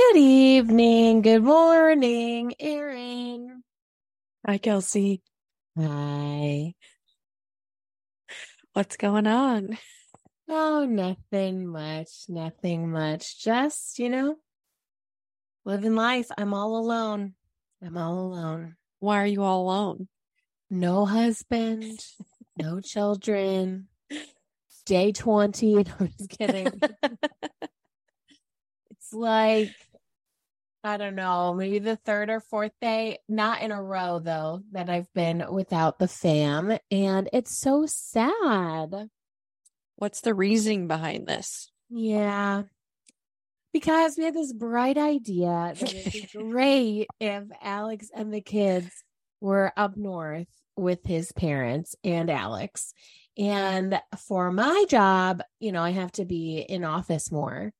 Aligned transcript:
Good 0.00 0.16
evening. 0.16 1.20
Good 1.20 1.42
morning, 1.42 2.54
Erin. 2.58 3.62
Hi, 4.46 4.56
Kelsey. 4.56 5.20
Hi. 5.78 6.72
What's 8.72 8.96
going 8.96 9.26
on? 9.26 9.76
Oh, 10.48 10.86
nothing 10.88 11.66
much. 11.66 12.08
Nothing 12.30 12.90
much. 12.90 13.44
Just, 13.44 13.98
you 13.98 14.08
know, 14.08 14.36
living 15.66 15.94
life. 15.94 16.28
I'm 16.38 16.54
all 16.54 16.78
alone. 16.78 17.34
I'm 17.84 17.98
all 17.98 18.20
alone. 18.20 18.76
Why 19.00 19.22
are 19.22 19.26
you 19.26 19.42
all 19.42 19.64
alone? 19.64 20.08
No 20.70 21.04
husband, 21.04 22.00
no 22.56 22.80
children. 22.80 23.88
Day 24.86 25.12
20. 25.12 25.74
No, 25.84 25.84
I'm 26.00 26.08
just 26.18 26.30
kidding. 26.30 26.80
it's 28.90 29.12
like, 29.12 29.74
I 30.82 30.96
don't 30.96 31.14
know, 31.14 31.52
maybe 31.52 31.78
the 31.78 31.96
third 31.96 32.30
or 32.30 32.40
fourth 32.40 32.72
day, 32.80 33.18
not 33.28 33.60
in 33.60 33.70
a 33.70 33.82
row 33.82 34.18
though, 34.18 34.62
that 34.72 34.88
I've 34.88 35.12
been 35.12 35.44
without 35.50 35.98
the 35.98 36.08
fam. 36.08 36.78
And 36.90 37.28
it's 37.32 37.58
so 37.58 37.84
sad. 37.86 39.08
What's 39.96 40.22
the 40.22 40.34
reasoning 40.34 40.88
behind 40.88 41.26
this? 41.26 41.70
Yeah. 41.90 42.62
Because 43.72 44.16
we 44.16 44.24
had 44.24 44.34
this 44.34 44.54
bright 44.54 44.96
idea 44.96 45.74
that 45.78 45.94
it'd 45.94 46.12
be 46.12 46.28
great 46.34 47.08
if 47.20 47.44
Alex 47.60 48.08
and 48.14 48.32
the 48.32 48.40
kids 48.40 48.90
were 49.40 49.72
up 49.76 49.96
north 49.96 50.48
with 50.76 51.04
his 51.04 51.30
parents 51.32 51.94
and 52.02 52.30
Alex. 52.30 52.94
And 53.36 54.00
for 54.26 54.50
my 54.50 54.86
job, 54.88 55.42
you 55.60 55.72
know, 55.72 55.82
I 55.82 55.90
have 55.90 56.12
to 56.12 56.24
be 56.24 56.64
in 56.66 56.84
office 56.84 57.30
more 57.30 57.72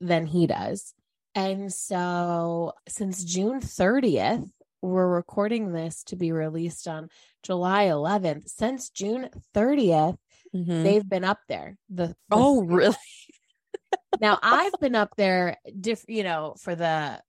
than 0.00 0.26
he 0.26 0.46
does. 0.46 0.94
And 1.34 1.72
so 1.72 2.72
since 2.88 3.24
June 3.24 3.60
30th, 3.60 4.48
we're 4.82 5.08
recording 5.08 5.72
this 5.72 6.04
to 6.04 6.16
be 6.16 6.30
released 6.32 6.86
on 6.86 7.08
July 7.42 7.84
11th. 7.84 8.48
Since 8.48 8.90
June 8.90 9.30
30th, 9.54 10.18
Mhm. 10.54 10.82
they've 10.82 11.08
been 11.08 11.24
up 11.24 11.40
there. 11.48 11.78
The, 11.88 12.16
the 12.28 12.36
Oh, 12.36 12.62
really? 12.64 12.96
now 14.20 14.38
I've 14.42 14.78
been 14.78 14.94
up 14.94 15.10
there, 15.16 15.58
diff, 15.80 16.04
you 16.08 16.22
know, 16.22 16.54
for 16.58 16.74
the, 16.74 17.22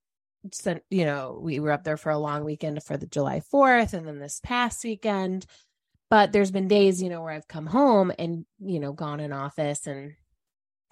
you 0.89 1.05
know, 1.05 1.39
we 1.41 1.59
were 1.59 1.71
up 1.71 1.83
there 1.83 1.97
for 1.97 2.11
a 2.11 2.17
long 2.17 2.43
weekend 2.43 2.83
for 2.83 2.97
the 2.97 3.07
July 3.07 3.41
4th 3.41 3.93
and 3.93 4.07
then 4.07 4.19
this 4.19 4.39
past 4.43 4.83
weekend. 4.83 5.45
But 6.09 6.31
there's 6.31 6.51
been 6.51 6.67
days, 6.67 7.01
you 7.01 7.09
know, 7.09 7.21
where 7.23 7.33
I've 7.33 7.47
come 7.47 7.67
home 7.67 8.11
and, 8.19 8.45
you 8.59 8.79
know, 8.79 8.93
gone 8.93 9.19
in 9.19 9.33
office 9.33 9.87
and, 9.87 10.15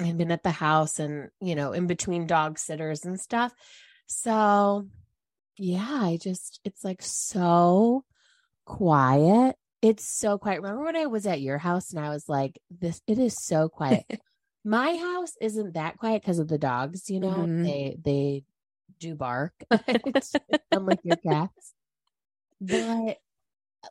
and 0.03 0.17
been 0.17 0.31
at 0.31 0.43
the 0.43 0.51
house 0.51 0.99
and, 0.99 1.29
you 1.39 1.55
know, 1.55 1.71
in 1.71 1.87
between 1.87 2.27
dog 2.27 2.59
sitters 2.59 3.05
and 3.05 3.19
stuff. 3.19 3.53
So 4.07 4.87
yeah, 5.57 5.87
I 6.01 6.17
just, 6.21 6.59
it's 6.63 6.83
like 6.83 7.01
so 7.01 8.03
quiet. 8.65 9.55
It's 9.81 10.05
so 10.05 10.37
quiet. 10.37 10.61
Remember 10.61 10.85
when 10.85 10.95
I 10.95 11.05
was 11.07 11.27
at 11.27 11.41
your 11.41 11.57
house 11.57 11.91
and 11.91 12.03
I 12.03 12.09
was 12.09 12.27
like, 12.27 12.59
this, 12.71 13.01
it 13.07 13.19
is 13.19 13.35
so 13.43 13.69
quiet. 13.69 14.05
My 14.65 14.95
house 14.95 15.33
isn't 15.41 15.73
that 15.73 15.97
quiet 15.97 16.21
because 16.21 16.39
of 16.39 16.47
the 16.47 16.57
dogs, 16.57 17.09
you 17.09 17.19
know, 17.19 17.45
Mhm. 17.47 17.63
they, 17.63 17.97
they 18.01 18.43
do 18.99 19.15
bark, 19.15 19.53
unlike 20.71 20.99
your 21.03 21.17
cats. 21.17 21.73
But 22.61 23.17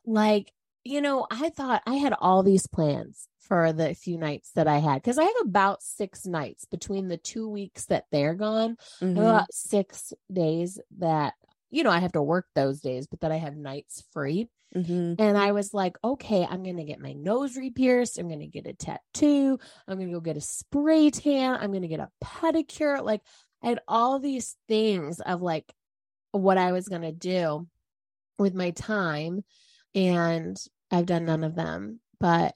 like, 0.05 0.51
you 0.83 1.01
know, 1.01 1.25
I 1.31 1.49
thought 1.49 1.81
I 1.85 1.95
had 1.95 2.13
all 2.19 2.43
these 2.43 2.67
plans 2.67 3.27
for 3.39 3.73
the 3.73 3.93
few 3.93 4.17
nights 4.17 4.51
that 4.55 4.67
I 4.67 4.77
had 4.79 4.95
because 5.01 5.17
I 5.17 5.23
have 5.23 5.35
about 5.45 5.83
six 5.83 6.25
nights 6.25 6.65
between 6.65 7.07
the 7.07 7.17
two 7.17 7.49
weeks 7.49 7.85
that 7.85 8.05
they're 8.11 8.35
gone 8.35 8.77
Mhm. 9.01 9.17
about 9.17 9.53
six 9.53 10.13
days 10.31 10.79
that 10.97 11.33
you 11.69 11.83
know 11.83 11.89
I 11.89 11.99
have 11.99 12.13
to 12.13 12.21
work 12.21 12.47
those 12.55 12.81
days, 12.81 13.07
but 13.07 13.21
that 13.21 13.31
I 13.31 13.37
have 13.37 13.55
nights 13.55 14.03
free. 14.11 14.49
Mhm. 14.75 15.15
And 15.19 15.37
I 15.37 15.51
was 15.51 15.73
like, 15.73 15.97
okay, 16.03 16.45
I'm 16.49 16.63
gonna 16.63 16.83
get 16.85 16.99
my 16.99 17.13
nose 17.13 17.55
re-pierced. 17.57 18.17
I'm 18.17 18.29
gonna 18.29 18.47
get 18.47 18.65
a 18.67 18.73
tattoo. 18.73 19.59
I'm 19.87 19.99
gonna 19.99 20.11
go 20.11 20.19
get 20.19 20.37
a 20.37 20.41
spray 20.41 21.09
tan. 21.11 21.55
I'm 21.55 21.71
gonna 21.73 21.87
get 21.87 21.99
a 21.99 22.09
pedicure. 22.23 23.03
Like 23.03 23.21
I 23.61 23.67
had 23.69 23.79
all 23.87 24.19
these 24.19 24.55
things 24.67 25.19
of 25.21 25.41
like 25.41 25.73
what 26.31 26.57
I 26.57 26.71
was 26.71 26.87
gonna 26.87 27.11
do 27.11 27.67
with 28.39 28.53
my 28.55 28.71
time, 28.71 29.43
and 29.95 30.57
I've 30.93 31.05
done 31.05 31.25
none 31.25 31.43
of 31.43 31.55
them. 31.55 31.99
But 32.19 32.55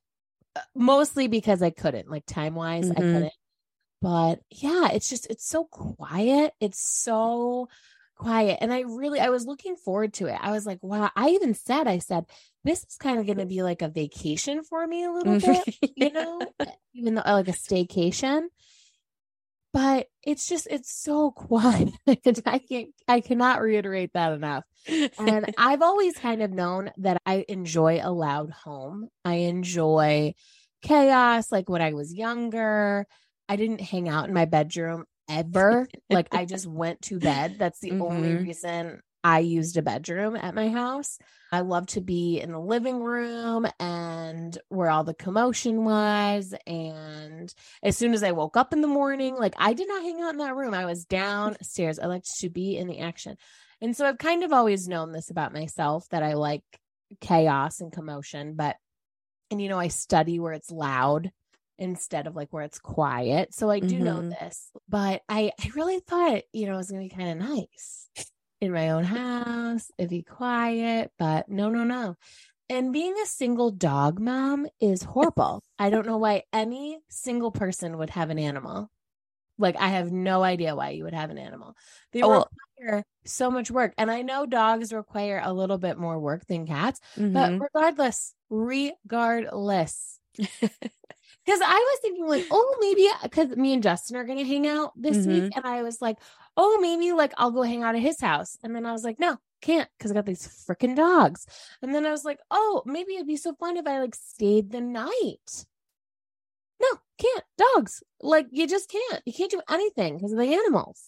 uh, 0.56 0.62
mostly 0.76 1.28
because 1.28 1.62
I 1.62 1.72
couldn't, 1.72 2.10
like 2.10 2.26
time 2.26 2.56
wise, 2.56 2.90
I 2.92 2.96
Mhm. 2.96 3.14
couldn't. 3.14 3.34
But 4.02 4.42
yeah, 4.52 4.90
it's 4.92 5.10
just 5.10 5.28
it's 5.30 5.48
so 5.48 5.66
quiet. 5.66 6.54
It's 6.60 6.80
so 6.80 7.68
quiet. 8.16 8.60
And 8.62 8.72
I 8.72 8.82
really 8.82 9.20
I 9.20 9.30
was 9.30 9.46
looking 9.46 9.76
forward 9.76 10.14
to 10.16 10.28
it. 10.28 10.38
I 10.40 10.52
was 10.52 10.66
like, 10.66 10.80
wow, 10.84 11.10
I 11.16 11.30
even 11.30 11.54
said, 11.54 11.88
I 11.88 11.98
said, 12.00 12.26
this 12.64 12.84
is 12.84 12.98
kind 13.00 13.20
of 13.20 13.26
gonna 13.26 13.46
be 13.46 13.64
like 13.64 13.82
a 13.82 13.90
vacation 13.90 14.64
for 14.64 14.86
me 14.86 15.04
a 15.04 15.12
little 15.12 15.38
bit, 15.38 15.66
you 15.96 16.12
know, 16.12 16.54
even 16.94 17.16
though 17.16 17.24
like 17.26 17.48
a 17.48 17.52
staycation. 17.54 18.48
But 19.78 20.08
it's 20.24 20.50
just 20.50 20.68
it's 20.72 20.92
so 20.92 21.30
quiet. 21.36 21.90
and 22.26 22.42
I 22.48 22.58
can't 22.58 22.90
I 23.08 23.22
cannot 23.22 23.62
reiterate 23.62 24.10
that 24.16 24.34
enough. 24.34 24.64
And 25.20 25.46
I've 25.58 25.84
always 25.84 26.18
kind 26.18 26.42
of 26.42 26.50
known 26.50 26.90
that 26.98 27.22
I 27.28 27.46
enjoy 27.48 28.00
a 28.02 28.10
loud 28.12 28.50
home. 28.50 29.10
I 29.24 29.36
enjoy 29.36 30.34
chaos. 30.82 31.52
Like 31.52 31.70
when 31.70 31.84
I 31.84 31.94
was 31.94 32.12
younger, 32.12 33.06
I 33.48 33.56
didn't 33.56 33.82
hang 33.82 34.10
out 34.10 34.28
in 34.28 34.34
my 34.34 34.46
bedroom 34.46 35.06
ever. 35.30 35.88
like 36.10 36.30
I 36.34 36.46
just 36.46 36.66
went 36.82 37.04
to 37.04 37.20
bed. 37.20 37.58
That's 37.60 37.80
the 37.80 37.92
only 38.00 38.30
Mhm. 38.30 38.46
reason 38.48 39.02
I 39.24 39.40
used 39.40 39.78
a 39.78 39.82
bedroom 39.82 40.36
at 40.36 40.56
my 40.56 40.70
house. 40.70 41.18
I 41.52 41.62
love 41.62 41.88
to 41.88 42.02
be 42.02 42.40
in 42.40 42.52
the 42.52 42.60
living 42.60 43.02
room 43.02 43.68
and 43.80 44.58
where 44.70 44.90
all 44.90 45.04
the 45.04 45.14
commotion 45.14 45.86
was. 45.86 46.54
And 46.66 47.54
as 47.82 47.98
soon 47.98 48.14
as 48.14 48.24
I 48.24 48.32
woke 48.32 48.58
up 48.58 48.74
in 48.74 48.82
the 48.82 48.88
morning, 48.88 49.36
like 49.36 49.56
I 49.58 49.74
did 49.74 49.88
not 49.88 50.04
hang 50.04 50.22
out 50.22 50.32
in 50.34 50.38
that 50.38 50.56
room. 50.56 50.74
I 50.74 50.86
was 50.86 51.06
downstairs. 51.06 52.00
I 52.00 52.06
liked 52.08 52.40
to 52.40 52.50
be 52.50 52.78
in 52.78 52.88
the 52.88 53.00
action. 53.00 53.38
And 53.82 53.96
so 53.96 54.06
I've 54.06 54.18
kind 54.18 54.44
of 54.44 54.52
always 54.54 54.88
known 54.88 55.12
this 55.12 55.30
about 55.30 55.54
myself 55.54 56.08
that 56.10 56.24
I 56.24 56.34
like 56.34 56.64
chaos 57.22 57.80
and 57.80 57.92
commotion, 57.92 58.56
but 58.56 58.76
and 59.50 59.62
you 59.62 59.70
know, 59.70 59.80
I 59.80 59.88
study 59.88 60.40
where 60.40 60.54
it's 60.54 60.72
loud 60.72 61.32
instead 61.80 62.28
of 62.28 62.36
like 62.36 62.52
where 62.52 62.64
it's 62.64 62.80
quiet. 62.80 63.54
So 63.54 63.70
I 63.70 63.80
do 63.80 64.00
know 64.00 64.22
Mhm. 64.22 64.30
this, 64.30 64.72
but 64.90 65.22
I 65.30 65.52
I 65.60 65.70
really 65.76 66.00
thought, 66.00 66.42
you 66.52 66.66
know, 66.68 66.74
it 66.74 66.78
was 66.78 66.92
going 66.92 67.08
to 67.08 67.16
be 67.16 67.24
kind 67.24 67.42
of 67.42 67.48
nice 67.50 68.10
in 68.62 68.72
my 68.74 68.90
own 68.90 69.04
house, 69.04 69.92
it'd 69.98 70.10
be 70.10 70.24
quiet, 70.24 71.12
but 71.18 71.50
no, 71.50 71.70
no, 71.70 71.84
no. 71.84 72.16
And 72.70 72.94
being 72.94 73.16
a 73.24 73.28
single 73.28 73.72
dog 73.72 74.20
mom 74.20 74.68
is 74.82 75.04
horrible. 75.04 75.64
I 75.80 75.90
don't 75.90 76.08
know 76.08 76.18
why 76.18 76.44
any 76.54 77.00
single 77.10 77.52
person 77.52 77.98
would 78.00 78.12
have 78.12 78.30
an 78.30 78.40
animal. 78.40 78.92
Like 79.58 79.76
I 79.78 79.90
have 79.90 80.12
no 80.12 80.44
idea 80.44 80.76
why 80.76 80.92
you 80.92 81.04
would 81.06 81.14
have 81.14 81.30
an 81.32 81.38
animal. 81.38 81.76
They 82.14 82.24
Oh, 82.24 82.46
require 82.80 83.04
so 83.26 83.52
much 83.52 83.72
work. 83.72 83.94
And 83.98 84.12
I 84.12 84.22
know 84.22 84.46
dogs 84.46 84.94
require 84.94 85.42
a 85.44 85.54
little 85.54 85.78
bit 85.80 85.98
more 85.98 86.20
work 86.20 86.46
than 86.48 86.68
cats, 86.68 87.00
but 87.34 87.54
Mhm. 87.56 87.60
regardless, 87.60 88.36
regardless. 88.50 90.20
Because 91.46 91.62
I 91.64 91.74
was 91.76 92.00
thinking, 92.02 92.28
like, 92.28 92.46
oh, 92.52 92.78
maybe 92.80 93.08
because 93.24 93.56
me 93.56 93.74
and 93.74 93.82
Justin 93.84 94.18
are 94.18 94.26
going 94.26 94.38
to 94.38 94.44
hang 94.44 94.68
out 94.68 94.92
this 94.96 95.26
week. 95.26 95.48
Mhm. 95.48 95.56
And 95.56 95.66
I 95.66 95.82
was 95.84 96.02
like, 96.02 96.18
oh, 96.58 96.80
maybe 96.82 97.14
like 97.14 97.34
I'll 97.38 97.52
go 97.52 97.62
hang 97.62 97.84
out 97.84 97.96
at 97.96 98.02
his 98.02 98.20
house. 98.20 98.58
And 98.64 98.76
then 98.76 98.86
I 98.86 98.92
was 98.92 99.04
like, 99.04 99.20
no, 99.20 99.38
can't 99.62 99.88
because 99.98 100.12
I 100.12 100.16
got 100.16 100.26
these 100.26 100.48
freaking 100.68 100.96
dogs. 100.96 101.46
And 101.82 101.94
then 101.94 102.06
I 102.06 102.12
was 102.12 102.26
like, 102.26 102.40
oh, 102.52 102.82
maybe 102.86 103.14
it'd 103.14 103.28
be 103.28 103.38
so 103.38 103.54
fun 103.54 103.78
if 103.78 103.88
I 103.88 104.00
like 104.00 104.16
stayed 104.16 104.72
the 104.72 104.82
night. 104.82 105.66
No, 106.82 106.88
can't. 107.18 107.44
Dogs. 107.58 108.04
Like, 108.22 108.48
you 108.52 108.68
just 108.68 108.92
can't. 108.92 109.22
You 109.26 109.34
can't 109.34 109.52
do 109.52 109.62
anything 109.70 110.18
because 110.18 110.32
of 110.32 110.40
the 110.40 110.54
animals. 110.54 111.02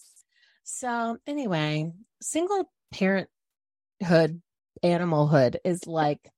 So, 0.64 1.18
anyway, 1.26 1.92
single 2.20 2.70
parenthood, 2.92 4.42
animalhood 4.84 5.56
is 5.64 5.86
like 5.86 6.30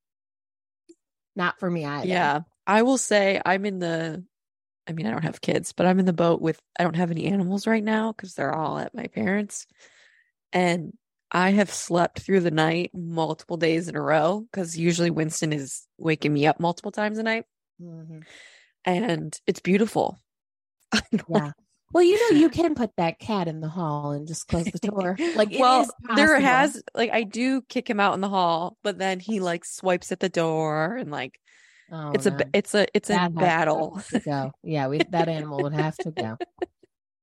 not 1.34 1.58
for 1.58 1.70
me 1.70 1.84
either. 1.84 2.06
Yeah. 2.06 2.40
I 2.66 2.82
will 2.82 2.98
say 2.98 3.40
I'm 3.44 3.64
in 3.64 3.78
the 3.78 4.24
I 4.88 4.92
mean, 4.92 5.06
I 5.06 5.10
don't 5.10 5.22
have 5.22 5.40
kids, 5.40 5.72
but 5.72 5.86
I'm 5.86 5.98
in 6.00 6.06
the 6.06 6.12
boat 6.12 6.40
with 6.40 6.60
I 6.78 6.82
don't 6.82 6.96
have 6.96 7.10
any 7.10 7.26
animals 7.26 7.66
right 7.66 7.84
now 7.84 8.12
because 8.12 8.34
they're 8.34 8.54
all 8.54 8.78
at 8.78 8.94
my 8.94 9.06
parents. 9.06 9.66
And 10.52 10.92
I 11.30 11.50
have 11.50 11.70
slept 11.70 12.20
through 12.20 12.40
the 12.40 12.50
night 12.50 12.90
multiple 12.94 13.56
days 13.56 13.88
in 13.88 13.96
a 13.96 14.02
row 14.02 14.40
because 14.50 14.76
usually 14.76 15.10
Winston 15.10 15.52
is 15.52 15.86
waking 15.98 16.32
me 16.32 16.46
up 16.46 16.60
multiple 16.60 16.92
times 16.92 17.18
a 17.18 17.22
night. 17.22 17.44
Mhm. 17.80 18.24
And 18.84 19.38
it's 19.46 19.60
beautiful. 19.60 20.18
Yeah. 21.28 21.52
Well, 21.94 22.04
you 22.04 22.18
know, 22.32 22.38
you 22.38 22.48
can 22.48 22.74
put 22.74 22.96
that 22.96 23.18
cat 23.18 23.48
in 23.48 23.60
the 23.60 23.68
hall 23.68 24.12
and 24.12 24.26
just 24.26 24.48
close 24.48 24.64
the 24.64 24.78
door. 24.78 25.14
Like, 25.36 25.50
well, 25.58 25.86
there 26.16 26.40
has 26.40 26.82
like 26.94 27.10
I 27.10 27.22
do 27.22 27.60
kick 27.68 27.88
him 27.90 28.00
out 28.00 28.14
in 28.14 28.22
the 28.22 28.30
hall, 28.30 28.78
but 28.82 28.96
then 28.96 29.20
he 29.20 29.40
like 29.40 29.66
swipes 29.66 30.10
at 30.10 30.18
the 30.20 30.30
door 30.30 30.96
and 30.96 31.10
like 31.10 31.38
Oh, 31.94 32.12
it's 32.12 32.24
a 32.26 32.30
no. 32.30 32.36
ba- 32.38 32.46
it's 32.54 32.74
a 32.74 32.86
it's 32.94 33.10
a 33.10 33.12
That 33.12 33.20
has 33.22 33.32
battle. 33.34 34.00
go. 34.24 34.52
Yeah, 34.62 34.88
we 34.88 34.98
that 35.10 35.28
animal 35.28 35.62
would 35.62 35.74
have 35.74 35.96
to 35.98 36.10
go. 36.10 36.38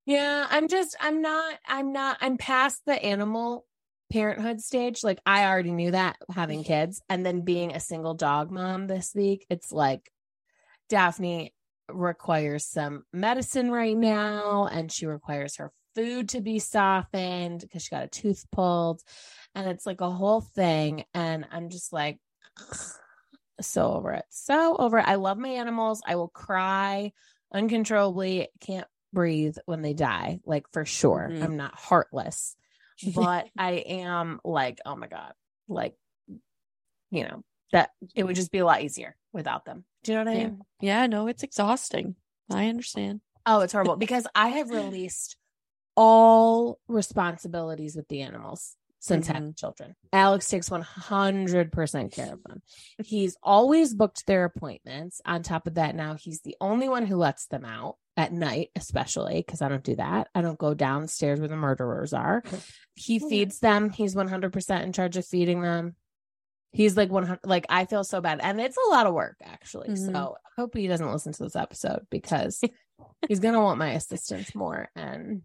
Yeah, 0.05 0.45
I'm 0.49 0.67
just 0.67 0.95
I'm 0.99 1.21
not 1.21 1.57
I'm 1.67 1.91
not 1.91 2.17
I'm 2.21 2.37
past 2.37 2.81
the 2.85 2.93
animal 3.03 3.65
parenthood 4.11 4.61
stage. 4.61 5.03
Like 5.03 5.19
I 5.25 5.45
already 5.45 5.71
knew 5.71 5.91
that 5.91 6.17
having 6.33 6.63
kids 6.63 7.01
and 7.09 7.25
then 7.25 7.41
being 7.41 7.73
a 7.75 7.79
single 7.79 8.13
dog 8.13 8.51
mom 8.51 8.87
this 8.87 9.11
week, 9.15 9.45
it's 9.49 9.71
like 9.71 10.11
Daphne 10.87 11.53
requires 11.91 12.65
some 12.65 13.03
medicine 13.11 13.71
right 13.71 13.97
now 13.97 14.67
and 14.71 14.91
she 14.91 15.05
requires 15.07 15.55
her 15.57 15.71
food 15.95 16.29
to 16.29 16.41
be 16.41 16.59
softened 16.59 17.61
because 17.61 17.83
she 17.83 17.89
got 17.89 18.03
a 18.03 18.07
tooth 18.07 18.45
pulled 18.51 19.01
and 19.55 19.67
it's 19.67 19.85
like 19.87 20.01
a 20.01 20.09
whole 20.11 20.41
thing 20.41 21.03
and 21.15 21.45
I'm 21.51 21.69
just 21.69 21.91
like 21.91 22.19
so 23.61 23.93
over 23.93 24.13
it. 24.13 24.25
So 24.29 24.75
over 24.77 24.99
it. 24.99 25.07
I 25.07 25.15
love 25.15 25.37
my 25.37 25.49
animals. 25.49 26.01
I 26.05 26.15
will 26.15 26.27
cry 26.29 27.11
uncontrollably, 27.53 28.49
can't 28.59 28.87
breathe 29.13 29.57
when 29.65 29.81
they 29.81 29.93
die, 29.93 30.39
like 30.45 30.65
for 30.71 30.85
sure. 30.85 31.29
Mhm. 31.31 31.43
I'm 31.43 31.57
not 31.57 31.75
heartless, 31.75 32.55
but 33.15 33.47
I 33.57 33.71
am 33.71 34.39
like, 34.43 34.79
oh 34.85 34.95
my 34.95 35.07
God, 35.07 35.33
like, 35.67 35.95
you 37.11 37.23
know, 37.23 37.43
that 37.71 37.91
it 38.15 38.23
would 38.23 38.35
just 38.35 38.51
be 38.51 38.59
a 38.59 38.65
lot 38.65 38.81
easier 38.81 39.15
without 39.33 39.65
them. 39.65 39.85
Do 40.03 40.11
you 40.11 40.17
know 40.17 40.25
what 40.25 40.31
I 40.31 40.37
Yeah. 40.39 40.45
mean? 40.47 40.61
Yeah, 40.81 41.07
no, 41.07 41.27
it's 41.27 41.43
exhausting. 41.43 42.15
I 42.51 42.67
understand. 42.67 43.21
Oh, 43.45 43.61
it's 43.61 43.73
horrible 43.73 43.95
because 43.95 44.27
I 44.35 44.49
have 44.49 44.69
released 44.69 45.37
all 45.95 46.79
responsibilities 46.87 47.95
with 47.95 48.07
the 48.07 48.21
animals 48.21 48.75
since 48.99 49.27
having 49.27 49.53
children. 49.53 49.95
Alex 50.11 50.47
takes 50.49 50.69
100% 50.69 52.11
care 52.11 52.33
of 52.33 52.43
them. 52.43 52.61
He's 53.03 53.37
always 53.41 53.93
booked 53.93 54.25
their 54.27 54.43
appointments. 54.45 55.21
On 55.25 55.41
top 55.41 55.67
of 55.67 55.75
that, 55.75 55.95
now 55.95 56.15
he's 56.15 56.41
the 56.41 56.55
only 56.59 56.89
one 56.89 57.05
who 57.05 57.15
lets 57.15 57.47
them 57.47 57.65
out 57.65 57.95
at 58.17 58.33
night, 58.33 58.69
especially 58.75 59.35
because 59.45 59.61
I 59.61 59.69
don't 59.69 59.83
do 59.83 59.95
that. 59.95 60.27
I 60.35 60.41
don't 60.41 60.59
go 60.59 60.73
downstairs 60.73 61.39
where 61.39 61.47
the 61.47 61.55
murderers 61.55 62.13
are. 62.13 62.43
He 62.95 63.19
feeds 63.19 63.59
them. 63.59 63.91
He's 63.91 64.13
100% 64.13 64.83
in 64.83 64.91
charge 64.91 65.15
of 65.15 65.25
feeding 65.25 65.61
them. 65.61 65.95
He's 66.73 66.97
like 66.97 67.09
100 67.09 67.39
like 67.45 67.65
I 67.69 67.85
feel 67.85 68.03
so 68.03 68.19
bad 68.19 68.41
and 68.43 68.59
it's 68.59 68.75
a 68.75 68.89
lot 68.89 69.07
of 69.07 69.13
work 69.13 69.37
actually. 69.41 69.87
Mhm. 69.87 70.11
So, 70.11 70.35
I 70.45 70.61
hope 70.61 70.75
he 70.75 70.87
doesn't 70.87 71.09
listen 71.09 71.31
to 71.31 71.43
this 71.43 71.55
episode 71.55 72.05
because 72.11 72.61
he's 73.29 73.39
going 73.39 73.53
to 73.53 73.61
want 73.61 73.79
my 73.79 73.91
assistance 73.91 74.53
more 74.53 74.89
and 74.97 75.43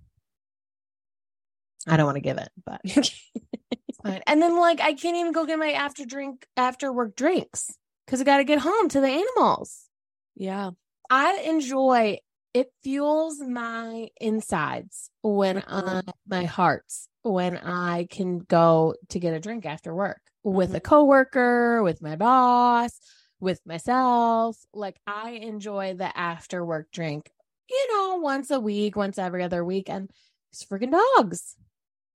I 1.87 1.97
don't 1.97 2.07
want 2.07 2.17
to 2.17 2.21
give 2.21 2.39
it, 2.39 2.51
but 2.65 2.81
fine. 4.03 4.23
And 4.27 4.41
then 4.41 4.59
like 4.59 4.81
I 4.81 4.95
can't 4.95 5.17
even 5.17 5.33
go 5.33 5.47
get 5.47 5.59
my 5.59 5.73
after 5.73 6.05
drink 6.05 6.47
after 6.57 6.93
work 6.93 7.17
drinks 7.17 7.71
cuz 8.07 8.21
I 8.21 8.25
got 8.25 8.39
to 8.39 8.45
get 8.45 8.61
home 8.61 8.89
to 8.91 9.01
the 9.01 9.09
animals. 9.09 9.89
yeah. 10.35 10.71
I 11.11 11.43
enjoy 11.45 12.19
it 12.55 12.73
fuels 12.83 13.41
my 13.41 14.09
insides 14.21 15.11
when. 15.23 15.63
I 15.67 16.03
my 16.27 16.45
hearts 16.45 17.09
when 17.23 17.57
I 17.57 18.07
can 18.11 18.39
go 18.39 18.95
to 19.11 19.19
get 19.19 19.35
a 19.35 19.41
drink 19.41 19.67
after 19.67 19.95
work 19.95 20.21
with 20.45 20.69
mm-hmm. 20.69 20.77
a 20.77 20.81
coworker, 20.81 21.83
with 21.83 22.01
my 22.01 22.17
boss, 22.17 23.01
with 23.41 23.61
myself. 23.67 24.57
Like 24.73 24.97
I 25.07 25.31
enjoy 25.31 25.95
the 25.95 26.17
after 26.17 26.65
work 26.65 26.91
drink, 26.93 27.31
you 27.69 27.93
know, 27.93 28.17
once 28.17 28.51
a 28.51 28.61
week, 28.61 28.97
once 28.97 29.19
every 29.19 29.43
other 29.43 29.65
week 29.65 29.89
and 29.89 30.11
it's 30.53 30.65
freaking 30.65 30.93
dogs. 30.93 31.57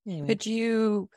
Anyway, 0.08 0.28
Could 0.28 0.46
you 0.46 1.10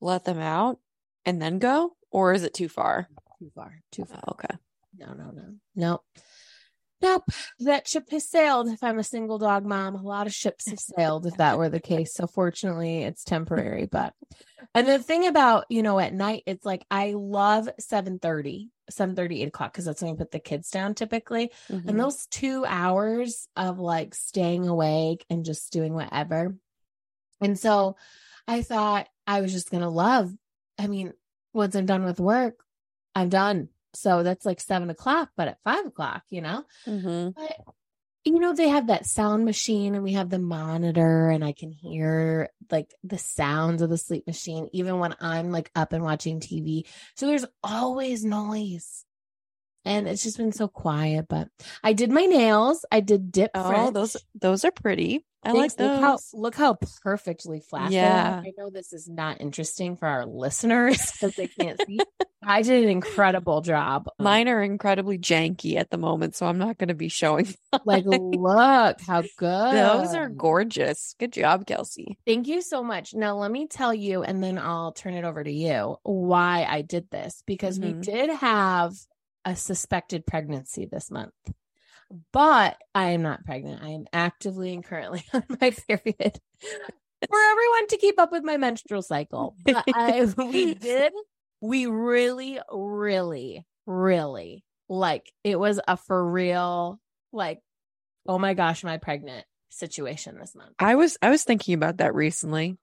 let 0.00 0.24
them 0.24 0.38
out 0.38 0.78
and 1.24 1.40
then 1.40 1.58
go? 1.58 1.96
Or 2.10 2.32
is 2.32 2.42
it 2.44 2.54
too 2.54 2.68
far? 2.68 3.08
too 3.38 3.50
far, 3.54 3.80
too 3.92 4.04
far. 4.04 4.20
Oh, 4.26 4.32
okay. 4.32 4.56
No, 4.96 5.12
no, 5.12 5.30
no, 5.30 5.54
nope. 5.74 6.04
Nope. 7.02 7.24
That 7.60 7.86
ship 7.86 8.08
has 8.10 8.26
sailed 8.30 8.68
if 8.68 8.82
I'm 8.82 8.98
a 8.98 9.04
single 9.04 9.36
dog 9.36 9.66
mom. 9.66 9.94
A 9.96 10.02
lot 10.02 10.26
of 10.26 10.32
ships 10.32 10.70
have 10.70 10.80
sailed 10.80 11.26
if 11.26 11.36
that 11.36 11.58
were 11.58 11.68
the 11.68 11.80
case. 11.80 12.14
So 12.14 12.26
fortunately 12.26 13.02
it's 13.02 13.22
temporary. 13.22 13.84
But 13.84 14.14
and 14.74 14.86
the 14.88 14.98
thing 14.98 15.26
about, 15.26 15.66
you 15.68 15.82
know, 15.82 15.98
at 15.98 16.14
night, 16.14 16.44
it's 16.46 16.64
like 16.64 16.86
I 16.90 17.12
love 17.14 17.68
7 17.78 18.18
30, 18.18 18.70
7 18.88 19.14
30, 19.14 19.42
8 19.42 19.48
o'clock, 19.48 19.72
because 19.74 19.84
that's 19.84 20.00
when 20.00 20.12
we 20.12 20.16
put 20.16 20.30
the 20.30 20.38
kids 20.38 20.70
down 20.70 20.94
typically. 20.94 21.52
Mhm. 21.70 21.86
And 21.86 22.00
those 22.00 22.26
two 22.28 22.64
hours 22.66 23.46
of 23.56 23.78
like 23.78 24.14
staying 24.14 24.66
awake 24.66 25.26
and 25.28 25.44
just 25.44 25.70
doing 25.72 25.92
whatever. 25.92 26.56
And 27.40 27.58
so 27.58 27.96
I 28.48 28.62
thought 28.62 29.08
I 29.26 29.40
was 29.40 29.52
just 29.52 29.70
going 29.70 29.82
to 29.82 29.88
love. 29.88 30.32
I 30.78 30.86
mean, 30.86 31.12
once 31.52 31.74
I'm 31.74 31.86
done 31.86 32.04
with 32.04 32.20
work, 32.20 32.62
I'm 33.14 33.28
done. 33.28 33.68
So 33.94 34.22
that's 34.22 34.44
like 34.44 34.60
seven 34.60 34.90
o'clock, 34.90 35.30
but 35.36 35.48
at 35.48 35.62
five 35.64 35.86
o'clock, 35.86 36.22
you 36.28 36.42
know? 36.42 36.64
Mhm. 36.86 37.34
But 37.34 37.56
you 38.24 38.40
know, 38.40 38.52
they 38.52 38.68
have 38.68 38.88
that 38.88 39.06
sound 39.06 39.44
machine 39.44 39.94
and 39.94 40.02
we 40.02 40.14
have 40.14 40.30
the 40.30 40.38
monitor, 40.40 41.30
and 41.30 41.44
I 41.44 41.52
can 41.52 41.70
hear 41.70 42.50
like 42.72 42.92
the 43.04 43.18
sounds 43.18 43.82
of 43.82 43.88
the 43.88 43.96
sleep 43.96 44.26
machine, 44.26 44.68
even 44.72 44.98
when 44.98 45.14
I'm 45.20 45.52
like 45.52 45.70
up 45.76 45.92
and 45.92 46.02
watching 46.02 46.40
TV. 46.40 46.86
So 47.14 47.28
there's 47.28 47.44
always 47.62 48.24
noise. 48.24 49.04
And 49.86 50.06
it's 50.08 50.22
just 50.22 50.36
been 50.36 50.52
so 50.52 50.68
quiet. 50.68 51.26
But 51.28 51.48
I 51.82 51.92
did 51.94 52.10
my 52.10 52.24
nails. 52.26 52.84
I 52.92 53.00
did 53.00 53.32
dip. 53.32 53.52
Oh, 53.54 53.68
French. 53.68 53.94
those 53.94 54.16
those 54.34 54.64
are 54.64 54.70
pretty. 54.72 55.24
I 55.44 55.52
Thanks. 55.52 55.78
like 55.78 55.78
those. 55.78 56.00
Look 56.00 56.00
how 56.00 56.18
look 56.34 56.54
how 56.56 56.78
perfectly 57.04 57.60
flat. 57.60 57.92
Yeah. 57.92 58.42
I 58.44 58.52
know 58.58 58.68
this 58.68 58.92
is 58.92 59.08
not 59.08 59.40
interesting 59.40 59.96
for 59.96 60.08
our 60.08 60.26
listeners 60.26 60.98
because 61.12 61.36
they 61.36 61.46
can't 61.46 61.80
see. 61.86 62.00
I 62.48 62.62
did 62.62 62.84
an 62.84 62.90
incredible 62.90 63.60
job. 63.60 64.08
Mine 64.20 64.48
are 64.48 64.62
incredibly 64.62 65.18
janky 65.18 65.76
at 65.76 65.90
the 65.90 65.98
moment, 65.98 66.34
so 66.36 66.46
I'm 66.46 66.58
not 66.58 66.78
going 66.78 66.88
to 66.88 66.94
be 66.94 67.08
showing. 67.08 67.52
like 67.84 68.04
look 68.06 69.00
how 69.00 69.22
good 69.36 69.74
Those 69.74 70.14
are 70.14 70.28
gorgeous. 70.28 71.14
Good 71.18 71.32
job, 71.32 71.66
Kelsey. 71.66 72.18
thank 72.26 72.46
you 72.48 72.60
so 72.62 72.82
much 72.82 73.14
now 73.14 73.36
let 73.36 73.50
me 73.50 73.66
tell 73.66 73.92
you 73.94 74.22
and 74.22 74.42
then 74.42 74.58
i'll 74.58 74.92
turn 74.92 75.14
it 75.14 75.24
over 75.24 75.42
to 75.44 75.50
you 75.52 75.96
why 76.02 76.66
i 76.68 76.82
did 76.82 77.08
this 77.10 77.42
because 77.46 77.78
we 77.78 77.92
Mhm. 77.92 78.02
did 78.02 78.30
have 78.30 78.94
a 79.46 79.56
suspected 79.56 80.26
pregnancy 80.26 80.84
this 80.84 81.10
month. 81.10 81.32
But 82.32 82.76
i 82.94 83.10
am 83.10 83.22
not 83.22 83.44
pregnant. 83.44 83.82
I 83.82 83.88
am 83.88 84.04
actively 84.12 84.74
and 84.74 84.84
currently 84.84 85.24
on 85.32 85.44
my 85.48 85.70
period 85.70 86.40
for 86.60 87.38
everyone 87.50 87.86
to 87.88 87.96
keep 87.98 88.20
up 88.20 88.32
with 88.32 88.44
my 88.44 88.58
menstrual 88.58 89.02
cycle. 89.02 89.56
But 89.64 89.84
i 89.94 90.22
we 90.36 90.74
did 90.74 91.12
we 91.62 91.86
really 91.86 92.60
really 92.70 93.64
really 93.86 94.64
like 94.88 95.32
it 95.42 95.58
was 95.58 95.80
a 95.88 95.96
for 95.96 96.30
real 96.30 97.00
like 97.32 97.60
oh 98.28 98.38
my 98.38 98.54
gosh 98.54 98.84
am 98.84 98.90
i 98.90 98.98
pregnant 98.98 99.46
situation 99.70 100.38
this 100.38 100.54
month. 100.54 100.74
I 100.78 100.94
was 100.96 101.16
I 101.22 101.30
was 101.30 101.44
thinking 101.44 101.74
about 101.74 101.98
that 101.98 102.14
recently. 102.14 102.76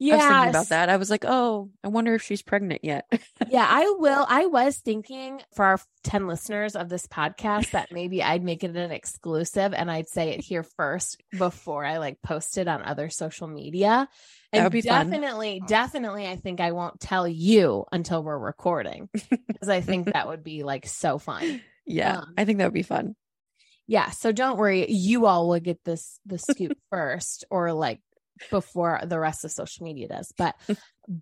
Yeah 0.00 0.14
I 0.14 0.16
was 0.16 0.24
thinking 0.26 0.48
about 0.50 0.68
that. 0.70 0.88
I 0.88 0.96
was 0.96 1.10
like, 1.10 1.24
oh, 1.26 1.70
I 1.84 1.88
wonder 1.88 2.14
if 2.14 2.22
she's 2.22 2.42
pregnant 2.42 2.82
yet. 2.82 3.04
yeah 3.50 3.66
i 3.68 3.94
will 3.98 4.24
i 4.28 4.46
was 4.46 4.76
thinking 4.78 5.40
for 5.54 5.64
our 5.64 5.80
10 6.04 6.26
listeners 6.26 6.74
of 6.76 6.88
this 6.88 7.06
podcast 7.06 7.70
that 7.72 7.90
maybe 7.92 8.22
i'd 8.22 8.42
make 8.44 8.62
it 8.64 8.76
an 8.76 8.90
exclusive 8.90 9.72
and 9.74 9.90
i'd 9.90 10.08
say 10.08 10.30
it 10.30 10.40
here 10.40 10.62
first 10.62 11.22
before 11.38 11.84
i 11.84 11.98
like 11.98 12.20
post 12.22 12.58
it 12.58 12.68
on 12.68 12.82
other 12.82 13.08
social 13.10 13.46
media 13.48 14.08
That 14.52 14.58
and 14.58 14.64
would 14.64 14.72
be 14.72 14.82
fun. 14.82 15.10
definitely 15.10 15.62
definitely 15.66 16.26
i 16.26 16.36
think 16.36 16.60
i 16.60 16.72
won't 16.72 17.00
tell 17.00 17.26
you 17.28 17.84
until 17.92 18.22
we're 18.22 18.38
recording 18.38 19.08
because 19.48 19.68
i 19.68 19.80
think 19.80 20.12
that 20.12 20.28
would 20.28 20.42
be 20.44 20.62
like 20.62 20.86
so 20.86 21.18
fun 21.18 21.60
yeah, 21.86 22.18
Um, 22.18 22.34
I 22.38 22.44
think 22.44 22.58
that 22.58 22.66
would 22.66 22.74
be 22.74 22.82
fun. 22.82 23.16
yeah 23.88 24.10
so 24.10 24.32
don't 24.32 24.58
worry 24.58 24.90
you 24.90 25.26
all 25.26 25.48
will 25.48 25.60
get 25.60 25.82
this 25.84 26.20
the 26.26 26.38
scoop 26.38 26.76
first 26.90 27.44
or 27.50 27.72
like 27.72 28.00
before 28.50 29.00
the 29.04 29.18
rest 29.18 29.44
of 29.44 29.50
social 29.50 29.84
media 29.84 30.08
does. 30.08 30.32
But 30.38 30.56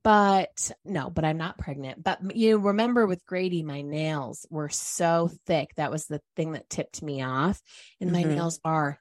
but 0.03 0.71
no 0.85 1.09
but 1.09 1.25
i'm 1.25 1.39
not 1.39 1.57
pregnant. 1.59 2.03
But 2.03 2.37
you 2.37 2.59
remember 2.59 3.07
with 3.07 3.25
grady 3.25 3.63
my 3.63 3.81
nails 3.83 4.47
were 4.51 4.69
so 4.69 5.31
thick. 5.47 5.71
That 5.77 5.91
was 5.91 6.07
the 6.07 6.21
thing 6.37 6.53
that 6.53 6.69
tipped 6.69 7.03
me 7.03 7.23
off. 7.23 7.63
And 8.01 8.13
my 8.13 8.23
Mhm. 8.25 8.29
nails 8.29 8.61
are 8.65 8.99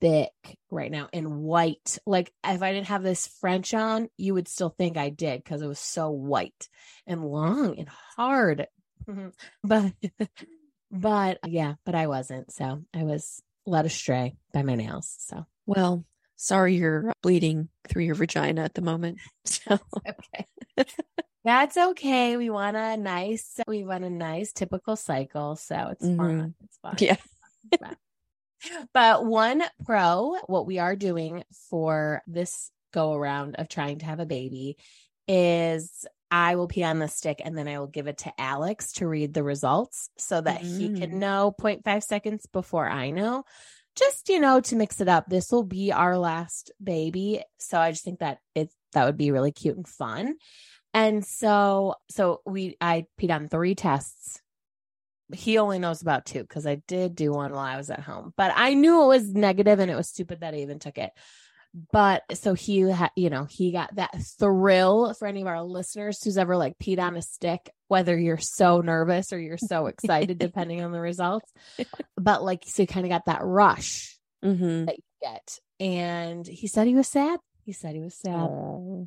thick 0.00 0.32
right 0.70 0.90
now 0.90 1.08
and 1.12 1.42
white. 1.42 1.98
Like 2.06 2.32
if 2.44 2.62
i 2.62 2.72
didn't 2.72 2.86
have 2.88 3.02
this 3.02 3.26
french 3.40 3.74
on 3.74 4.08
you 4.16 4.34
would 4.34 4.48
still 4.48 4.70
think 4.70 4.96
i 4.96 5.10
did 5.10 5.42
because 5.44 5.60
it 5.62 5.66
was 5.68 5.78
so 5.78 6.10
white 6.10 6.68
and 7.06 7.24
long 7.24 7.78
and 7.78 7.88
hard. 8.16 8.66
But 9.64 9.92
but 10.90 11.38
yeah 11.46 11.74
but 11.84 11.94
i 11.94 12.06
wasn't. 12.06 12.52
So 12.52 12.84
i 12.94 13.02
was 13.04 13.42
led 13.66 13.86
astray 13.86 14.36
by 14.52 14.62
my 14.62 14.74
nails. 14.76 15.14
So 15.20 15.46
Well, 15.66 16.04
sorry 16.42 16.74
you're 16.74 17.12
bleeding 17.22 17.68
through 17.88 18.02
your 18.02 18.16
vagina 18.16 18.62
at 18.64 18.74
the 18.74 18.82
moment. 18.82 19.18
So 19.44 19.78
okay 20.08 20.46
that's 21.44 21.76
okay 21.76 22.36
we 22.36 22.48
want 22.50 22.76
a 22.76 22.96
nice 22.96 23.58
we 23.66 23.82
want 23.84 24.04
a 24.04 24.10
nice 24.10 24.52
typical 24.52 24.94
cycle 24.96 25.56
so 25.56 25.88
it's 25.92 26.06
fine 26.06 26.16
Mhm. 26.18 26.54
it's 26.64 26.78
fine 26.78 26.96
yeah. 27.00 27.16
It's 27.72 27.98
but 28.94 29.24
one 29.26 29.62
pro 29.84 30.36
what 30.46 30.66
we 30.66 30.78
are 30.78 30.94
doing 30.96 31.42
for 31.70 32.22
this 32.26 32.70
go 32.92 33.12
around 33.14 33.56
of 33.56 33.68
trying 33.68 33.98
to 33.98 34.06
have 34.06 34.20
a 34.20 34.26
baby 34.26 34.76
is 35.26 36.06
I 36.30 36.54
will 36.56 36.68
pee 36.68 36.84
on 36.84 36.98
the 36.98 37.08
stick 37.08 37.42
and 37.44 37.56
then 37.58 37.68
I 37.68 37.78
will 37.78 37.86
give 37.88 38.06
it 38.06 38.18
to 38.18 38.32
Alex 38.40 38.92
to 38.94 39.08
read 39.08 39.34
the 39.34 39.42
results 39.42 40.08
so 40.18 40.40
that 40.40 40.60
he 40.60 40.88
Mm. 40.88 40.96
can 40.98 41.18
know 41.18 41.52
0.5 41.58 42.04
seconds 42.04 42.46
before 42.46 42.88
I 42.88 43.10
know. 43.10 43.44
Just, 43.96 44.28
you 44.28 44.40
know, 44.40 44.60
to 44.60 44.76
mix 44.76 45.00
it 45.00 45.08
up. 45.08 45.26
This 45.26 45.50
will 45.50 45.64
be 45.64 45.92
our 45.92 46.16
last 46.18 46.72
baby. 46.82 47.42
So 47.58 47.78
I 47.78 47.90
just 47.90 48.04
think 48.04 48.20
that 48.20 48.38
it 48.54 48.70
that 48.92 49.04
would 49.04 49.16
be 49.16 49.30
really 49.30 49.52
cute 49.52 49.76
and 49.76 49.88
fun. 49.88 50.36
And 50.94 51.24
so 51.24 51.94
so 52.10 52.40
we 52.44 52.76
I 52.80 53.06
peed 53.20 53.34
on 53.34 53.48
three 53.48 53.74
tests. 53.74 54.40
He 55.32 55.56
only 55.56 55.78
knows 55.78 56.02
about 56.02 56.26
two 56.26 56.42
because 56.42 56.66
I 56.66 56.82
did 56.86 57.14
do 57.14 57.32
one 57.32 57.52
while 57.52 57.60
I 57.60 57.78
was 57.78 57.88
at 57.88 58.00
home. 58.00 58.34
But 58.36 58.52
I 58.54 58.74
knew 58.74 59.04
it 59.04 59.06
was 59.06 59.32
negative 59.32 59.78
and 59.78 59.90
it 59.90 59.96
was 59.96 60.08
stupid 60.08 60.40
that 60.40 60.52
I 60.54 60.58
even 60.58 60.78
took 60.78 60.98
it 60.98 61.10
but 61.92 62.22
so 62.34 62.54
he 62.54 62.80
had 62.80 63.10
you 63.16 63.30
know 63.30 63.44
he 63.48 63.72
got 63.72 63.94
that 63.94 64.10
thrill 64.38 65.14
for 65.14 65.26
any 65.26 65.40
of 65.40 65.46
our 65.46 65.62
listeners 65.62 66.22
who's 66.22 66.36
ever 66.36 66.56
like 66.56 66.78
peed 66.78 66.98
on 66.98 67.16
a 67.16 67.22
stick 67.22 67.70
whether 67.88 68.18
you're 68.18 68.38
so 68.38 68.80
nervous 68.80 69.32
or 69.32 69.40
you're 69.40 69.58
so 69.58 69.86
excited 69.86 70.38
depending 70.38 70.82
on 70.82 70.92
the 70.92 71.00
results. 71.00 71.50
But 72.16 72.42
like 72.42 72.64
so 72.66 72.82
he 72.82 72.86
kind 72.86 73.04
of 73.06 73.10
got 73.10 73.26
that 73.26 73.40
rush 73.42 74.18
Mm-hmm. 74.44 74.86
that 74.86 74.96
you 74.96 75.04
get. 75.22 75.58
And 75.78 76.46
he 76.46 76.66
said 76.66 76.86
he 76.88 76.94
was 76.96 77.06
sad. 77.06 77.38
He 77.64 77.72
said 77.72 77.94
he 77.94 78.00
was 78.00 78.16
sad. 78.16 78.48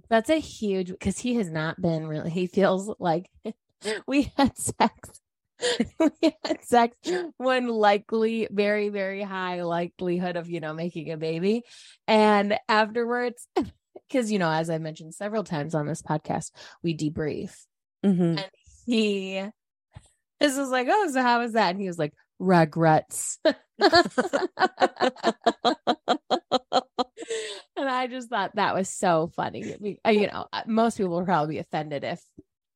That's 0.08 0.30
a 0.30 0.40
huge 0.40 0.88
because 0.90 1.18
he 1.20 1.36
has 1.36 1.50
not 1.50 1.82
been 1.82 2.08
really 2.08 2.30
he 2.30 2.48
feels 2.48 2.90
like 3.00 3.30
we 4.08 4.32
had 4.38 4.58
sex 4.58 5.20
we 6.00 6.36
had 6.44 6.64
sex 6.64 6.96
one 7.38 7.68
likely 7.68 8.48
very 8.52 8.90
very 8.90 9.22
high 9.22 9.62
likelihood 9.64 10.36
of 10.36 10.50
you 10.50 10.60
know 10.60 10.74
making 10.74 11.12
a 11.12 11.18
baby 11.18 11.64
and 12.08 12.58
afterwards 12.68 13.48
because 14.10 14.32
you 14.32 14.40
know 14.40 14.50
as 14.52 14.70
i 14.70 14.78
mentioned 14.78 15.14
several 15.14 15.44
times 15.44 15.74
on 15.74 15.86
this 15.88 16.02
podcast 16.02 16.52
we 16.84 16.96
debrief 16.96 17.56
Mm-hmm. 18.06 18.38
and 18.38 18.52
he 18.86 19.44
this 20.40 20.58
was 20.58 20.70
like 20.70 20.88
oh 20.90 21.10
so 21.12 21.22
how 21.22 21.40
was 21.40 21.54
that 21.54 21.72
and 21.72 21.82
he 21.82 21.88
was 21.88 21.98
like 21.98 22.14
regrets 22.38 23.40
and 27.78 27.90
I 27.90 28.08
just 28.08 28.30
thought 28.30 28.56
that 28.56 28.76
was 28.76 28.90
so 28.90 29.32
funny. 29.36 29.76
You 30.06 30.28
know, 30.28 30.46
most 30.68 30.98
people 30.98 31.16
would 31.16 31.26
probably 31.26 31.56
be 31.56 31.60
offended 31.60 32.04
if 32.04 32.22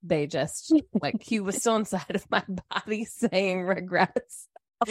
they 0.03 0.27
just 0.27 0.73
like 1.01 1.21
he 1.21 1.39
was 1.39 1.55
still 1.57 1.75
inside 1.77 2.15
of 2.15 2.25
my 2.29 2.43
body 2.69 3.05
saying 3.05 3.63
regrets. 3.63 4.47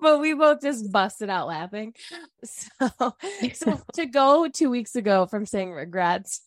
but 0.00 0.20
we 0.20 0.34
both 0.34 0.60
just 0.60 0.90
busted 0.92 1.30
out 1.30 1.46
laughing. 1.46 1.94
So, 2.44 2.68
so 3.54 3.80
to 3.94 4.06
go 4.06 4.48
two 4.48 4.68
weeks 4.68 4.96
ago 4.96 5.26
from 5.26 5.46
saying 5.46 5.72
regrets 5.72 6.42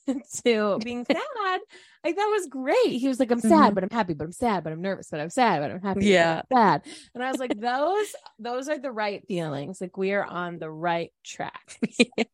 to 0.46 0.78
being 0.84 1.06
sad, 1.06 1.60
like 2.04 2.16
that 2.16 2.30
was 2.32 2.48
great. 2.48 2.98
He 3.00 3.08
was 3.08 3.20
like, 3.20 3.32
I'm 3.32 3.40
sad, 3.40 3.72
Mhm. 3.72 3.76
but 3.76 3.84
I'm 3.84 3.90
happy, 3.90 4.14
but 4.14 4.26
I'm 4.26 4.32
sad, 4.32 4.64
but 4.64 4.74
I'm 4.74 4.82
nervous, 4.82 5.08
but 5.10 5.20
I'm 5.20 5.30
sad, 5.30 5.62
but 5.62 5.72
I'm 5.72 5.82
happy. 5.82 6.00
but 6.02 6.06
I'm 6.06 6.12
Yeah. 6.12 6.42
sad. 6.54 6.82
And 7.16 7.24
I 7.24 7.32
was 7.32 7.40
like, 7.40 7.60
those, 7.60 8.08
those 8.40 8.70
are 8.70 8.78
the 8.78 8.92
right 8.92 9.26
feelings. 9.28 9.80
Like 9.82 9.98
we 9.98 10.12
are 10.14 10.26
on 10.26 10.60
the 10.60 10.70
right 10.70 11.12
track. 11.24 11.80
Yeah. 11.98 12.26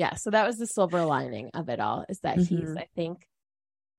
Yeah, 0.00 0.14
so 0.14 0.30
that 0.30 0.46
was 0.46 0.56
the 0.56 0.66
silver 0.66 1.04
lining 1.04 1.50
of 1.52 1.68
it 1.68 1.78
all 1.78 2.06
is 2.08 2.20
that 2.20 2.38
he's, 2.38 2.48
Mhm. 2.48 2.78
I 2.78 2.88
think, 2.96 3.28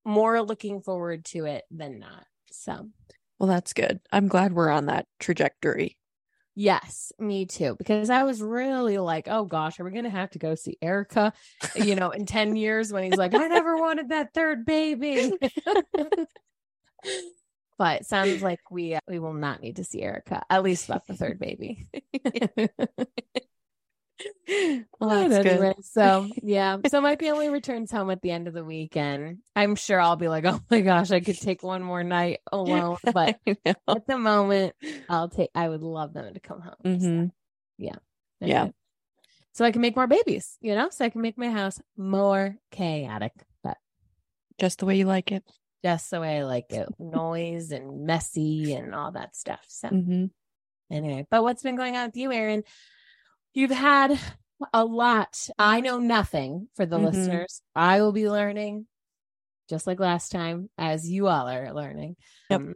more 0.03 0.41
looking 0.41 0.81
forward 0.81 1.25
to 1.25 1.45
it 1.45 1.63
than 1.69 1.99
not. 1.99 2.25
So 2.49 2.89
well, 3.37 3.47
that's 3.47 3.73
good. 3.73 3.99
I'm 4.11 4.27
glad 4.27 4.53
we're 4.53 4.71
on 4.71 4.87
that 4.87 5.05
trajectory. 5.19 5.99
Yes, 6.55 7.11
me 7.19 7.45
too. 7.45 7.75
Because 7.77 8.09
I 8.09 8.23
was 8.23 8.41
really 8.41 8.97
like, 8.97 9.27
oh 9.27 9.45
gosh, 9.45 9.79
are 9.79 9.83
we 9.83 9.91
going 9.91 10.05
to 10.05 10.09
have 10.09 10.31
to 10.31 10.39
go 10.39 10.55
see 10.55 10.75
Erica, 10.81 11.33
you 11.75 11.93
know, 11.93 12.09
in 12.09 12.25
10 12.25 12.55
years 12.55 12.91
when 12.91 13.03
he's 13.03 13.17
like, 13.17 13.35
I 13.35 13.47
never 13.47 13.77
wanted 13.77 14.09
that 14.09 14.33
third 14.33 14.65
baby. 14.65 15.31
but 17.77 18.01
it 18.01 18.07
sounds 18.07 18.41
like 18.41 18.59
we 18.71 18.95
uh, 18.95 18.99
we 19.07 19.19
will 19.19 19.35
not 19.35 19.61
need 19.61 19.75
to 19.75 19.83
see 19.83 20.01
Erica, 20.01 20.41
at 20.49 20.63
least 20.63 20.89
about 20.89 21.05
the 21.05 21.15
third 21.15 21.37
baby. 21.37 21.85
well, 24.99 25.09
that's 25.09 25.33
anyway, 25.45 25.73
good. 25.75 25.85
so 25.85 26.29
yeah. 26.41 26.77
So 26.87 27.01
my 27.01 27.15
family 27.15 27.49
returns 27.49 27.91
home 27.91 28.09
at 28.09 28.21
the 28.21 28.31
end 28.31 28.47
of 28.47 28.53
the 28.53 28.63
weekend. 28.65 29.39
I'm 29.55 29.75
sure 29.75 29.99
I'll 29.99 30.15
be 30.15 30.27
like, 30.27 30.45
oh 30.45 30.61
my 30.69 30.81
gosh, 30.81 31.11
I 31.11 31.19
could 31.19 31.39
take 31.39 31.63
one 31.63 31.83
more 31.83 32.03
night 32.03 32.39
alone. 32.51 32.97
But 33.13 33.39
at 33.87 34.07
the 34.07 34.17
moment, 34.17 34.75
I'll 35.09 35.29
take 35.29 35.49
I 35.55 35.67
would 35.69 35.81
love 35.83 36.13
them 36.13 36.33
to 36.33 36.39
come 36.39 36.61
home. 36.61 36.75
So. 36.83 36.89
Mhm. 36.89 37.31
Yeah. 37.77 37.95
Anyway. 38.41 38.73
So 39.53 39.65
I 39.65 39.71
can 39.71 39.81
make 39.81 39.95
more 39.97 40.07
babies, 40.07 40.57
you 40.61 40.75
know, 40.75 40.89
so 40.91 41.03
I 41.03 41.09
can 41.09 41.21
make 41.21 41.37
my 41.37 41.49
house 41.49 41.77
more 41.97 42.55
chaotic, 42.71 43.33
but 43.63 43.77
just 44.59 44.79
the 44.79 44.85
way 44.85 44.95
you 44.97 45.05
like 45.05 45.31
it. 45.33 45.43
just 45.83 46.09
the 46.09 46.21
way 46.21 46.37
I 46.39 46.43
like 46.43 46.71
it 46.71 46.87
noise 46.99 47.71
and 47.71 48.05
messy 48.05 48.73
and 48.73 48.95
all 48.95 49.11
that 49.11 49.35
stuff. 49.35 49.65
So, 49.67 49.89
hmm 49.89 50.25
anyway, 50.89 51.25
but 51.29 51.43
what's 51.43 51.63
been 51.63 51.75
going 51.75 51.97
on 51.97 52.07
with 52.07 52.17
you, 52.17 52.31
Erin? 52.31 52.63
You've 53.53 53.71
had 53.71 54.19
a 54.73 54.85
lot. 54.85 55.49
I 55.57 55.81
know 55.81 55.99
nothing 55.99 56.69
for 56.75 56.85
the 56.85 56.97
Mhm. 56.97 57.03
listeners. 57.05 57.61
I 57.75 58.01
will 58.01 58.11
be 58.11 58.29
learning 58.29 58.87
just 59.69 59.87
like 59.87 59.99
last 59.99 60.31
time, 60.31 60.69
as 60.77 61.09
you 61.09 61.27
all 61.27 61.47
are 61.47 61.73
learning. 61.73 62.15
Yep. 62.49 62.59
Um, 62.61 62.75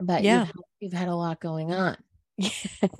but 0.00 0.22
Yeah. 0.22 0.40
you've, 0.40 0.46
had- 0.48 0.56
you've 0.80 0.92
had 0.92 1.08
a 1.08 1.14
lot 1.16 1.40
going 1.40 1.72
on. 1.72 1.96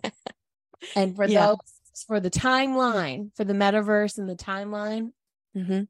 And 0.94 1.16
for 1.16 1.24
Yeah. 1.26 1.46
those 1.48 2.04
for 2.06 2.20
the 2.20 2.30
timeline, 2.30 3.34
for 3.34 3.44
the 3.44 3.52
metaverse 3.52 4.16
and 4.18 4.28
the 4.28 4.36
timeline, 4.36 5.12
hmm 5.54 5.82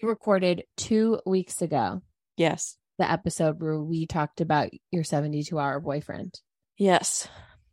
you 0.00 0.08
recorded 0.08 0.62
two 0.76 1.20
weeks 1.26 1.62
ago 1.62 2.02
Yes. 2.36 2.76
the 2.98 3.10
episode 3.10 3.60
where 3.60 3.80
we 3.82 4.06
talked 4.06 4.40
about 4.40 4.70
your 4.92 5.02
72 5.04 5.58
hour 5.58 5.80
boyfriend. 5.80 6.40
Yes. 6.76 7.26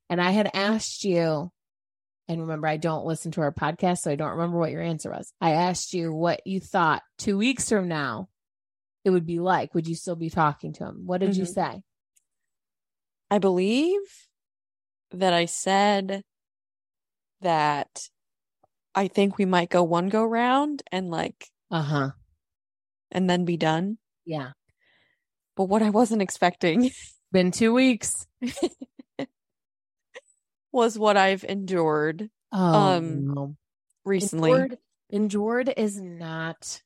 And 0.10 0.20
I 0.22 0.32
had 0.32 0.50
asked 0.56 1.04
you, 1.04 1.52
and 2.28 2.42
remember, 2.42 2.68
I 2.68 2.78
don't 2.78 3.06
listen 3.06 3.32
to 3.34 3.42
our 3.42 3.52
podcast, 3.52 4.00
so 4.00 4.12
I 4.12 4.16
don't 4.16 4.32
remember 4.32 4.58
what 4.58 4.72
your 4.72 4.82
answer 4.82 5.10
was. 5.12 5.32
I 5.42 5.52
asked 5.52 5.94
you 5.94 6.14
what 6.14 6.42
you 6.46 6.60
thought 6.60 7.02
two 7.18 7.38
weeks 7.38 7.70
from 7.70 7.88
now 7.88 8.30
it 9.06 9.10
would 9.10 9.26
be 9.26 9.40
like. 9.40 9.74
Would 9.76 9.88
you 9.88 9.96
still 9.96 10.16
be 10.16 10.30
talking 10.30 10.72
to 10.74 10.86
him? 10.86 11.04
What 11.06 11.20
did 11.20 11.36
you 11.36 11.44
Mhm. 11.44 11.54
say? 11.54 11.82
I 13.30 13.40
believe 13.40 14.00
that 15.12 15.34
I 15.34 15.46
said 15.46 16.24
that 17.42 18.08
I 18.96 19.08
think 19.10 19.38
we 19.38 19.46
might 19.46 19.70
go 19.70 19.84
one 19.84 20.08
go 20.10 20.24
round 20.24 20.84
and 20.92 21.10
like 21.12 21.50
Uh 21.70 21.82
huh. 21.82 22.10
and 23.12 23.30
then 23.30 23.44
be 23.44 23.58
done. 23.58 23.98
Yeah. 24.26 24.52
But 25.56 25.66
what 25.66 25.82
I 25.84 25.90
wasn't 25.90 26.22
expecting 26.22 26.92
Been 27.32 27.52
two 27.52 27.74
weeks. 27.74 28.26
was 30.74 30.98
what 31.00 31.16
I've 31.16 31.46
endured 31.46 32.30
Oh, 32.52 32.74
Um, 32.98 33.26
no. 33.26 33.56
recently. 34.06 34.52
Endured, 34.52 34.78
endured 35.10 35.74
is 35.78 36.00
not 36.02 36.82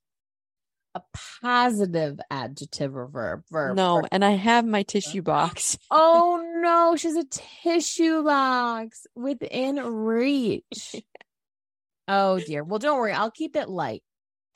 a 0.95 1.01
positive 1.41 2.19
adjective 2.31 2.95
or 2.95 3.07
verb. 3.07 3.43
verb 3.51 3.75
No, 3.75 4.01
for- 4.01 4.07
and 4.11 4.23
I 4.25 4.31
have 4.31 4.65
my 4.65 4.83
tissue 4.93 5.21
box. 5.21 5.77
Oh 5.91 6.43
no, 6.61 6.95
she's 6.95 7.15
a 7.15 7.25
tissue 7.25 8.23
box 8.23 9.07
within 9.15 9.75
reach. 9.77 10.95
oh 12.07 12.39
dear. 12.39 12.63
Well, 12.63 12.79
don't 12.79 12.97
worry. 12.97 13.13
I'll 13.13 13.31
keep 13.31 13.55
it 13.55 13.69
light. 13.69 14.03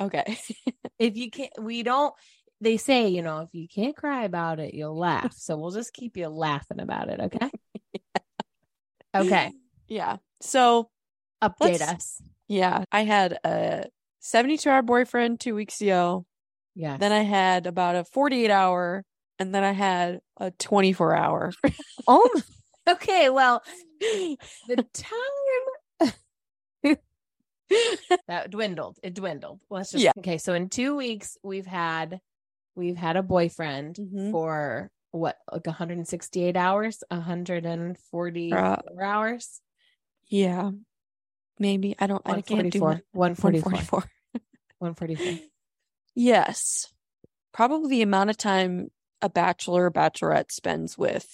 Okay. 0.02 0.38
If 0.98 1.16
you 1.18 1.30
can't, 1.30 1.52
we 1.60 1.84
don't. 1.84 2.14
They 2.60 2.78
say, 2.78 3.08
you 3.10 3.22
know, 3.24 3.40
if 3.42 3.50
you 3.54 3.68
can't 3.68 3.96
cry 3.96 4.24
about 4.24 4.60
it, 4.60 4.74
you'll 4.76 4.98
laugh. 4.98 5.34
So 5.34 5.58
we'll 5.58 5.72
just 5.72 5.94
keep 5.94 6.16
you 6.16 6.28
laughing 6.28 6.80
about 6.80 7.10
it. 7.10 7.20
Okay. 7.20 7.50
Okay. 9.16 9.52
Yeah. 9.88 10.18
So, 10.42 10.90
Update 11.44 11.82
Let's- 11.82 12.22
yeah, 12.48 12.86
I 12.94 13.04
had 13.04 13.38
a 13.44 13.86
72 14.22 14.70
hour 14.70 14.82
boyfriend 14.82 15.42
two 15.42 15.54
weeks 15.54 15.82
ago. 15.82 16.26
Yeah. 16.76 16.96
Then 16.98 17.12
I 17.12 17.24
had 17.24 17.68
about 17.68 17.96
a 17.96 18.06
48 18.06 18.50
hour, 18.50 19.04
and 19.38 19.54
then 19.54 19.66
I 19.66 19.74
had 19.74 20.22
a 20.40 20.52
24 20.52 21.14
hour. 21.16 21.52
Oh. 22.08 22.30
my- 22.34 22.42
Okay. 22.94 23.30
Well, 23.30 23.62
the 24.00 24.38
time 24.94 26.14
that 28.28 28.50
dwindled. 28.50 28.98
It 29.04 29.14
dwindled. 29.14 29.62
Let's 29.70 29.92
just 29.92 30.04
Yeah. 30.04 30.12
okay. 30.20 30.38
So 30.38 30.54
in 30.54 30.70
two 30.70 30.96
weeks, 30.96 31.38
we've 31.44 31.66
had 31.66 32.20
we've 32.76 32.98
had 32.98 33.18
a 33.18 33.24
boyfriend 33.24 33.96
Mhm. 33.98 34.32
for 34.32 34.90
what 35.12 35.38
like 35.52 35.66
168 35.66 36.56
hours, 36.56 37.04
144 37.10 38.58
Uh, 38.58 38.82
hours, 39.02 39.62
yeah. 40.28 40.72
Maybe. 41.60 41.96
I 42.00 42.08
don't, 42.08 42.22
I 42.26 42.42
can't 42.42 42.72
do 42.72 42.80
144, 42.80 43.04
144, 43.12 43.72
144. 43.72 44.04
144. 44.80 45.48
Yes. 46.16 46.92
Probably 47.54 47.90
the 47.90 48.02
amount 48.02 48.30
of 48.32 48.38
time 48.38 48.90
a 49.22 49.30
bachelor 49.30 49.86
or 49.86 49.92
bachelorette 49.92 50.52
spends 50.52 50.98
with 50.98 51.28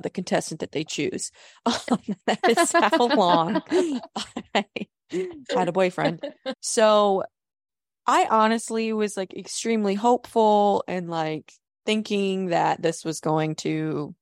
the 0.00 0.10
contestant 0.10 0.60
that 0.60 0.72
they 0.72 0.84
choose. 0.84 1.32
Um, 1.66 1.98
that 2.26 2.38
is 2.48 2.70
how 2.72 3.08
long 3.08 3.62
I 4.54 4.64
had 5.50 5.68
a 5.68 5.72
boyfriend. 5.72 6.24
So 6.60 7.24
I 8.06 8.26
honestly 8.30 8.92
was 8.92 9.16
like 9.16 9.34
extremely 9.34 9.94
hopeful 9.94 10.84
and 10.86 11.10
like 11.10 11.52
thinking 11.88 12.48
that 12.48 12.82
this 12.82 13.02
was 13.02 13.20
going 13.20 13.54
to 13.54 14.14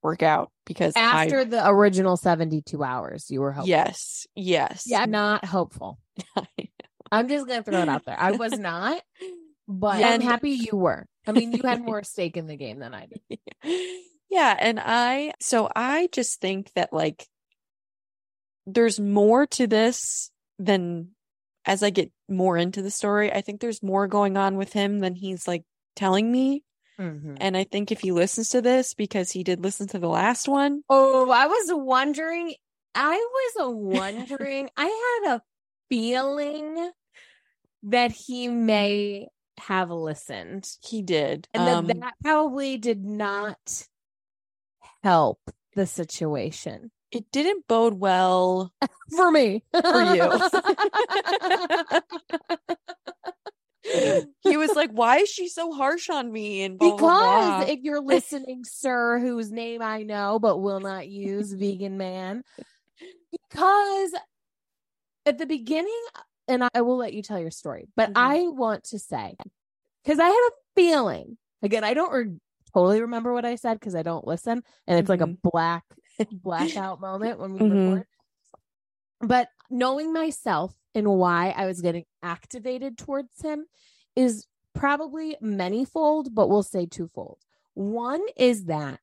work 0.00 0.22
out 0.22 0.52
because 0.64 0.92
After 0.94 1.40
I, 1.40 1.44
the 1.44 1.68
original 1.68 2.16
72 2.16 2.84
hours, 2.84 3.26
you 3.30 3.40
were 3.40 3.50
hopeful. 3.50 3.68
yes, 3.68 4.28
yes. 4.36 4.84
Yeah, 4.86 5.00
I'm 5.00 5.10
not 5.10 5.44
hopeful. 5.44 5.98
I'm 7.10 7.28
just 7.28 7.48
going 7.48 7.64
to 7.64 7.68
throw 7.68 7.82
it 7.82 7.88
out 7.88 8.04
there. 8.04 8.14
I 8.16 8.30
was 8.30 8.52
not, 8.60 9.02
but 9.66 9.98
Yeah, 9.98 10.10
I'm 10.10 10.20
happy 10.20 10.50
you 10.50 10.76
were. 10.76 11.06
I 11.26 11.32
mean, 11.32 11.50
you 11.50 11.62
had 11.64 11.82
more 11.82 12.02
stake 12.04 12.36
in 12.36 12.46
the 12.46 12.56
game 12.56 12.78
than 12.78 12.94
I 12.94 13.08
did. 13.08 13.40
yeah, 14.30 14.56
and 14.56 14.78
I 14.80 15.32
so 15.40 15.68
I 15.74 16.08
just 16.12 16.40
think 16.40 16.70
that 16.76 16.92
like 16.92 17.26
there's 18.66 19.00
more 19.00 19.46
to 19.46 19.66
this 19.66 20.30
than 20.60 21.08
as 21.64 21.82
I 21.82 21.90
get 21.90 22.12
more 22.28 22.56
into 22.56 22.82
the 22.82 22.92
story, 22.92 23.32
I 23.32 23.40
think 23.40 23.60
there's 23.60 23.82
more 23.82 24.06
going 24.06 24.36
on 24.36 24.56
with 24.56 24.72
him 24.72 25.00
than 25.00 25.16
he's 25.16 25.48
like 25.48 25.64
telling 25.96 26.30
me. 26.30 26.62
Mhm. 27.00 27.36
And 27.40 27.56
I 27.56 27.64
think 27.64 27.90
if 27.92 28.00
he 28.00 28.12
listens 28.12 28.48
to 28.50 28.62
this, 28.62 28.94
because 28.94 29.30
he 29.32 29.42
did 29.42 29.60
listen 29.60 29.86
to 29.88 29.98
the 29.98 30.08
last 30.08 30.46
one, 30.48 30.82
Oh, 30.88 31.28
I 31.30 31.46
was 31.46 31.70
wondering. 31.72 32.54
I 32.94 33.16
was 33.56 33.74
wondering. 33.74 34.70
I 34.76 35.20
had 35.24 35.34
a 35.36 35.42
feeling 35.88 36.92
that 37.82 38.12
he 38.12 38.48
may 38.48 39.28
have 39.58 39.90
listened, 39.90 40.68
he 40.82 41.02
did. 41.02 41.48
and 41.54 41.66
that 41.66 41.76
Um, 41.76 41.86
that 41.86 42.14
probably 42.22 42.76
did 42.78 43.04
not 43.04 43.86
help 45.02 45.40
the 45.74 45.86
situation 45.86 46.90
it 47.12 47.30
didn't 47.30 47.66
bode 47.68 47.94
well 47.94 48.72
for 49.16 49.30
me. 49.30 49.62
for 49.72 50.02
you. 50.02 50.40
he 54.42 54.56
was 54.56 54.74
like, 54.74 54.90
"Why 54.90 55.18
is 55.18 55.28
she 55.28 55.48
so 55.48 55.72
harsh 55.72 56.08
on 56.10 56.32
me?" 56.32 56.62
And 56.62 56.78
blah, 56.78 56.96
because 56.96 57.56
blah. 57.58 57.60
if 57.66 57.80
you're 57.82 58.00
listening, 58.00 58.64
sir, 58.64 59.18
whose 59.18 59.50
name 59.50 59.82
I 59.82 60.02
know 60.02 60.38
but 60.38 60.58
will 60.58 60.80
not 60.80 61.08
use, 61.08 61.52
vegan 61.52 61.96
man, 61.98 62.42
because 63.30 64.12
at 65.24 65.38
the 65.38 65.46
beginning, 65.46 66.02
and 66.48 66.68
I 66.74 66.80
will 66.82 66.96
let 66.96 67.12
you 67.14 67.22
tell 67.22 67.40
your 67.40 67.50
story, 67.50 67.88
but 67.96 68.10
Mhm. 68.10 68.16
I 68.16 68.48
want 68.48 68.84
to 68.84 68.98
say, 68.98 69.36
because 70.04 70.18
I 70.18 70.26
had 70.26 70.48
a 70.48 70.52
feeling, 70.74 71.38
again, 71.62 71.84
I 71.84 71.94
don't 71.94 72.12
re- 72.12 72.38
totally 72.72 73.00
remember 73.00 73.32
what 73.32 73.44
I 73.44 73.56
said 73.56 73.74
because 73.80 73.94
I 73.94 74.02
don't 74.02 74.26
listen, 74.26 74.62
and 74.86 74.98
it's 74.98 75.08
like 75.08 75.20
a 75.20 75.26
Mhm. 75.26 75.38
black 75.42 75.84
blackout 76.30 77.00
moment 77.00 77.38
when 77.38 77.52
we 77.52 77.60
Mhm. 77.60 77.86
record. 77.88 78.06
But 79.20 79.48
knowing 79.70 80.12
myself 80.12 80.74
and 80.94 81.08
why 81.08 81.50
I 81.56 81.66
was 81.66 81.80
getting 81.80 82.04
activated 82.22 82.96
towards 82.98 83.40
him 83.42 83.66
is 84.14 84.46
probably 84.74 85.36
manyfold, 85.42 86.34
but 86.34 86.48
we'll 86.48 86.62
say 86.62 86.86
twofold. 86.86 87.38
One 87.74 88.22
is 88.36 88.64
that 88.66 89.00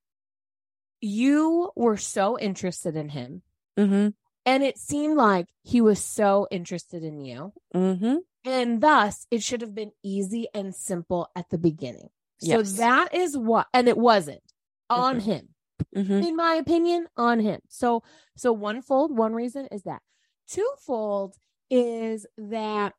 you 1.01 1.72
were 1.75 1.98
so 1.98 2.39
interested 2.39 2.96
in 2.96 3.10
him, 3.10 3.43
Mhm, 3.77 4.13
and 4.46 4.63
it 4.63 4.77
seemed 4.77 5.17
like 5.17 5.48
he 5.63 5.82
was 5.82 6.03
so 6.03 6.48
interested 6.51 7.03
in 7.03 7.20
you. 7.22 7.53
mhm. 7.74 8.20
And 8.46 8.82
thus, 8.82 9.25
it 9.32 9.41
should 9.41 9.62
have 9.62 9.74
been 9.74 9.93
easy 10.03 10.48
and 10.53 10.75
simple 10.75 11.29
at 11.36 11.50
the 11.50 11.58
beginning. 11.58 12.10
So 12.39 12.60
Yes. 12.60 12.74
that 12.77 13.13
is 13.13 13.38
what, 13.38 13.67
and 13.74 13.88
it 13.88 13.98
wasn't 13.98 14.43
on 14.89 15.17
Mhm. 15.17 15.22
him 15.22 15.55
Mhm. 15.96 16.27
in 16.27 16.36
my 16.36 16.55
opinion, 16.55 17.08
on 17.15 17.39
him. 17.39 17.62
So, 17.70 18.03
so 18.36 18.51
one 18.51 18.82
fold, 18.82 19.17
one 19.17 19.34
reason 19.34 19.67
is 19.67 19.84
that. 19.84 20.01
Twofold 20.48 21.38
is 21.70 22.26
that 22.38 22.94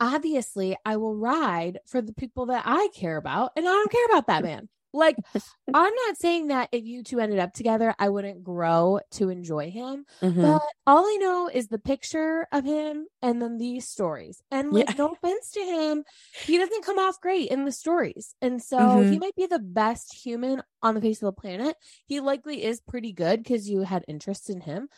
obviously 0.00 0.76
I 0.84 0.96
will 0.96 1.16
ride 1.16 1.80
for 1.86 2.00
the 2.00 2.12
people 2.12 2.46
that 2.46 2.62
I 2.66 2.88
care 2.94 3.16
about, 3.16 3.52
and 3.56 3.66
I 3.66 3.70
don't 3.72 3.90
care 3.92 4.06
about 4.06 4.26
that 4.28 4.42
man. 4.42 4.68
Like, 4.92 5.18
I'm 5.74 5.92
not 6.06 6.16
saying 6.16 6.48
that 6.48 6.70
if 6.72 6.84
you 6.86 7.02
two 7.02 7.20
ended 7.20 7.38
up 7.38 7.52
together, 7.52 7.94
I 7.98 8.08
wouldn't 8.08 8.42
grow 8.42 9.00
to 9.12 9.28
enjoy 9.28 9.70
him. 9.70 10.06
Mhm. 10.22 10.58
But 10.58 10.62
all 10.86 11.04
I 11.04 11.16
know 11.20 11.50
is 11.52 11.68
the 11.68 11.78
picture 11.78 12.46
of 12.52 12.64
him 12.64 13.06
and 13.20 13.42
then 13.42 13.58
these 13.58 13.86
stories. 13.86 14.40
And 14.50 14.72
like, 14.72 14.88
Yeah. 14.88 14.94
no 14.96 15.12
offense 15.12 15.50
to 15.52 15.60
him, 15.60 16.04
he 16.40 16.56
doesn't 16.56 16.84
come 16.86 16.98
off 16.98 17.20
great 17.20 17.50
in 17.50 17.66
the 17.66 17.72
stories. 17.72 18.34
And 18.40 18.62
so 18.62 19.00
Mhm. 19.00 19.02
he 19.02 19.18
might 19.18 19.34
be 19.36 19.46
the 19.46 19.58
best 19.58 20.14
human 20.14 20.62
on 20.82 20.94
the 20.94 21.02
face 21.02 21.22
of 21.22 21.26
the 21.26 21.40
planet. 21.40 21.76
He 22.06 22.20
likely 22.20 22.64
is 22.64 22.80
pretty 22.80 23.12
good 23.12 23.42
because 23.42 23.68
you 23.68 23.82
had 23.82 24.04
interest 24.08 24.48
in 24.48 24.62
him. 24.62 24.88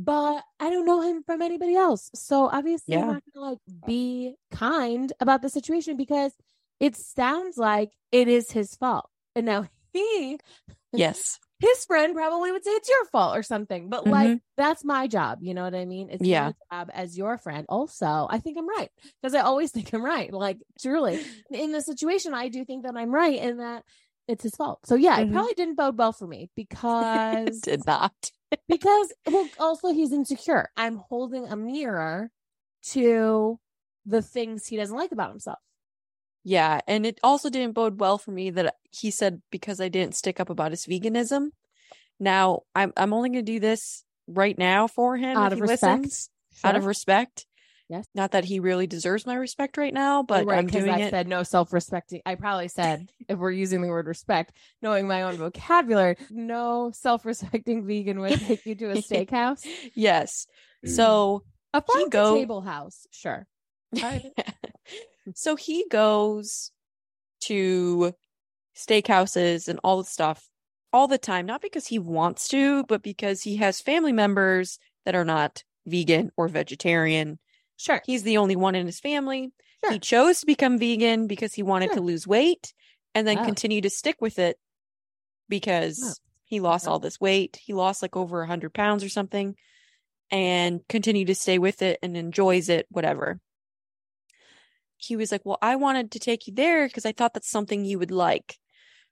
But 0.00 0.44
I 0.60 0.70
don't 0.70 0.86
know 0.86 1.00
him 1.02 1.24
from 1.24 1.42
anybody 1.42 1.74
else. 1.74 2.08
So 2.14 2.46
obviously 2.48 2.94
I'm 2.96 3.06
not 3.08 3.22
gonna 3.34 3.46
like 3.50 3.58
be 3.86 4.36
kind 4.52 5.12
about 5.18 5.42
the 5.42 5.48
situation 5.48 5.96
because 5.96 6.32
it 6.78 6.94
sounds 6.94 7.58
like 7.58 7.90
it 8.12 8.28
is 8.28 8.52
his 8.52 8.76
fault. 8.76 9.10
And 9.34 9.44
now 9.44 9.66
he 9.92 10.38
Yes. 10.92 11.40
his 11.58 11.84
friend 11.86 12.14
probably 12.14 12.52
would 12.52 12.62
say 12.64 12.70
it's 12.70 12.88
your 12.88 13.04
fault 13.06 13.36
or 13.36 13.42
something. 13.42 13.88
But 13.88 14.06
like 14.06 14.40
that's 14.56 14.84
my 14.84 15.08
job. 15.08 15.38
You 15.42 15.52
know 15.54 15.64
what 15.64 15.74
I 15.74 15.84
mean? 15.84 16.10
It's 16.10 16.24
Yeah. 16.24 16.52
my 16.70 16.76
job 16.78 16.90
as 16.94 17.18
your 17.18 17.36
friend. 17.36 17.66
Also, 17.68 18.28
I 18.30 18.38
think 18.38 18.56
I'm 18.56 18.68
right 18.68 18.90
because 19.20 19.34
I 19.34 19.40
always 19.40 19.72
think 19.76 19.92
I'm 19.92 20.04
right. 20.04 20.32
Like 20.32 20.58
truly, 20.80 21.18
in 21.50 21.72
the 21.72 21.80
situation, 21.80 22.34
I 22.34 22.48
do 22.48 22.64
think 22.64 22.84
that 22.84 22.96
I'm 22.96 23.10
right 23.12 23.40
and 23.40 23.58
that 23.58 23.82
it's 24.28 24.44
his 24.44 24.54
fault. 24.54 24.78
So 24.86 24.94
yeah, 24.94 25.18
it 25.18 25.28
Mhm. 25.28 25.32
probably 25.32 25.54
didn't 25.54 25.74
bode 25.74 25.98
well 25.98 26.12
for 26.12 26.28
me 26.28 26.50
because 26.56 27.60
Did 27.62 27.84
not. 27.84 28.30
Because 28.68 29.12
well, 29.26 29.48
also 29.58 29.92
he's 29.92 30.12
insecure. 30.12 30.68
I'm 30.76 30.96
holding 30.96 31.46
a 31.46 31.56
mirror 31.56 32.30
to 32.90 33.58
the 34.06 34.22
things 34.22 34.66
he 34.66 34.76
doesn't 34.76 34.96
like 34.96 35.12
about 35.12 35.30
himself. 35.30 35.58
Yeah, 36.44 36.80
and 36.86 37.04
it 37.04 37.18
also 37.22 37.50
didn't 37.50 37.74
bode 37.74 38.00
well 38.00 38.16
for 38.16 38.30
me 38.30 38.50
that 38.50 38.76
he 38.90 39.10
said 39.10 39.42
because 39.50 39.80
I 39.80 39.88
didn't 39.88 40.14
stick 40.14 40.40
up 40.40 40.48
about 40.48 40.70
his 40.70 40.86
veganism. 40.86 41.48
Now 42.18 42.62
I'm 42.74 42.92
I'm 42.96 43.12
only 43.12 43.28
going 43.30 43.44
to 43.44 43.52
do 43.52 43.60
this 43.60 44.04
right 44.26 44.56
now 44.56 44.86
for 44.86 45.16
him 45.16 45.36
Out 45.36 45.48
if 45.48 45.52
of 45.52 45.58
he 45.58 45.62
respect. 45.62 45.82
listens, 46.04 46.30
out 46.64 46.76
of 46.76 46.86
respect. 46.86 47.46
Yes. 47.88 48.06
Not 48.14 48.32
that 48.32 48.44
he 48.44 48.60
really 48.60 48.86
deserves 48.86 49.24
my 49.24 49.34
respect 49.34 49.78
right 49.78 49.94
now, 49.94 50.22
but 50.22 50.44
right, 50.44 50.58
I'm 50.58 50.66
because 50.66 50.84
doing 50.84 50.94
I 50.94 51.06
it. 51.06 51.10
said 51.10 51.26
no 51.26 51.42
self-respecting. 51.42 52.20
I 52.26 52.34
probably 52.34 52.68
said, 52.68 53.10
if 53.28 53.38
we're 53.38 53.50
using 53.50 53.80
the 53.80 53.88
word 53.88 54.06
respect, 54.06 54.52
knowing 54.82 55.08
my 55.08 55.22
own 55.22 55.36
vocabulary, 55.36 56.16
no 56.30 56.90
self-respecting 56.92 57.86
vegan 57.86 58.20
would 58.20 58.40
take 58.40 58.66
you 58.66 58.74
to 58.74 58.90
a 58.90 58.96
steakhouse, 58.96 59.66
yes. 59.94 60.46
So 60.84 61.44
mm. 61.44 61.78
a 61.78 61.82
farm 61.82 62.08
go- 62.10 62.34
table 62.36 62.60
house. 62.60 63.06
Sure. 63.10 63.46
So 65.34 65.56
he 65.56 65.86
goes 65.90 66.70
to 67.42 68.14
steakhouses 68.76 69.68
and 69.68 69.80
all 69.84 69.98
the 69.98 70.08
stuff 70.08 70.48
all 70.92 71.06
the 71.06 71.18
time, 71.18 71.46
not 71.46 71.60
because 71.60 71.86
he 71.86 71.98
wants 71.98 72.48
to, 72.48 72.84
but 72.84 73.02
because 73.02 73.42
he 73.42 73.56
has 73.56 73.80
family 73.80 74.12
members 74.12 74.78
that 75.04 75.14
are 75.14 75.24
not 75.24 75.64
vegan 75.86 76.30
or 76.36 76.48
vegetarian. 76.48 77.38
Sure. 77.78 78.02
He's 78.04 78.24
the 78.24 78.36
only 78.36 78.56
one 78.56 78.74
in 78.74 78.84
his 78.84 79.00
family. 79.00 79.52
Sure. 79.82 79.92
He 79.92 79.98
chose 79.98 80.40
to 80.40 80.46
become 80.46 80.78
vegan 80.78 81.26
because 81.26 81.54
he 81.54 81.62
wanted 81.62 81.86
Sure. 81.86 81.96
to 81.96 82.02
lose 82.02 82.26
weight 82.26 82.74
and 83.14 83.26
then 83.26 83.44
continue 83.44 83.80
to 83.80 83.88
stick 83.90 84.16
with 84.20 84.38
it 84.38 84.58
because 85.48 86.20
he 86.44 86.60
lost 86.60 86.86
all 86.86 86.98
this 86.98 87.20
weight. 87.20 87.58
He 87.62 87.72
lost 87.72 88.02
like 88.02 88.16
over 88.16 88.42
a 88.42 88.46
hundred 88.46 88.74
pounds 88.74 89.02
or 89.02 89.08
something 89.08 89.54
and 90.30 90.80
continued 90.88 91.28
to 91.28 91.34
stay 91.34 91.58
with 91.58 91.80
it 91.80 91.98
and 92.02 92.16
enjoys 92.16 92.68
it, 92.68 92.86
whatever. 92.90 93.40
He 94.96 95.16
was 95.16 95.30
like, 95.30 95.42
Well, 95.44 95.58
I 95.62 95.76
wanted 95.76 96.10
to 96.12 96.18
take 96.18 96.46
you 96.48 96.54
there 96.54 96.86
because 96.86 97.06
I 97.06 97.12
thought 97.12 97.32
that's 97.34 97.50
something 97.50 97.84
you 97.84 97.98
would 97.98 98.10
like. 98.10 98.58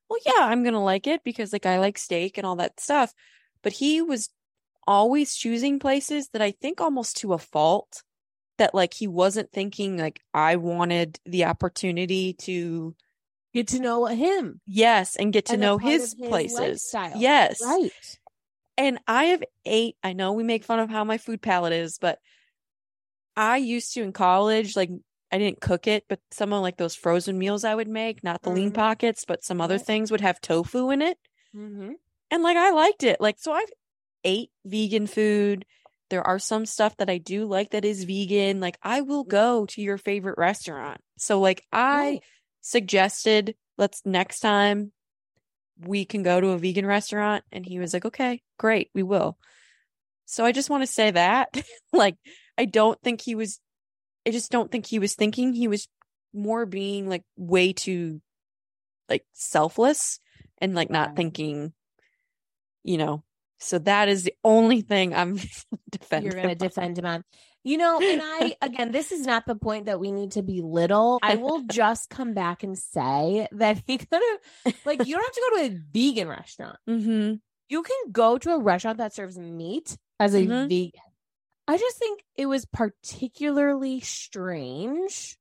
Well, 0.09 0.19
yeah, 0.27 0.45
I'm 0.45 0.63
going 0.63 0.75
to 0.75 0.81
like 0.81 1.07
it 1.07 1.23
because 1.25 1.53
like 1.53 1.67
I 1.67 1.79
like 1.79 1.99
steak 1.99 2.37
and 2.39 2.47
all 2.47 2.57
that 2.57 2.81
stuff. 2.81 3.13
But 3.63 3.73
he 3.73 4.03
was 4.03 4.29
always 4.87 5.35
choosing 5.35 5.79
places 5.79 6.29
that 6.33 6.43
I 6.43 6.51
think 6.53 6.81
almost 6.81 7.17
to 7.19 7.33
a 7.33 7.39
fault 7.39 8.03
that 8.59 8.75
like 8.75 8.95
he 8.95 9.07
wasn't 9.07 9.51
thinking 9.53 9.99
like 9.99 10.21
I 10.35 10.57
wanted 10.57 11.19
the 11.27 11.45
opportunity 11.47 12.33
to 12.35 12.95
Get 13.55 13.69
to 13.69 13.81
know 13.81 14.05
him. 14.07 14.61
yes 14.66 15.16
and 15.16 15.33
get 15.33 15.47
to 15.47 15.53
And 15.53 15.62
know 15.62 15.79
his 15.79 16.03
his 16.03 16.14
places. 16.14 16.59
lifestyle. 16.59 17.12
Yes. 17.21 17.61
Right. 17.64 18.19
And 18.79 18.99
I 19.09 19.25
have 19.27 19.42
ate, 19.64 19.97
I 20.03 20.12
know 20.12 20.33
we 20.35 20.42
make 20.42 20.64
fun 20.64 20.79
of 20.79 20.90
how 20.90 21.05
my 21.05 21.16
food 21.16 21.40
palate 21.40 21.73
is, 21.73 21.99
but 21.99 22.19
I 23.37 23.57
used 23.59 23.95
to 23.95 24.03
in 24.03 24.12
college, 24.12 24.77
like 24.77 24.90
I 25.33 25.38
didn't 25.38 25.61
cook 25.61 25.87
it, 25.87 26.05
but 26.09 26.21
some 26.31 26.53
of 26.53 26.62
like 26.62 26.77
those 26.77 26.95
frozen 26.95 27.38
meals 27.38 27.64
I 27.64 27.75
would 27.75 27.88
make, 27.88 28.23
not 28.23 28.42
the 28.42 28.51
lean 28.51 28.71
Mhm. 28.71 28.75
pockets, 28.75 29.25
but 29.27 29.42
some 29.45 29.61
other 29.61 29.77
Right. 29.77 29.87
things 29.87 30.11
would 30.11 30.21
have 30.21 30.40
tofu 30.40 30.90
in 30.90 31.03
it. 31.03 31.19
Mm-hmm. 31.55 31.92
And 32.31 32.42
like 32.42 32.57
I 32.57 32.71
liked 32.71 33.03
it. 33.03 33.21
Like 33.21 33.37
so 33.38 33.53
I've 33.53 33.73
ate 34.25 34.51
vegan 34.64 35.07
food. 35.07 35.64
There 36.11 36.27
are 36.27 36.38
some 36.38 36.66
stuff 36.66 36.97
that 36.99 37.11
I 37.11 37.19
do 37.19 37.47
like 37.47 37.71
that 37.71 37.85
is 37.85 38.05
vegan. 38.05 38.61
Like 38.61 38.79
I 38.83 39.01
will 39.01 39.25
mm-hmm. 39.25 39.31
go 39.31 39.66
to 39.66 39.83
your 39.83 39.99
favorite 39.99 40.38
restaurant. 40.38 41.01
So 41.19 41.40
like 41.40 41.64
I 41.73 41.97
Right. 41.97 42.25
suggested 42.61 43.55
let's 43.79 44.03
next 44.05 44.40
time 44.40 44.92
we 45.79 46.05
can 46.05 46.23
go 46.23 46.40
to 46.40 46.49
a 46.49 46.59
vegan 46.59 46.87
restaurant 46.87 47.45
and 47.53 47.66
he 47.66 47.79
was 47.79 47.92
like 47.92 48.07
okay 48.07 48.40
great 48.59 48.88
we 48.95 49.03
will 49.03 49.37
so 50.25 50.42
i 50.42 50.51
just 50.51 50.71
want 50.71 50.83
to 50.83 50.87
say 50.87 51.11
that 51.11 51.55
like 51.92 52.16
i 52.57 52.64
don't 52.64 52.99
think 53.03 53.21
he 53.21 53.35
was 53.35 53.61
i 54.27 54.31
just 54.31 54.51
don't 54.51 54.73
think 54.73 54.87
he 54.87 54.99
was 54.99 55.14
thinking 55.14 55.53
he 55.53 55.69
was 55.69 55.87
more 56.33 56.64
being 56.64 57.11
like 57.11 57.23
way 57.37 57.75
too 57.75 58.23
like 59.11 59.23
selfless 59.35 60.19
and 60.59 60.75
like 60.75 60.88
not 60.88 61.14
thinking 61.14 61.75
you 62.87 62.99
know, 62.99 63.25
so 63.59 63.79
that 63.81 64.09
is 64.09 64.25
the 64.25 64.35
only 64.45 64.81
thing 64.83 65.14
I'm 65.14 65.38
defending. 65.90 66.33
You're 66.33 66.42
going 66.42 66.57
to 66.57 66.69
defend 66.69 66.99
him 66.99 67.07
on. 67.07 67.25
You 67.64 67.79
know, 67.79 67.99
and 68.01 68.21
I, 68.23 68.57
again, 68.62 68.92
this 68.92 69.11
is 69.11 69.27
not 69.27 69.45
the 69.47 69.57
point 69.57 69.87
that 69.87 69.99
we 69.99 70.12
need 70.12 70.33
to 70.33 70.42
belittle. 70.42 71.19
I 71.23 71.35
will 71.35 71.62
just 71.71 72.09
come 72.11 72.33
back 72.33 72.62
and 72.62 72.79
say 72.79 73.49
that 73.53 73.83
he 73.87 73.99
could 73.99 74.09
have, 74.64 74.75
like, 74.85 75.05
you 75.05 75.16
don't 75.16 75.25
have 75.25 75.33
to 75.35 75.40
go 75.51 75.57
to 75.57 75.64
a 75.75 75.79
vegan 75.92 76.29
restaurant. 76.29 76.79
Mm-hmm. 76.88 77.35
You 77.69 77.83
can 77.83 78.12
go 78.12 78.38
to 78.38 78.51
a 78.53 78.61
restaurant 78.61 78.99
that 78.99 79.14
serves 79.14 79.37
meat 79.37 79.97
as 80.21 80.35
a 80.35 80.47
Mhm. 80.47 80.69
vegan. 80.69 81.01
I 81.66 81.77
just 81.77 81.99
think 81.99 82.23
it 82.37 82.47
was 82.47 82.64
particularly 82.66 83.99
strange 83.99 85.37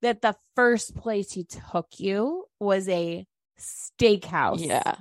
that 0.00 0.22
the 0.22 0.34
first 0.56 0.96
place 0.96 1.30
he 1.30 1.44
took 1.44 1.86
you 1.98 2.46
was 2.58 2.88
a 2.88 3.24
steakhouse. 3.56 4.66
Yeah. 4.66 4.96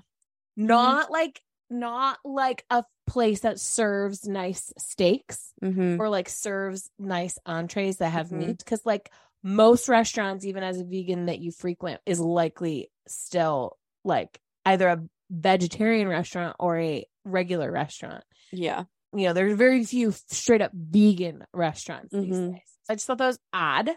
Not 0.56 1.10
like 1.10 1.42
not 1.72 2.20
like 2.26 2.66
a 2.70 2.84
place 3.08 3.42
that 3.42 3.60
serves 3.60 4.28
nice 4.28 4.72
steaks 4.78 5.54
Mm-hmm. 5.64 6.00
or 6.02 6.10
like 6.10 6.30
serves 6.30 6.90
nice 7.00 7.38
entrees 7.46 7.98
that 7.98 8.10
have 8.10 8.30
Mhm. 8.30 8.38
meat 8.38 8.58
because 8.60 8.86
like 8.86 9.12
most 9.44 9.90
restaurants 9.90 10.46
even 10.46 10.62
as 10.64 10.80
a 10.80 10.84
vegan 10.84 11.26
that 11.26 11.40
you 11.40 11.52
frequent 11.52 12.00
is 12.06 12.20
likely 12.20 12.92
still 13.08 13.78
like 14.04 14.40
either 14.66 14.88
a 14.88 15.04
vegetarian 15.32 16.08
restaurant 16.08 16.56
or 16.60 16.78
a 16.78 17.06
regular 17.26 17.72
restaurant 17.72 18.24
Yeah. 18.52 18.84
you 19.14 19.28
know 19.28 19.34
there's 19.34 19.58
very 19.58 19.84
few 19.84 20.12
straight 20.12 20.62
up 20.62 20.72
vegan 20.74 21.44
restaurants 21.54 22.12
these 22.14 22.38
Mhm. 22.38 22.54
days 22.54 22.62
i 22.90 22.96
just 22.96 23.08
thought 23.08 23.18
that 23.18 23.28
was 23.28 23.40
odd 23.54 23.90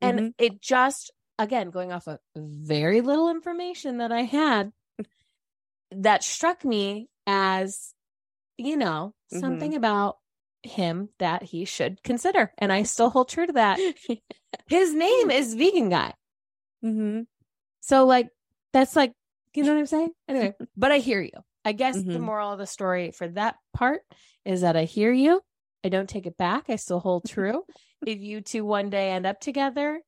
and 0.00 0.18
Mhm. 0.20 0.34
it 0.38 0.60
just 0.60 1.10
again 1.38 1.70
going 1.70 1.92
off 1.92 2.06
of 2.08 2.18
very 2.36 3.00
little 3.00 3.30
information 3.30 3.98
that 3.98 4.12
i 4.12 4.22
had 4.22 4.72
that 5.96 6.24
struck 6.24 6.64
me 6.64 7.08
as 7.26 7.94
you 8.58 8.76
know 8.76 9.14
Mhm. 9.32 9.40
something 9.40 9.74
about 9.74 10.18
him 10.62 11.08
that 11.18 11.42
he 11.42 11.64
should 11.64 12.02
consider 12.04 12.52
and 12.58 12.72
i 12.72 12.82
still 12.84 13.10
hold 13.10 13.28
true 13.28 13.46
to 13.46 13.52
that. 13.54 13.78
His 14.68 14.94
name 14.94 15.30
is 15.30 15.54
vegan 15.54 15.88
guy. 15.88 16.14
Mm-hmm. 16.84 17.22
so 17.80 18.04
like 18.06 18.28
that's 18.72 18.94
like 18.96 19.12
you 19.54 19.62
know 19.64 19.72
what 19.74 19.80
i'm 19.80 19.86
saying? 19.86 20.10
Anyway 20.28 20.54
but 20.76 20.92
i 20.92 20.98
hear 20.98 21.20
you. 21.20 21.32
I 21.64 21.72
guess 21.72 21.96
the 21.96 22.02
Mhm. 22.18 22.20
moral 22.20 22.52
of 22.52 22.58
the 22.58 22.66
story 22.66 23.10
for 23.12 23.28
that 23.28 23.56
part 23.74 24.02
is 24.44 24.60
that 24.62 24.76
i 24.76 24.84
hear 24.84 25.12
you. 25.12 25.40
I 25.84 25.88
don't 25.88 26.08
take 26.08 26.26
it 26.26 26.36
back. 26.36 26.70
I 26.70 26.76
still 26.76 27.00
hold 27.00 27.24
true. 27.28 27.64
If 28.06 28.20
you 28.20 28.40
two 28.40 28.64
one 28.64 28.88
day 28.90 29.10
end 29.12 29.26
up 29.26 29.40
together 29.40 30.00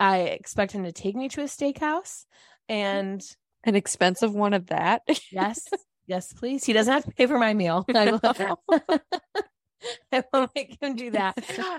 i 0.00 0.18
expect 0.20 0.72
him 0.72 0.84
to 0.84 0.92
take 0.92 1.14
me 1.14 1.28
to 1.28 1.40
a 1.42 1.44
steakhouse 1.44 2.24
and 2.68 3.22
An 3.64 3.74
expensive 3.76 4.34
one 4.34 4.54
of 4.54 4.66
that. 4.68 5.02
yes. 5.30 5.60
Yes 6.08 6.32
please. 6.32 6.64
He 6.64 6.72
doesn't 6.72 6.92
have 6.92 7.04
to 7.04 7.12
pay 7.12 7.26
for 7.26 7.38
my 7.38 7.54
meal. 7.54 7.84
I 7.94 8.10
will, 8.10 8.20
I 10.12 10.24
will 10.32 10.48
make 10.54 10.76
him 10.82 10.96
do 10.96 11.12
that. 11.12 11.38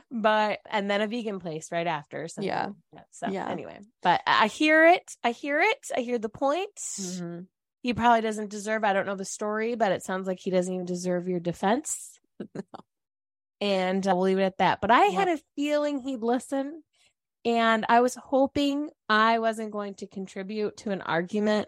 But 0.09 0.59
and 0.69 0.89
then 0.89 1.01
a 1.01 1.07
vegan 1.07 1.39
place 1.41 1.71
right 1.73 1.85
after 1.85 2.29
something 2.29 2.47
Yeah. 2.47 2.69
like 2.93 3.03
so 3.11 3.27
Yeah. 3.29 3.49
anyway. 3.49 3.79
But 4.01 4.21
i 4.25 4.47
hear 4.47 4.87
it. 4.87 5.03
I 5.25 5.31
hear 5.31 5.59
it. 5.59 5.77
I 5.95 5.99
hear 5.99 6.17
the 6.19 6.29
point. 6.29 6.69
Mhm. 6.97 7.47
he 7.81 7.93
probably 7.93 8.21
doesn't 8.21 8.49
deserve 8.49 8.85
i 8.85 8.93
don't 8.93 9.05
know 9.05 9.15
the 9.17 9.25
story 9.25 9.75
but 9.75 9.91
it 9.91 10.03
sounds 10.03 10.25
like 10.25 10.39
he 10.39 10.51
doesn't 10.51 10.73
even 10.73 10.85
deserve 10.85 11.27
your 11.27 11.41
defense. 11.41 12.17
And 13.61 14.07
uh, 14.07 14.13
we'll 14.15 14.23
leave 14.25 14.39
it 14.39 14.43
at 14.43 14.57
that. 14.59 14.79
But 14.81 14.89
i 14.91 15.01
had 15.07 15.27
a 15.27 15.39
feeling 15.57 15.99
he'd 15.99 16.23
listen 16.23 16.81
and 17.45 17.85
i 17.89 17.99
was 17.99 18.15
hoping 18.15 18.89
i 19.09 19.37
wasn't 19.39 19.71
going 19.71 19.95
to 19.95 20.07
contribute 20.07 20.77
to 20.77 20.91
an 20.91 21.01
argument 21.01 21.67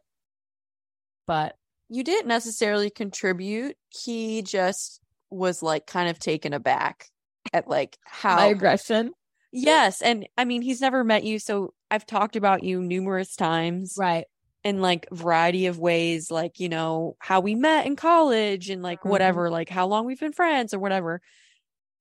but 1.28 1.56
You 1.90 2.04
didn't 2.04 2.28
necessarily 2.28 2.90
contribute. 2.90 3.78
He 3.90 4.42
just 4.42 5.02
was 5.30 5.62
like 5.62 5.86
kind 5.88 6.10
of 6.10 6.20
taken 6.20 6.54
aback 6.54 7.08
at 7.54 7.68
like 7.68 7.98
how 8.06 8.36
my 8.38 8.46
aggression 8.46 9.12
Yes, 9.52 10.02
and 10.02 10.28
I 10.38 10.46
mean 10.46 10.62
he's 10.62 10.82
never 10.82 11.04
met 11.04 11.24
you, 11.24 11.40
so 11.40 11.74
I've 11.90 12.06
talked 12.06 12.36
about 12.36 12.64
you 12.64 12.82
numerous 12.82 13.36
times 13.36 13.96
right 13.98 14.26
in 14.64 14.82
like 14.82 15.08
variety 15.12 15.68
of 15.68 15.80
ways, 15.80 16.30
like 16.32 16.60
you 16.60 16.68
know 16.68 17.16
how 17.20 17.40
we 17.40 17.56
met 17.56 17.86
in 17.86 17.96
college 17.96 18.70
and 18.70 18.84
like 18.84 19.04
Mhm. 19.04 19.12
whatever, 19.12 19.50
like 19.50 19.70
how 19.70 19.88
long 19.88 20.06
we've 20.06 20.20
been 20.20 20.34
friends 20.34 20.74
or 20.74 20.80
whatever. 20.80 21.22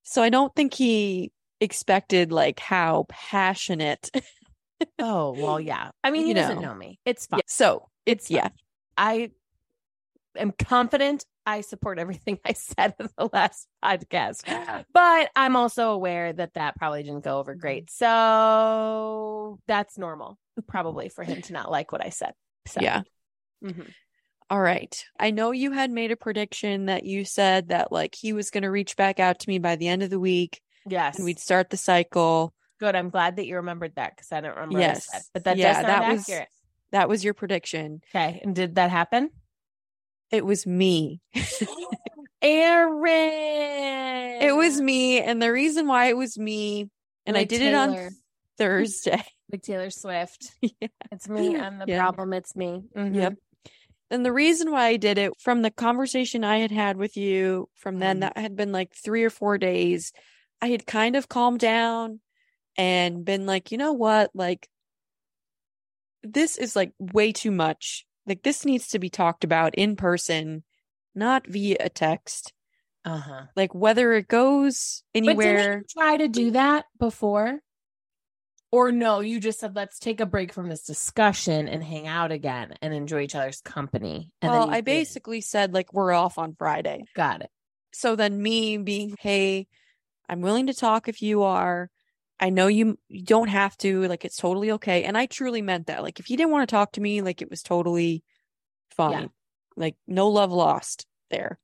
So 0.05 0.23
I 0.23 0.31
don't 0.31 0.55
think 0.57 0.75
he 0.75 1.33
expected 1.61 2.33
like 2.33 2.61
how 2.61 3.07
passionate. 3.09 4.11
oh 4.99 5.33
well 5.33 5.61
yeah 5.61 5.91
i 6.05 6.11
mean 6.11 6.27
he 6.27 6.31
You 6.31 6.35
doesn't 6.35 6.57
know. 6.57 6.61
know 6.61 6.75
me 6.75 6.99
it's 7.05 7.27
fine 7.27 7.39
Yeah, 7.39 7.43
so 7.47 7.89
it's 8.07 8.31
It's 8.31 8.31
yeah, 8.31 8.49
I 8.97 9.31
am 10.37 10.53
confident 10.53 11.25
I 11.47 11.61
support 11.61 11.99
everything 11.99 12.39
I 12.45 12.55
said 12.55 12.95
in 12.99 13.09
the 13.19 13.29
last 13.33 13.69
podcast, 13.85 14.43
but 14.93 15.31
I'm 15.37 15.57
also 15.57 15.91
aware 15.91 16.33
that 16.33 16.55
that 16.55 16.77
probably 16.77 17.03
didn't 17.03 17.25
go 17.25 17.39
over 17.39 17.55
great. 17.55 17.91
So 17.91 19.59
that's 19.67 19.99
normal, 19.99 20.39
probably 20.67 21.09
for 21.09 21.23
him 21.25 21.43
to 21.43 21.53
not 21.53 21.71
like 21.71 21.93
what 21.93 22.05
I 22.05 22.09
said. 22.11 22.33
So, 22.67 22.81
yeah. 22.81 23.03
mhm. 23.63 23.87
All 24.51 24.61
right. 24.61 25.05
I 25.19 25.31
know 25.31 25.51
you 25.53 25.73
had 25.73 25.91
made 25.91 26.11
a 26.13 26.17
prediction 26.17 26.87
that 26.87 27.05
you 27.05 27.25
said 27.25 27.69
that 27.69 27.91
like 27.93 28.15
he 28.15 28.33
was 28.33 28.51
going 28.51 28.63
to 28.63 28.71
reach 28.71 28.97
back 28.97 29.19
out 29.21 29.41
to 29.41 29.49
me 29.49 29.59
by 29.59 29.77
the 29.77 29.89
end 29.89 30.03
of 30.03 30.11
the 30.11 30.21
week 30.21 30.61
yes, 30.87 31.17
and 31.17 31.25
we'd 31.25 31.39
start 31.39 31.71
the 31.71 31.77
cycle. 31.77 32.53
good. 32.81 32.95
I'm 32.95 33.09
glad 33.11 33.37
that 33.37 33.47
you 33.47 33.57
remembered 33.57 33.95
that 33.97 34.15
because 34.17 34.33
I 34.33 34.41
don't 34.41 34.55
remember. 34.55 34.75
What 34.79 34.85
I 34.85 34.87
Yes. 34.89 35.07
said, 35.11 35.23
but 35.33 35.45
that 35.45 35.57
Yeah, 35.57 35.69
does 35.73 35.77
sound 35.77 35.89
that 35.89 36.13
was- 36.13 36.21
accurate. 36.29 36.49
That 36.95 37.09
was 37.09 37.25
your 37.25 37.35
prediction. 37.35 38.03
Okay, 38.15 38.41
and 38.45 38.55
did 38.55 38.77
that 38.77 38.91
happen? 38.91 39.31
It 40.31 40.45
was 40.47 40.65
me. 40.67 41.21
Erin, 42.43 44.43
It 44.43 44.55
was 44.55 44.81
me. 44.81 45.21
And 45.21 45.41
the 45.43 45.53
reason 45.53 45.87
why 45.89 46.07
it 46.07 46.17
was 46.17 46.39
me, 46.39 46.91
and 47.27 47.37
I 47.37 47.41
Like 47.41 47.49
did 47.49 47.63
it 47.63 47.75
on 47.75 48.11
Thursday. 48.59 49.23
like 49.51 49.63
Taylor 49.63 49.91
Swift. 49.91 50.53
Yeah. 50.63 50.89
It's 51.13 51.29
me. 51.29 51.57
I'm 51.57 51.79
the 51.79 51.87
Yeah. 51.89 52.01
problem. 52.01 52.33
It's 52.33 52.55
me. 52.57 52.83
Mhm. 52.97 53.15
Yep. 53.15 53.35
And 54.11 54.25
the 54.25 54.33
reason 54.33 54.71
why 54.71 54.87
I 54.87 54.97
did 54.97 55.19
it 55.19 55.33
from 55.41 55.63
the 55.63 55.71
conversation 55.71 56.45
I 56.45 56.59
had 56.59 56.71
had 56.71 56.97
with 56.97 57.17
you 57.17 57.69
from 57.75 57.99
then, 57.99 58.19
Mhm. 58.19 58.21
that 58.21 58.39
had 58.39 58.57
been 58.57 58.73
like 58.73 58.95
three 58.95 59.25
or 59.25 59.31
four 59.31 59.59
days. 59.59 60.13
I 60.63 60.69
had 60.69 60.87
kind 60.87 61.17
of 61.17 61.29
calmed 61.29 61.61
down 61.61 62.21
and 62.77 63.25
been 63.25 63.47
like, 63.47 63.73
you 63.73 63.79
know 63.79 63.93
what? 63.93 64.31
Like, 64.35 64.69
this 66.25 66.57
is 66.59 66.75
like 66.75 66.93
way 66.99 67.33
too 67.33 67.51
much. 67.51 68.05
Like, 68.27 68.43
this 68.43 68.65
needs 68.65 68.89
to 68.89 68.99
be 68.99 69.11
talked 69.11 69.45
about 69.45 69.75
in 69.75 69.97
person, 69.97 70.65
not 71.15 71.47
via 71.47 71.77
a 71.81 71.89
text. 71.91 72.53
Uh-huh. 73.05 73.43
Like, 73.55 73.75
whether 73.75 74.15
it 74.15 74.29
goes 74.29 75.03
But 75.13 75.21
didn't 75.37 75.41
anywhere. 75.41 75.83
try 75.91 76.17
to 76.17 76.29
do 76.29 76.53
that 76.53 76.87
before? 76.99 77.61
Or 78.73 78.91
no, 78.91 79.21
you 79.21 79.39
just 79.39 79.61
said 79.61 79.77
let's 79.77 79.99
take 80.01 80.21
a 80.21 80.27
break 80.27 80.53
from 80.53 80.69
this 80.69 80.83
discussion 80.83 81.69
and 81.69 81.85
hang 81.85 82.09
out 82.09 82.33
again 82.33 82.75
and 82.83 82.93
enjoy 82.93 83.21
each 83.21 83.37
other's 83.37 83.61
company. 83.61 84.33
And 84.43 84.51
well, 84.51 84.63
then 84.63 84.69
you 84.71 84.75
I 84.75 84.81
did. 84.81 84.85
basically 84.87 85.41
said, 85.43 85.73
like, 85.73 85.93
we're 85.93 86.13
off 86.13 86.39
on 86.39 86.55
Friday. 86.59 87.05
got 87.15 87.43
it. 87.43 87.51
so 87.93 88.17
then 88.17 88.43
me 88.43 88.77
being 88.79 89.15
hey 89.21 89.69
i'm 90.29 90.41
willing 90.41 90.67
to 90.67 90.75
talk 90.75 91.07
if 91.07 91.21
you 91.23 91.43
are 91.43 91.89
i 92.41 92.51
know 92.51 92.67
you, 92.67 92.99
you 93.09 93.23
don't 93.23 93.49
have 93.49 93.77
to 93.77 94.07
like 94.09 94.25
it's 94.25 94.37
totally 94.37 94.73
okay 94.73 95.05
and 95.05 95.17
i 95.17 95.27
truly 95.27 95.63
meant 95.63 95.87
that 95.87 96.03
like 96.03 96.19
if 96.21 96.27
he 96.27 96.37
didn't 96.37 96.53
want 96.53 96.69
to 96.69 96.73
talk 96.73 96.93
to 96.93 97.01
me 97.01 97.23
like 97.23 97.43
it 97.43 97.51
was 97.51 97.63
totally 97.63 98.23
fine 98.91 99.31
like 99.77 99.97
no 100.07 100.29
love 100.29 100.53
lost 100.53 101.07
there 101.31 101.59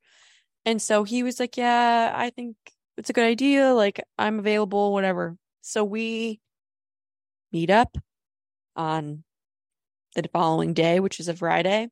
and 0.64 0.80
so 0.80 1.04
he 1.04 1.22
was 1.22 1.38
like 1.38 1.56
yeah 1.56 2.12
i 2.14 2.30
think 2.30 2.56
it's 2.96 3.10
a 3.10 3.14
good 3.14 3.24
idea 3.24 3.72
like 3.72 4.02
i'm 4.18 4.38
available 4.38 4.92
whatever 4.92 5.36
so 5.60 5.84
we 5.84 6.40
meet 7.52 7.70
up 7.70 7.96
on 8.76 9.22
the 10.14 10.28
following 10.32 10.74
day 10.74 11.00
which 11.00 11.20
is 11.20 11.28
a 11.28 11.34
friday 11.34 11.88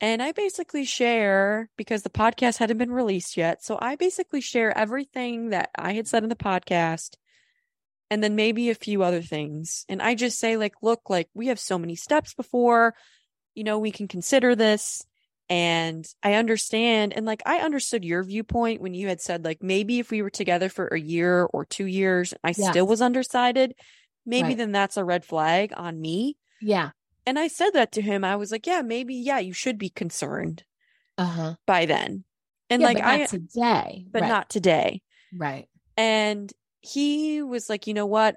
and 0.00 0.22
I 0.22 0.32
basically 0.32 0.84
share 0.84 1.68
because 1.76 2.02
the 2.02 2.10
podcast 2.10 2.58
hadn't 2.58 2.78
been 2.78 2.92
released 2.92 3.36
yet. 3.36 3.64
So 3.64 3.78
I 3.80 3.96
basically 3.96 4.40
share 4.40 4.76
everything 4.76 5.50
that 5.50 5.70
I 5.76 5.94
had 5.94 6.06
said 6.06 6.22
in 6.22 6.28
the 6.28 6.36
podcast 6.36 7.16
and 8.10 8.22
then 8.22 8.36
maybe 8.36 8.70
a 8.70 8.74
few 8.74 9.02
other 9.02 9.22
things. 9.22 9.84
And 9.88 10.00
I 10.02 10.14
just 10.14 10.38
say, 10.38 10.56
like, 10.56 10.74
look, 10.82 11.10
like 11.10 11.28
we 11.34 11.48
have 11.48 11.60
so 11.60 11.78
many 11.78 11.94
steps 11.96 12.34
before, 12.34 12.94
you 13.54 13.64
know, 13.64 13.78
we 13.78 13.90
can 13.90 14.08
consider 14.08 14.54
this. 14.54 15.04
And 15.50 16.06
I 16.22 16.34
understand. 16.34 17.14
And 17.14 17.24
like, 17.24 17.42
I 17.46 17.58
understood 17.58 18.04
your 18.04 18.22
viewpoint 18.22 18.82
when 18.82 18.92
you 18.94 19.08
had 19.08 19.20
said, 19.20 19.44
like, 19.44 19.62
maybe 19.62 19.98
if 19.98 20.10
we 20.10 20.20
were 20.22 20.30
together 20.30 20.68
for 20.68 20.86
a 20.88 21.00
year 21.00 21.44
or 21.44 21.64
two 21.64 21.86
years, 21.86 22.34
I 22.44 22.52
still 22.52 22.86
was 22.86 23.00
undecided, 23.00 23.74
maybe 24.26 24.48
Right. 24.48 24.56
then 24.58 24.72
that's 24.72 24.98
a 24.98 25.04
red 25.04 25.24
flag 25.24 25.72
on 25.76 25.98
me. 26.00 26.36
Yeah. 26.60 26.90
And 27.24 27.38
I 27.38 27.48
said 27.48 27.70
that 27.74 27.92
to 27.92 28.02
him. 28.02 28.24
I 28.24 28.36
was 28.36 28.52
like, 28.52 28.66
yeah, 28.66 28.82
maybe, 28.82 29.14
yeah, 29.14 29.38
you 29.38 29.52
should 29.54 29.78
be 29.78 29.88
concerned 29.90 30.64
Uh-huh. 31.16 31.54
by 31.66 31.86
then. 31.86 32.24
And 32.70 32.82
yeah, 32.82 32.88
like 32.88 33.00
I 33.02 33.24
today. 33.24 34.04
but 34.10 34.22
right. 34.22 34.28
not 34.28 34.50
today. 34.50 35.00
right. 35.34 35.66
And 35.96 36.52
he 36.80 37.42
was 37.42 37.68
like, 37.68 37.86
you 37.86 37.94
know 37.94 38.06
what? 38.06 38.36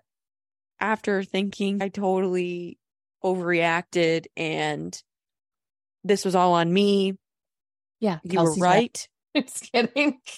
After 0.79 1.23
thinking, 1.23 1.81
I 1.81 1.89
totally 1.89 2.79
overreacted 3.23 4.25
and 4.35 4.99
this 6.03 6.25
was 6.25 6.35
all 6.35 6.53
on 6.53 6.71
me. 6.71 7.17
Yeah. 7.99 8.19
You 8.23 8.39
were 8.39 8.45
Kelsey's 8.45 8.61
right. 8.61 9.07
Just 9.35 9.71
kidding. 9.71 10.19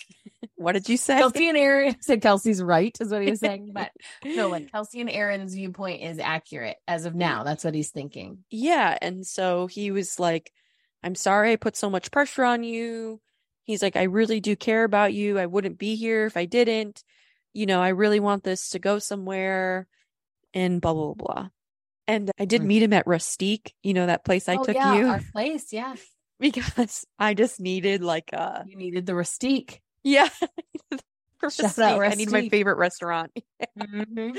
What 0.56 0.74
did 0.74 0.88
you 0.88 0.98
say? 0.98 1.18
Kelsey 1.18 1.50
and 1.50 1.58
Erin 1.58 1.96
said 2.02 2.22
Kelsey's 2.22 2.62
right, 2.62 2.96
is 3.00 3.12
what 3.12 3.22
he 3.22 3.30
was 3.30 3.40
saying. 3.42 3.72
But 3.74 3.92
no, 4.24 4.50
like 4.50 4.72
Kelsey 4.72 5.02
and 5.02 5.10
Erin's 5.10 5.54
viewpoint 5.54 6.04
is 6.04 6.20
accurate 6.20 6.78
as 6.88 7.06
of 7.06 7.16
now. 7.16 7.44
That's 7.44 7.64
what 7.64 7.74
he's 7.74 7.92
thinking. 7.92 8.40
Yeah. 8.50 8.98
And 9.02 9.26
so 9.26 9.68
he 9.68 9.92
was 9.92 10.20
like, 10.20 10.52
I'm 11.02 11.16
sorry 11.16 11.52
I 11.52 11.56
put 11.58 11.76
so 11.76 11.90
much 11.90 12.12
pressure 12.12 12.44
on 12.44 12.64
you. 12.64 13.20
He's 13.64 13.82
like, 13.82 13.96
I 13.96 14.04
really 14.04 14.40
do 14.40 14.56
care 14.56 14.84
about 14.84 15.14
you. 15.14 15.38
I 15.38 15.46
wouldn't 15.46 15.78
be 15.78 15.96
here 15.96 16.26
if 16.26 16.38
I 16.38 16.46
didn't. 16.46 17.04
You 17.54 17.66
know, 17.66 17.82
I 17.82 17.90
really 17.90 18.20
want 18.20 18.44
this 18.44 18.70
to 18.70 18.80
go 18.80 19.00
somewhere 19.00 19.88
and 20.54 20.82
blah, 20.82 20.94
blah, 20.94 21.14
blah. 21.14 21.50
And 22.08 22.32
I 22.40 22.46
did 22.46 22.62
Mm. 22.62 22.66
meet 22.66 22.84
him 22.84 22.94
at 22.94 23.06
Rustique, 23.06 23.74
you 23.84 23.94
know, 23.94 24.06
that 24.08 24.26
place 24.26 24.50
I 24.50 24.58
oh, 24.58 24.64
took 24.64 24.76
yeah, 24.76 24.94
you 24.96 25.08
our 25.08 25.22
place. 25.32 25.72
Yeah. 25.72 25.96
because 26.40 27.06
I 27.18 27.34
just 27.34 27.60
needed 27.60 28.04
like 28.04 28.34
a, 28.34 28.66
You 28.68 28.76
needed 28.76 29.06
the 29.06 29.14
Rustique. 29.14 29.80
yeah. 30.04 30.30
Shout 31.50 31.78
out 31.80 32.00
Rustique. 32.00 32.12
I 32.12 32.16
need 32.16 32.32
my 32.32 32.50
favorite 32.50 32.78
restaurant. 32.78 33.32
Mhm. 33.78 34.36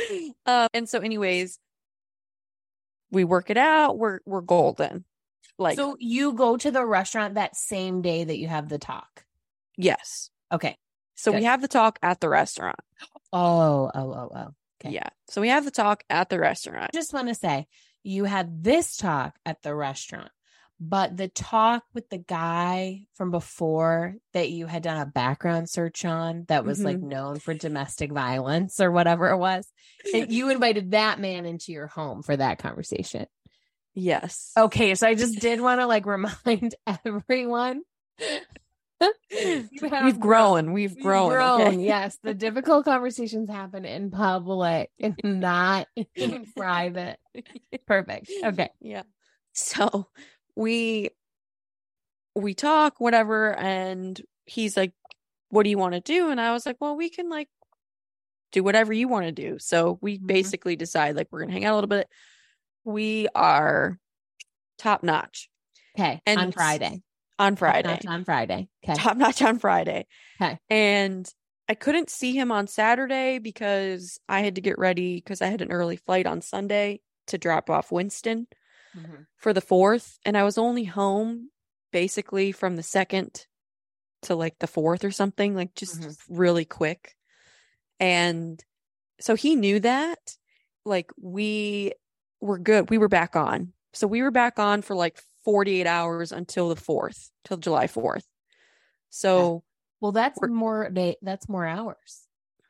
Um, 0.47 0.69
and 0.75 0.89
so, 0.89 1.01
anyways, 1.01 1.59
we 3.11 3.25
work 3.25 3.51
it 3.51 3.57
out. 3.57 3.99
We're 3.99 4.21
we're 4.27 4.41
golden. 4.43 5.05
Like, 5.59 5.77
so 5.77 5.97
you 5.99 6.33
go 6.35 6.57
to 6.57 6.71
the 6.71 6.85
restaurant 6.85 7.35
that 7.35 7.57
same 7.57 8.03
day 8.03 8.25
that 8.25 8.39
you 8.39 8.49
have 8.49 8.69
the 8.69 8.79
talk. 8.79 9.25
yes. 9.77 10.31
Okay. 10.53 10.77
So 11.15 11.33
Good. 11.33 11.39
we 11.39 11.45
have 11.45 11.63
the 11.63 11.69
talk 11.69 11.99
at 12.03 12.21
the 12.21 12.29
restaurant. 12.29 12.79
Oh, 13.33 13.91
oh, 13.95 14.13
oh, 14.13 14.31
oh. 14.35 14.55
Okay. 14.81 14.95
Yeah. 14.95 15.09
So 15.29 15.41
we 15.41 15.49
have 15.49 15.65
the 15.65 15.71
talk 15.71 16.05
at 16.11 16.29
the 16.29 16.39
restaurant. 16.39 16.91
I 16.93 16.97
just 16.97 17.13
want 17.13 17.29
to 17.29 17.35
say 17.35 17.67
you 18.03 18.25
had 18.25 18.63
this 18.63 18.97
talk 18.97 19.35
at 19.47 19.63
the 19.63 19.75
restaurant, 19.75 20.31
but 20.79 21.17
the 21.17 21.29
talk 21.29 21.85
with 21.95 22.09
the 22.11 22.19
guy 22.19 23.07
from 23.15 23.31
before 23.31 24.17
that 24.35 24.51
you 24.51 24.67
had 24.67 24.83
done 24.83 25.01
a 25.01 25.07
background 25.07 25.71
search 25.71 26.05
on 26.05 26.45
that 26.49 26.65
was 26.65 26.83
like 26.83 26.99
mm-hmm. 26.99 27.09
known 27.09 27.39
for 27.39 27.55
domestic 27.55 28.13
violence 28.13 28.81
or 28.81 28.91
whatever 28.91 29.31
it 29.31 29.39
was, 29.39 29.67
and 30.13 30.31
you 30.31 30.51
invited 30.51 30.91
that 30.91 31.19
man 31.19 31.47
into 31.47 31.73
your 31.73 31.87
home 31.87 32.23
for 32.23 32.37
that 32.37 32.59
conversation. 32.59 33.27
Yes. 33.95 34.51
Okay, 34.57 34.97
so 34.97 35.07
I 35.07 35.15
just 35.15 35.39
did 35.39 35.61
want 35.61 35.81
to 35.81 35.87
like 35.87 36.05
remind 36.07 36.75
everyone. 37.05 37.83
We've 40.05 40.21
grown. 40.21 40.73
We've 40.73 40.99
grown. 40.99 41.31
grown, 41.31 41.61
okay? 41.61 41.77
yes. 41.81 42.19
The 42.23 42.35
difficult 42.35 42.85
conversations 42.85 43.49
happen 43.51 43.85
in 43.85 44.11
public 44.11 44.91
and 45.01 45.15
not 45.25 45.89
in 46.15 46.47
private. 46.57 47.19
Perfect. 47.87 48.31
Okay. 48.45 48.71
Yeah. 48.81 49.03
So 49.53 50.09
we 50.57 51.11
we 52.35 52.55
talk, 52.55 52.95
whatever, 52.99 53.55
and 53.57 54.21
he's 54.47 54.77
like, 54.77 54.93
What 55.51 55.63
do 55.65 55.71
you 55.71 55.79
want 55.79 55.95
to 55.95 56.01
do? 56.01 56.31
And 56.31 56.41
I 56.41 56.53
was 56.53 56.67
like, 56.67 56.77
Well, 56.81 56.97
we 56.97 57.11
can 57.11 57.29
like 57.31 57.49
do 58.53 58.63
whatever 58.65 58.93
you 58.93 59.09
want 59.09 59.27
to 59.27 59.33
do. 59.33 59.59
So 59.59 59.99
we 60.01 60.19
Mhm. 60.19 60.27
basically 60.27 60.77
decide 60.77 61.17
like 61.17 61.29
we're 61.31 61.41
gonna 61.41 61.53
hang 61.53 61.65
out 61.65 61.75
a 61.75 61.77
little 61.77 61.89
bit. 61.89 62.09
We 62.85 63.29
are 63.35 63.99
top 64.79 65.03
notch 65.05 65.49
Okay. 65.97 66.21
And 66.27 66.41
on 66.41 66.53
Friday. 66.53 67.01
On 67.39 67.57
Friday. 67.57 68.01
On 68.07 68.25
Friday. 68.25 68.69
Okay. 68.85 68.95
top 69.01 69.17
notch 69.17 69.43
on 69.43 69.59
Friday. 69.59 70.07
Okay. 70.41 70.59
And 70.71 71.29
I 71.69 71.75
couldn't 71.75 72.11
see 72.11 72.33
him 72.37 72.53
on 72.53 72.67
Saturday 72.67 73.39
because 73.39 74.19
I 74.29 74.41
had 74.41 74.57
to 74.57 74.61
get 74.61 74.79
ready 74.79 75.17
because 75.17 75.41
I 75.43 75.47
had 75.47 75.63
an 75.63 75.73
early 75.73 75.97
flight 75.97 76.27
on 76.27 76.43
Sunday 76.43 77.01
to 77.29 77.39
drop 77.39 77.71
off 77.71 77.91
Winston 77.91 78.47
Mhm. 78.97 79.27
for 79.37 79.53
the 79.53 79.61
fourth. 79.63 80.19
And 80.27 80.37
I 80.37 80.43
was 80.45 80.59
only 80.59 80.85
home 80.85 81.51
basically 81.91 82.53
from 82.53 82.77
the 82.77 82.83
second 82.83 83.47
to 84.23 84.35
like 84.35 84.59
the 84.59 84.67
fourth 84.67 85.05
or 85.05 85.11
something, 85.11 85.55
like 85.55 85.75
just 85.75 86.01
Mhm. 86.01 86.17
really 86.29 86.65
quick. 86.65 87.17
And 88.01 88.63
so 89.21 89.35
he 89.35 89.57
knew 89.57 89.81
that. 89.81 90.37
Like 90.85 91.11
we 91.21 91.93
were 92.41 92.59
good. 92.59 92.91
We 92.91 92.99
were 92.99 93.09
back 93.09 93.37
on. 93.37 93.73
So 93.95 94.07
we 94.07 94.23
were 94.23 94.31
back 94.31 94.59
on 94.59 94.83
for 94.83 94.95
like 94.95 95.19
48 95.45 95.87
hours 95.87 96.33
until 96.33 96.69
the 96.69 96.77
4th, 96.77 97.31
till 97.45 97.57
July 97.59 97.87
4th. 97.87 98.27
So 99.11 99.63
Well, 100.01 100.13
that's 100.13 100.41
more 100.43 100.91
day. 100.91 101.17
That's 101.23 101.49
more 101.49 101.67
hours. 101.67 102.27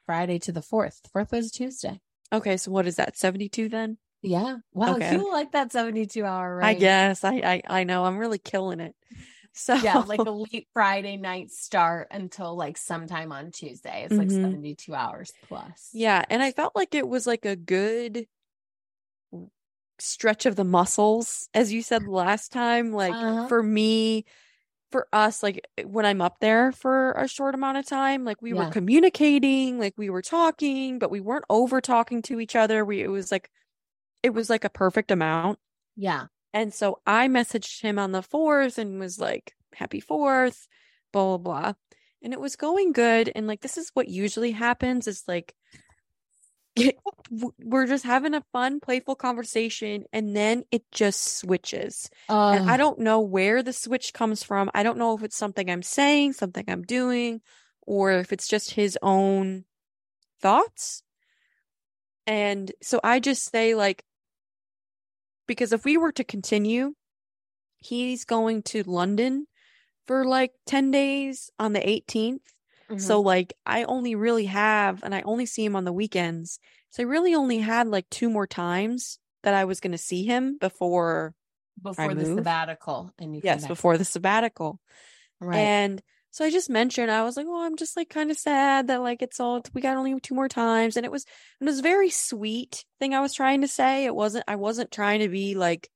Friday 0.07 0.39
to 0.41 0.53
the 0.53 0.63
fourth. 0.63 1.01
Fourth 1.13 1.33
was 1.33 1.51
Tuesday. 1.51 2.01
Okay, 2.33 2.57
so 2.57 2.71
what 2.71 2.87
is 2.87 2.97
that? 2.97 3.17
72 3.17 3.69
then? 3.69 3.99
Yeah. 4.23 4.59
Wow. 4.73 4.97
Okay. 4.97 5.13
You 5.15 5.33
like 5.33 5.53
that 5.53 5.73
72 5.73 6.25
hour, 6.25 6.63
I 6.63 6.75
guess. 6.75 7.25
I, 7.25 7.35
I 7.37 7.63
I 7.69 7.85
know. 7.85 8.05
I'm 8.05 8.19
really 8.19 8.39
killing 8.39 8.81
it. 8.81 8.95
So 9.53 9.75
Yeah. 9.75 10.01
Like 10.01 10.21
a 10.27 10.31
late 10.31 10.69
Friday 10.73 11.17
night 11.17 11.51
start 11.51 12.09
until 12.11 12.57
like 12.57 12.77
sometime 12.77 13.33
on 13.33 13.51
Tuesday. 13.51 14.05
It's 14.05 14.19
like 14.19 14.31
Mhm. 14.31 14.43
72 14.43 14.95
hours 14.95 15.33
plus. 15.43 15.91
Yeah, 15.93 16.25
and 16.29 16.43
I 16.43 16.51
felt 16.53 16.75
like 16.75 16.95
it 16.95 17.09
was 17.09 17.27
like 17.27 17.45
a 17.45 17.57
good 17.57 18.27
stretch 19.99 20.47
of 20.47 20.57
the 20.57 20.65
muscles, 20.65 21.49
as 21.55 21.73
you 21.73 21.83
said 21.83 22.07
last 22.07 22.53
time. 22.53 22.93
Like 22.93 23.13
Uh-huh. 23.15 23.47
for 23.49 23.63
me, 23.63 24.25
for 24.93 25.09
us, 25.13 25.43
like 25.43 25.67
when 25.85 26.07
I'm 26.07 26.21
up 26.21 26.39
there 26.41 26.73
for 26.73 27.13
a 27.13 27.27
short 27.29 27.55
amount 27.55 27.79
of 27.79 27.87
time, 27.87 28.25
like 28.25 28.41
we 28.43 28.53
were 28.53 28.67
communicating, 28.71 29.79
like 29.79 29.95
we 29.97 30.11
were 30.11 30.23
talking, 30.23 30.99
but 30.99 31.11
we 31.11 31.21
weren't 31.21 31.45
over 31.51 31.81
talking 31.81 32.23
to 32.23 32.41
each 32.41 32.55
other. 32.57 32.85
We 32.85 33.03
it 33.03 33.09
was 33.09 33.33
like 33.33 33.51
it 34.23 34.31
was 34.31 34.49
like 34.51 34.65
a 34.65 34.71
perfect 34.71 35.11
amount. 35.11 35.59
Yeah. 35.97 36.27
And 36.53 36.73
so 36.73 37.01
I 37.07 37.29
messaged 37.29 37.83
him 37.83 37.99
on 37.99 38.13
the 38.13 38.23
fourth 38.23 38.79
and 38.79 39.01
was 39.01 39.19
like, 39.19 39.55
happy 39.75 40.01
fourth, 40.01 40.69
blah, 41.13 41.37
blah, 41.37 41.39
blah. 41.39 41.73
And 42.23 42.33
it 42.33 42.41
was 42.41 42.57
going 42.57 42.93
good. 42.93 43.31
And 43.35 43.47
like, 43.47 43.61
this 43.61 43.77
is 43.77 43.91
what 43.95 44.09
usually 44.09 44.53
happens 44.53 45.07
is 45.09 45.25
like, 45.29 45.55
we're 47.61 47.87
just 47.87 48.05
having 48.05 48.35
a 48.35 48.45
fun, 48.53 48.81
playful 48.81 49.15
conversation. 49.15 50.05
And 50.13 50.37
then 50.37 50.65
it 50.71 50.85
just 50.93 51.39
switches. 51.39 52.11
and 52.29 52.69
I 52.69 52.75
Uh, 52.75 52.77
don't 52.77 52.99
know 53.01 53.21
where 53.21 53.63
the 53.63 53.73
switch 53.73 54.13
comes 54.13 54.43
from. 54.43 54.71
I 54.75 54.83
don't 54.83 54.99
know 54.99 55.17
if 55.17 55.23
it's 55.23 55.37
something 55.37 55.71
I'm 55.71 55.83
saying, 55.83 56.35
something 56.35 56.65
I'm 56.69 56.83
doing, 56.83 57.41
or 57.83 58.13
if 58.13 58.33
it's 58.33 58.49
just 58.49 58.73
his 58.73 58.99
own 59.03 59.65
thoughts. 60.41 61.03
And 62.27 62.73
so 62.83 63.01
I 63.05 63.21
just 63.21 63.51
say, 63.51 63.75
like, 63.75 64.03
because 65.47 65.73
if 65.73 65.85
we 65.85 65.97
were 65.97 66.13
to 66.13 66.25
continue, 66.25 66.95
he's 67.79 68.25
going 68.25 68.63
to 68.63 68.83
London 68.83 69.47
for 70.07 70.25
like 70.25 70.53
10 70.67 70.91
days 70.91 71.51
on 71.59 71.73
the 71.75 71.81
18th. 71.81 72.54
So, 72.99 73.19
mm-hmm. 73.19 73.27
like, 73.27 73.55
I 73.65 73.85
only 73.85 74.15
really 74.15 74.47
have, 74.47 75.03
and 75.03 75.15
I 75.15 75.23
only 75.23 75.47
see 75.47 75.65
him 75.65 75.77
on 75.77 75.85
the 75.85 75.93
weekends. 75.93 76.59
So, 76.91 77.03
I 77.03 77.07
really 77.07 77.35
only 77.35 77.59
had 77.59 77.89
like 77.89 78.09
two 78.11 78.29
more 78.29 78.47
times 78.47 79.19
that 79.43 79.55
I 79.55 79.65
was 79.65 79.81
going 79.81 79.93
to 79.93 79.99
see 79.99 80.25
him 80.25 80.59
before, 80.59 81.35
before 81.83 82.15
the 82.15 82.25
move. 82.25 82.39
sabbatical. 82.39 83.13
And 83.19 83.35
you 83.35 83.41
yes, 83.45 83.67
before 83.67 83.99
the 83.99 84.05
sabbatical. 84.05 84.81
Right. 85.41 85.59
And 85.59 86.03
so 86.31 86.45
I 86.45 86.51
just 86.51 86.69
mentioned, 86.69 87.11
I 87.11 87.23
was 87.23 87.37
like, 87.37 87.47
oh, 87.49 87.65
I'm 87.65 87.77
just 87.77 87.97
like 87.97 88.09
kind 88.09 88.31
of 88.31 88.37
sad 88.37 88.89
that 88.89 89.03
like 89.03 89.23
it's 89.23 89.39
all, 89.39 89.63
we 89.73 89.81
got 89.81 89.97
only 89.97 90.19
two 90.21 90.35
more 90.35 90.49
times. 90.49 90.97
And 90.97 91.07
it 91.07 91.13
was, 91.13 91.25
it 91.61 91.65
was 91.65 91.81
very 91.81 92.11
sweet 92.11 92.85
thing 92.99 93.15
I 93.15 93.21
was 93.21 93.35
trying 93.35 93.61
to 93.61 93.69
say. 93.69 94.05
It 94.05 94.15
wasn't, 94.15 94.45
I 94.49 94.57
wasn't 94.57 94.91
trying 94.91 95.21
to 95.21 95.29
be 95.29 95.55
like 95.55 95.91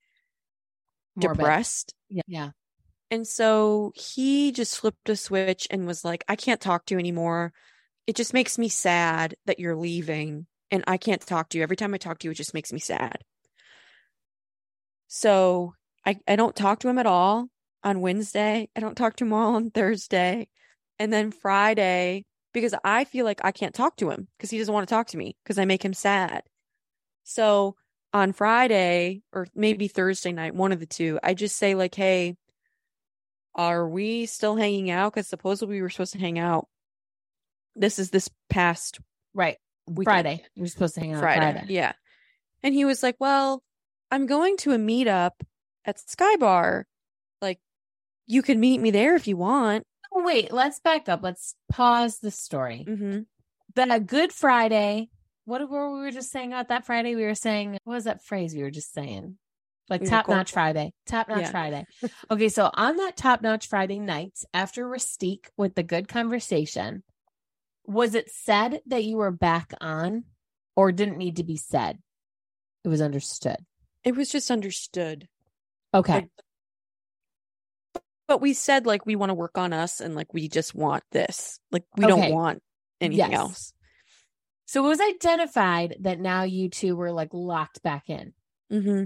Morbid. 1.17 1.39
depressed. 1.39 1.95
Yeah. 2.09 2.23
Yeah. 2.27 2.51
And 3.11 3.27
so 3.27 3.93
he 3.95 4.53
just 4.53 4.79
flipped 4.79 5.09
a 5.09 5.17
switch 5.17 5.67
and 5.71 5.87
was 5.87 6.05
like, 6.05 6.25
I 6.29 6.37
can't 6.37 6.61
talk 6.61 6.85
to 6.87 6.95
you 6.95 6.99
anymore. 6.99 7.53
It 8.07 8.17
just 8.17 8.35
makes 8.35 8.59
me 8.59 8.69
sad 8.69 9.35
that 9.47 9.59
you're 9.59 9.77
leaving 9.77 10.47
and 10.71 10.85
I 10.87 10.99
can't 10.99 11.21
talk 11.21 11.49
to 11.51 11.59
you. 11.59 11.63
Every 11.63 11.77
time 11.77 11.95
I 11.95 11.99
talk 11.99 12.19
to 12.19 12.27
you, 12.27 12.33
it 12.33 12.37
just 12.37 12.55
makes 12.55 12.73
me 12.73 12.79
sad. 12.79 13.19
So 15.07 15.75
I, 16.05 16.19
I 16.27 16.37
don't 16.37 16.55
talk 16.55 16.81
to 16.81 16.89
him 16.89 16.99
at 16.99 17.07
all 17.07 17.49
on 17.83 18.01
Wednesday. 18.01 18.69
I 18.77 18.81
don't 18.81 18.97
talk 18.97 19.17
to 19.17 19.25
him 19.25 19.33
all 19.33 19.55
on 19.55 19.71
Thursday. 19.71 20.49
And 20.99 21.13
then 21.13 21.31
Friday, 21.31 22.25
because 22.53 22.75
I 22.85 23.05
feel 23.05 23.25
like 23.25 23.41
I 23.43 23.53
can't 23.53 23.75
talk 23.75 23.97
to 23.97 24.11
him 24.11 24.29
because 24.37 24.51
he 24.51 24.59
doesn't 24.59 24.73
want 24.73 24.87
to 24.89 24.95
talk 24.95 25.09
to 25.09 25.17
me 25.17 25.37
because 25.43 25.59
I 25.59 25.65
make 25.65 25.85
him 25.85 25.95
sad. 25.95 26.43
So 27.25 27.77
on 28.13 28.33
Friday 28.33 29.23
or 29.33 29.47
maybe 29.55 29.89
Thursday 29.89 30.33
night, 30.33 30.55
one 30.55 30.73
of 30.73 30.81
the 30.81 30.87
two, 30.87 31.19
I 31.23 31.35
just 31.35 31.57
say, 31.57 31.75
like, 31.75 31.95
hey, 31.95 32.37
are 33.59 33.87
we 33.89 34.25
still 34.27 34.57
hanging 34.57 34.89
out? 34.91 35.13
Because 35.13 35.27
supposedly 35.27 35.75
we 35.77 35.83
were 35.83 35.91
supposed 35.91 36.13
to 36.13 36.19
hang 36.19 36.39
out. 36.39 36.69
This 37.75 37.99
is 37.99 38.11
this 38.11 38.31
past 38.49 39.01
Right. 39.35 39.59
weekend. 39.87 40.05
Friday. 40.05 40.45
You're 40.55 40.69
supposed 40.69 40.95
to 40.95 41.01
hang 41.01 41.13
out 41.13 41.21
Friday. 41.21 41.41
Friday. 41.53 41.67
Yeah. 41.75 41.93
And 42.63 42.73
he 42.75 42.85
was 42.85 43.03
like, 43.03 43.17
Well, 43.19 43.63
I'm 44.11 44.27
going 44.27 44.57
to 44.59 44.73
a 44.73 44.79
meetup 44.79 45.33
at 45.85 45.99
Sky 45.99 46.37
Bar. 46.37 46.87
Like, 47.43 47.59
you 48.27 48.43
can 48.43 48.61
meet 48.61 48.81
me 48.81 48.91
there 48.91 49.17
if 49.17 49.27
you 49.27 49.37
want. 49.37 49.85
Oh, 50.15 50.25
wait, 50.25 50.53
let's 50.53 50.81
back 50.81 51.09
up. 51.09 51.23
Let's 51.23 51.55
pause 51.71 52.19
the 52.19 52.31
story. 52.31 52.87
Mm-hmm. 52.89 53.21
The 53.75 54.01
Good 54.01 54.33
Friday. 54.33 55.11
What 55.45 55.69
were 55.69 55.93
we 55.95 56.01
were 56.01 56.11
just 56.11 56.31
saying 56.31 56.53
about 56.53 56.69
that 56.69 56.85
Friday? 56.87 57.15
We 57.15 57.25
were 57.25 57.35
saying, 57.35 57.79
what 57.85 57.95
was 57.95 58.05
that 58.05 58.23
phrase 58.23 58.55
we 58.55 58.63
were 58.63 58.71
just 58.71 58.93
saying? 58.93 59.39
Like 59.89 60.05
top 60.05 60.29
notch 60.29 60.53
Friday, 60.53 60.93
top 61.07 61.29
notch 61.29 61.43
Yeah. 61.43 61.51
Friday. 61.51 61.87
Okay, 62.31 62.49
so 62.49 62.71
on 62.75 62.97
that 62.97 63.17
top 63.17 63.43
notch 63.43 63.69
Friday 63.69 63.99
night, 63.99 64.39
after 64.53 64.85
Rustique 64.87 65.47
with 65.57 65.75
the 65.75 65.83
good 65.83 66.09
conversation, 66.09 67.03
was 67.87 68.15
it 68.15 68.31
said 68.31 68.81
that 68.87 69.05
you 69.05 69.17
were 69.17 69.31
back 69.31 69.73
on, 69.81 70.25
or 70.77 70.93
didn't 70.93 71.17
need 71.19 71.37
to 71.37 71.45
be 71.45 71.57
said? 71.57 71.99
It 72.85 72.89
was 72.89 73.01
understood. 73.01 73.57
It 74.05 74.15
was 74.15 74.31
just 74.31 74.51
understood. 74.51 75.29
Okay, 75.95 76.15
Like, 76.15 76.29
But 78.27 78.41
we 78.43 78.53
said 78.53 78.85
like 78.85 79.07
we 79.07 79.17
want 79.17 79.31
to 79.31 79.35
work 79.35 79.57
on 79.57 79.73
us 79.73 80.01
and 80.01 80.15
like 80.15 80.35
we 80.35 80.49
just 80.49 80.75
want 80.75 81.03
this. 81.13 81.59
Like 81.73 81.85
we 81.97 82.05
Okay. 82.05 82.29
don't 82.29 82.31
want 82.33 82.63
anything 83.01 83.31
Yes. 83.33 83.39
else. 83.39 83.73
so 84.67 84.85
it 84.85 84.89
was 84.89 85.01
identified 85.01 85.97
that 86.01 86.21
now 86.21 86.43
you 86.43 86.69
two 86.69 86.95
were 86.95 87.11
like 87.11 87.31
locked 87.33 87.83
back 87.83 88.11
in, 88.11 88.35
Mm-hmm. 88.71 89.05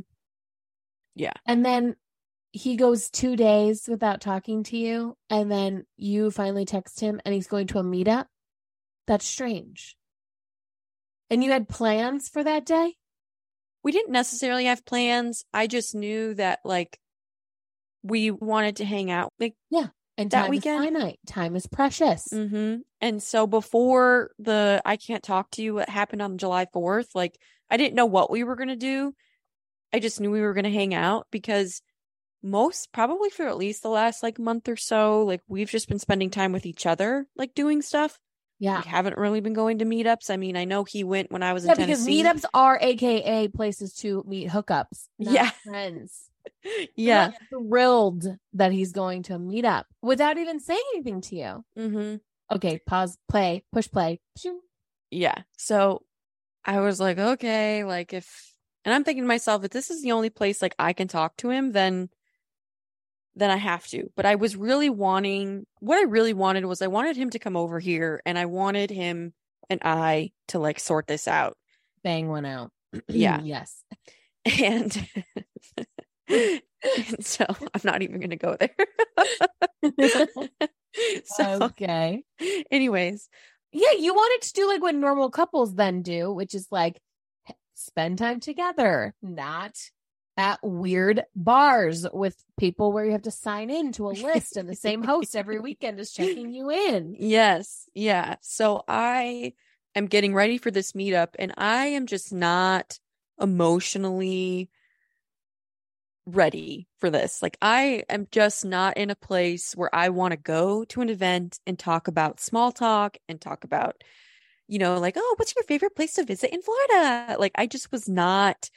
And 1.46 1.64
then 1.64 1.96
he 2.52 2.76
goes 2.76 3.10
two 3.10 3.34
days 3.36 3.88
without 3.88 4.20
talking 4.20 4.62
to 4.64 4.76
you, 4.76 5.16
and 5.30 5.50
then 5.50 5.84
you 5.96 6.30
finally 6.30 6.64
text 6.64 7.00
him, 7.00 7.20
and 7.24 7.34
he's 7.34 7.46
going 7.46 7.66
to 7.68 7.78
a 7.78 7.82
meetup. 7.82 8.26
That's 9.06 9.26
strange. 9.26 9.96
And 11.30 11.42
you 11.42 11.50
had 11.50 11.68
plans 11.68 12.28
for 12.28 12.44
that 12.44 12.66
day? 12.66 12.94
We 13.82 13.90
didn't 13.92 14.12
necessarily 14.12 14.66
have 14.66 14.84
plans. 14.84 15.44
I 15.52 15.66
just 15.66 15.94
knew 15.94 16.34
that 16.34 16.60
like 16.64 16.98
we 18.02 18.30
wanted 18.30 18.76
to 18.76 18.84
hang 18.84 19.10
out. 19.10 19.32
Like 19.40 19.54
yeah, 19.70 19.88
And 20.18 20.30
That 20.30 20.50
weekend? 20.50 20.84
is 20.84 20.90
finite. 20.92 21.18
Time 21.26 21.56
is 21.56 21.66
precious. 21.66 22.28
hmm 22.30 22.76
And 23.00 23.22
so 23.22 23.46
before 23.46 24.30
the 24.38 24.82
I 24.84 24.96
can't 24.96 25.22
talk 25.22 25.50
to 25.52 25.62
you 25.62 25.74
what 25.74 25.88
happened 25.88 26.22
on 26.22 26.38
July 26.38 26.66
4th, 26.66 27.08
like 27.14 27.38
I 27.70 27.76
didn't 27.76 27.94
know 27.96 28.06
what 28.06 28.30
we 28.30 28.44
were 28.44 28.56
going 28.56 28.68
to 28.68 28.76
do. 28.76 29.14
I 29.92 29.98
just 30.00 30.20
knew 30.20 30.30
we 30.30 30.40
were 30.40 30.54
going 30.54 30.64
to 30.64 30.70
hang 30.70 30.94
out 30.94 31.26
because 31.30 31.82
most 32.42 32.92
probably 32.92 33.30
for 33.30 33.46
at 33.46 33.56
least 33.56 33.82
the 33.82 33.88
last 33.88 34.22
like 34.22 34.38
month 34.38 34.68
or 34.68 34.76
so, 34.76 35.22
like 35.24 35.42
we've 35.48 35.70
just 35.70 35.88
been 35.88 35.98
spending 35.98 36.30
time 36.30 36.52
with 36.52 36.66
each 36.66 36.86
other, 36.86 37.26
like 37.36 37.54
doing 37.54 37.82
stuff. 37.82 38.18
Yeah. 38.58 38.78
We 38.78 38.88
haven't 38.88 39.18
really 39.18 39.40
been 39.40 39.54
going 39.54 39.78
to 39.78 39.84
meetups. 39.84 40.30
I 40.30 40.36
mean, 40.36 40.56
I 40.56 40.64
know 40.64 40.84
he 40.84 41.02
went 41.04 41.32
when 41.32 41.42
I 41.42 41.52
was 41.52 41.64
Yeah, 41.64 41.72
in 41.72 41.78
because 41.78 42.06
Tennessee. 42.06 42.22
meetups 42.22 42.44
are 42.54 42.78
AKA 42.80 43.48
places 43.48 43.92
to 43.94 44.24
meet 44.26 44.48
hookups, 44.50 45.08
not 45.18 45.34
Yeah. 45.34 45.50
friends. 45.64 46.30
yeah. 46.96 47.26
I'm 47.26 47.32
thrilled 47.50 48.26
that 48.54 48.72
he's 48.72 48.92
going 48.92 49.24
to 49.24 49.34
a 49.34 49.38
meetup 49.38 49.84
without 50.00 50.38
even 50.38 50.60
saying 50.60 50.82
anything 50.94 51.20
to 51.22 51.36
you. 51.36 51.64
hmm 51.76 52.16
Okay, 52.54 52.80
pause, 52.86 53.16
play, 53.28 53.64
push 53.72 53.90
play. 53.90 54.20
Yeah. 55.10 55.42
So 55.56 56.02
I 56.64 56.80
was 56.80 57.00
like, 57.00 57.18
okay, 57.18 57.82
like 57.84 58.12
if, 58.12 58.51
and 58.84 58.94
I'm 58.94 59.04
thinking 59.04 59.24
to 59.24 59.28
myself, 59.28 59.64
if 59.64 59.70
this 59.70 59.90
is 59.90 60.02
the 60.02 60.12
only 60.12 60.30
place 60.30 60.60
like 60.60 60.74
I 60.78 60.92
can 60.92 61.08
talk 61.08 61.36
to 61.38 61.50
him, 61.50 61.72
then, 61.72 62.08
then 63.36 63.50
I 63.50 63.56
have 63.56 63.86
to. 63.88 64.10
But 64.16 64.26
I 64.26 64.34
was 64.34 64.56
really 64.56 64.90
wanting, 64.90 65.66
what 65.80 65.98
I 65.98 66.02
really 66.02 66.32
wanted 66.34 66.64
was 66.64 66.82
I 66.82 66.88
wanted 66.88 67.16
him 67.16 67.30
to 67.30 67.38
come 67.38 67.56
over 67.56 67.78
here 67.78 68.20
and 68.26 68.38
I 68.38 68.46
wanted 68.46 68.90
him 68.90 69.32
and 69.70 69.80
I 69.84 70.32
to 70.48 70.58
like 70.58 70.80
sort 70.80 71.06
this 71.06 71.28
out. 71.28 71.56
Bang 72.02 72.28
one 72.28 72.44
out. 72.44 72.70
Yeah. 73.08 73.40
yes. 73.42 73.82
And, 74.60 75.08
and 76.28 76.60
so 77.20 77.46
I'm 77.48 77.80
not 77.84 78.02
even 78.02 78.18
going 78.18 78.30
to 78.30 78.36
go 78.36 78.56
there. 78.58 78.74
so, 81.24 81.58
okay. 81.62 82.24
anyways, 82.72 83.28
Yeah, 83.72 83.92
you 83.98 84.12
wanted 84.12 84.46
to 84.48 84.52
do 84.52 84.66
like 84.66 84.82
what 84.82 84.96
normal 84.96 85.30
couples 85.30 85.76
then 85.76 86.02
do, 86.02 86.32
which 86.32 86.56
is 86.56 86.66
like 86.72 87.00
spend 87.84 88.18
time 88.18 88.40
together, 88.40 89.14
not 89.22 89.78
at 90.36 90.58
weird 90.62 91.22
bars 91.36 92.06
with 92.12 92.42
people 92.58 92.92
where 92.92 93.04
you 93.04 93.12
have 93.12 93.22
to 93.22 93.30
sign 93.30 93.70
in 93.70 93.92
to 93.92 94.08
a 94.08 94.10
list 94.10 94.56
and 94.56 94.68
the 94.68 94.74
same 94.74 95.02
host 95.02 95.36
every 95.36 95.58
weekend 95.58 96.00
is 96.00 96.12
checking 96.12 96.52
you 96.52 96.70
in. 96.70 97.14
Yes. 97.18 97.88
Yeah. 97.94 98.36
So 98.40 98.82
I 98.88 99.52
am 99.94 100.06
getting 100.06 100.34
ready 100.34 100.58
for 100.58 100.70
this 100.70 100.92
meetup 100.92 101.34
and 101.38 101.52
I 101.56 101.88
am 101.88 102.06
just 102.06 102.32
not 102.32 102.98
emotionally 103.40 104.70
ready 106.24 106.88
for 106.98 107.10
this. 107.10 107.42
Like 107.42 107.58
I 107.60 108.04
am 108.08 108.28
just 108.30 108.64
not 108.64 108.96
in 108.96 109.10
a 109.10 109.16
place 109.16 109.74
where 109.74 109.94
I 109.94 110.10
want 110.10 110.32
to 110.32 110.36
go 110.38 110.84
to 110.84 111.00
an 111.00 111.08
event 111.08 111.58
and 111.66 111.78
talk 111.78 112.08
about 112.08 112.40
small 112.40 112.72
talk 112.72 113.16
and 113.28 113.40
talk 113.40 113.64
about 113.64 114.02
you 114.68 114.78
know 114.78 114.98
like 114.98 115.14
oh 115.16 115.34
what's 115.38 115.54
your 115.56 115.64
favorite 115.64 115.96
place 115.96 116.14
to 116.14 116.24
visit 116.24 116.52
in 116.52 116.62
Florida? 116.62 117.36
Like 117.38 117.52
I 117.56 117.66
just 117.66 117.92
was 117.92 118.08
not 118.08 118.70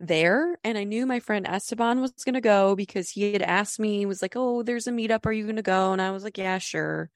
there 0.00 0.58
and 0.64 0.76
I 0.76 0.84
knew 0.84 1.06
my 1.06 1.20
friend 1.20 1.46
Esteban 1.46 2.00
was 2.00 2.12
going 2.24 2.34
to 2.34 2.40
go 2.40 2.74
because 2.74 3.08
he 3.10 3.32
had 3.32 3.42
asked 3.42 3.78
me 3.78 3.98
he 3.98 4.06
was 4.06 4.20
like 4.20 4.34
oh 4.34 4.62
there's 4.64 4.88
a 4.88 4.90
meetup 4.90 5.26
are 5.26 5.32
you 5.32 5.44
going 5.44 5.56
to 5.56 5.62
go 5.62 5.92
and 5.92 6.02
I 6.02 6.10
was 6.10 6.24
like 6.24 6.38
yeah 6.38 6.58
sure 6.58 7.08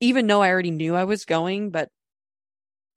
even 0.00 0.26
though 0.26 0.42
I 0.42 0.50
already 0.50 0.70
knew 0.70 0.94
I 0.94 1.04
was 1.04 1.24
going, 1.24 1.70
but 1.70 1.90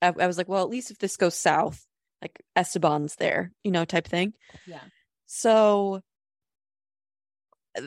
I, 0.01 0.13
I 0.19 0.27
was 0.27 0.37
like, 0.37 0.47
well, 0.47 0.63
at 0.63 0.69
least 0.69 0.91
if 0.91 0.99
this 0.99 1.17
goes 1.17 1.35
south, 1.35 1.85
like 2.21 2.41
Esteban's 2.55 3.15
there, 3.15 3.51
you 3.63 3.71
know, 3.71 3.85
type 3.85 4.07
thing. 4.07 4.33
Yeah. 4.65 4.81
So 5.25 6.01
uh, 7.77 7.81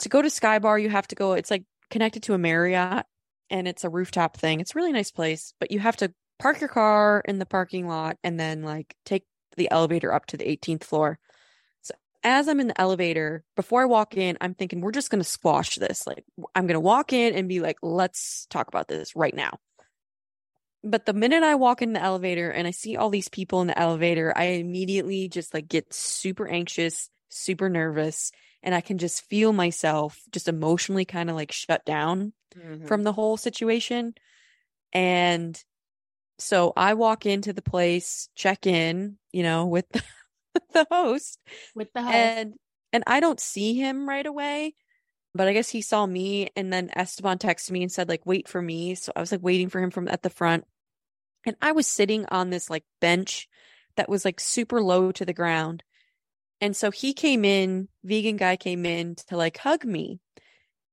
to 0.00 0.08
go 0.08 0.22
to 0.22 0.30
Sky 0.30 0.58
Bar, 0.58 0.78
you 0.78 0.88
have 0.88 1.08
to 1.08 1.14
go, 1.14 1.32
it's 1.34 1.50
like 1.50 1.64
connected 1.90 2.24
to 2.24 2.34
a 2.34 2.38
Marriott 2.38 3.06
and 3.50 3.68
it's 3.68 3.84
a 3.84 3.88
rooftop 3.88 4.36
thing. 4.36 4.60
It's 4.60 4.74
a 4.74 4.78
really 4.78 4.92
nice 4.92 5.10
place, 5.10 5.52
but 5.60 5.70
you 5.70 5.78
have 5.80 5.96
to 5.98 6.12
park 6.38 6.60
your 6.60 6.68
car 6.68 7.22
in 7.26 7.38
the 7.38 7.46
parking 7.46 7.86
lot 7.86 8.18
and 8.22 8.38
then 8.38 8.62
like 8.62 8.94
take 9.04 9.24
the 9.56 9.70
elevator 9.70 10.12
up 10.12 10.26
to 10.26 10.36
the 10.36 10.44
18th 10.44 10.84
floor. 10.84 11.18
So 11.82 11.94
as 12.22 12.48
I'm 12.48 12.60
in 12.60 12.68
the 12.68 12.80
elevator, 12.80 13.44
before 13.54 13.82
I 13.82 13.86
walk 13.86 14.16
in, 14.16 14.36
I'm 14.40 14.54
thinking 14.54 14.80
we're 14.80 14.92
just 14.92 15.10
going 15.10 15.22
to 15.22 15.28
squash 15.28 15.76
this. 15.76 16.06
Like 16.06 16.24
I'm 16.54 16.66
going 16.66 16.74
to 16.74 16.80
walk 16.80 17.12
in 17.12 17.34
and 17.34 17.48
be 17.48 17.60
like, 17.60 17.78
let's 17.82 18.46
talk 18.50 18.68
about 18.68 18.88
this 18.88 19.16
right 19.16 19.34
now. 19.34 19.58
But 20.84 21.06
the 21.06 21.14
minute 21.14 21.42
I 21.42 21.56
walk 21.56 21.82
in 21.82 21.94
the 21.94 22.02
elevator 22.02 22.50
and 22.50 22.66
I 22.66 22.70
see 22.70 22.96
all 22.96 23.10
these 23.10 23.28
people 23.28 23.60
in 23.60 23.66
the 23.66 23.78
elevator, 23.78 24.32
I 24.36 24.44
immediately 24.44 25.28
just 25.28 25.52
like 25.52 25.68
get 25.68 25.92
super 25.92 26.46
anxious, 26.46 27.10
super 27.28 27.68
nervous, 27.68 28.30
and 28.62 28.74
I 28.74 28.80
can 28.80 28.98
just 28.98 29.24
feel 29.28 29.52
myself 29.52 30.20
just 30.30 30.48
emotionally 30.48 31.04
kind 31.04 31.28
of 31.28 31.34
like 31.34 31.50
shut 31.50 31.84
down 31.84 32.32
Mm-hmm. 32.56 32.86
from 32.86 33.02
the 33.02 33.12
whole 33.12 33.36
situation. 33.36 34.14
And 34.92 35.62
so 36.38 36.72
I 36.76 36.94
walk 36.94 37.26
into 37.26 37.52
the 37.52 37.62
place, 37.62 38.28
check 38.34 38.66
in, 38.66 39.18
you 39.32 39.42
know, 39.42 39.66
with 39.66 39.88
the, 39.90 40.02
the 40.72 40.86
host, 40.90 41.38
with 41.74 41.92
the 41.92 42.02
host. 42.02 42.14
and 42.14 42.54
and 42.92 43.04
I 43.06 43.20
don't 43.20 43.40
see 43.40 43.74
him 43.74 44.08
right 44.08 44.26
away. 44.26 44.74
But 45.34 45.48
I 45.48 45.52
guess 45.52 45.68
he 45.68 45.82
saw 45.82 46.06
me 46.06 46.48
and 46.56 46.72
then 46.72 46.90
Esteban 46.96 47.36
texted 47.36 47.70
me 47.70 47.82
and 47.82 47.92
said, 47.92 48.08
like, 48.08 48.24
wait 48.24 48.48
for 48.48 48.62
me. 48.62 48.94
So 48.94 49.12
I 49.14 49.20
was 49.20 49.32
like 49.32 49.42
waiting 49.42 49.68
for 49.68 49.82
him 49.82 49.90
from 49.90 50.08
at 50.08 50.22
the 50.22 50.30
front. 50.30 50.64
And 51.44 51.56
I 51.60 51.72
was 51.72 51.86
sitting 51.86 52.24
on 52.30 52.48
this 52.48 52.70
like 52.70 52.84
bench 53.02 53.46
that 53.96 54.08
was 54.08 54.24
like 54.24 54.40
super 54.40 54.80
low 54.80 55.12
to 55.12 55.26
the 55.26 55.34
ground. 55.34 55.82
And 56.60 56.74
so 56.74 56.90
he 56.90 57.12
came 57.12 57.44
in, 57.44 57.88
vegan 58.02 58.38
guy 58.38 58.56
came 58.56 58.86
in 58.86 59.16
to 59.28 59.36
like 59.36 59.58
hug 59.58 59.84
me. 59.84 60.20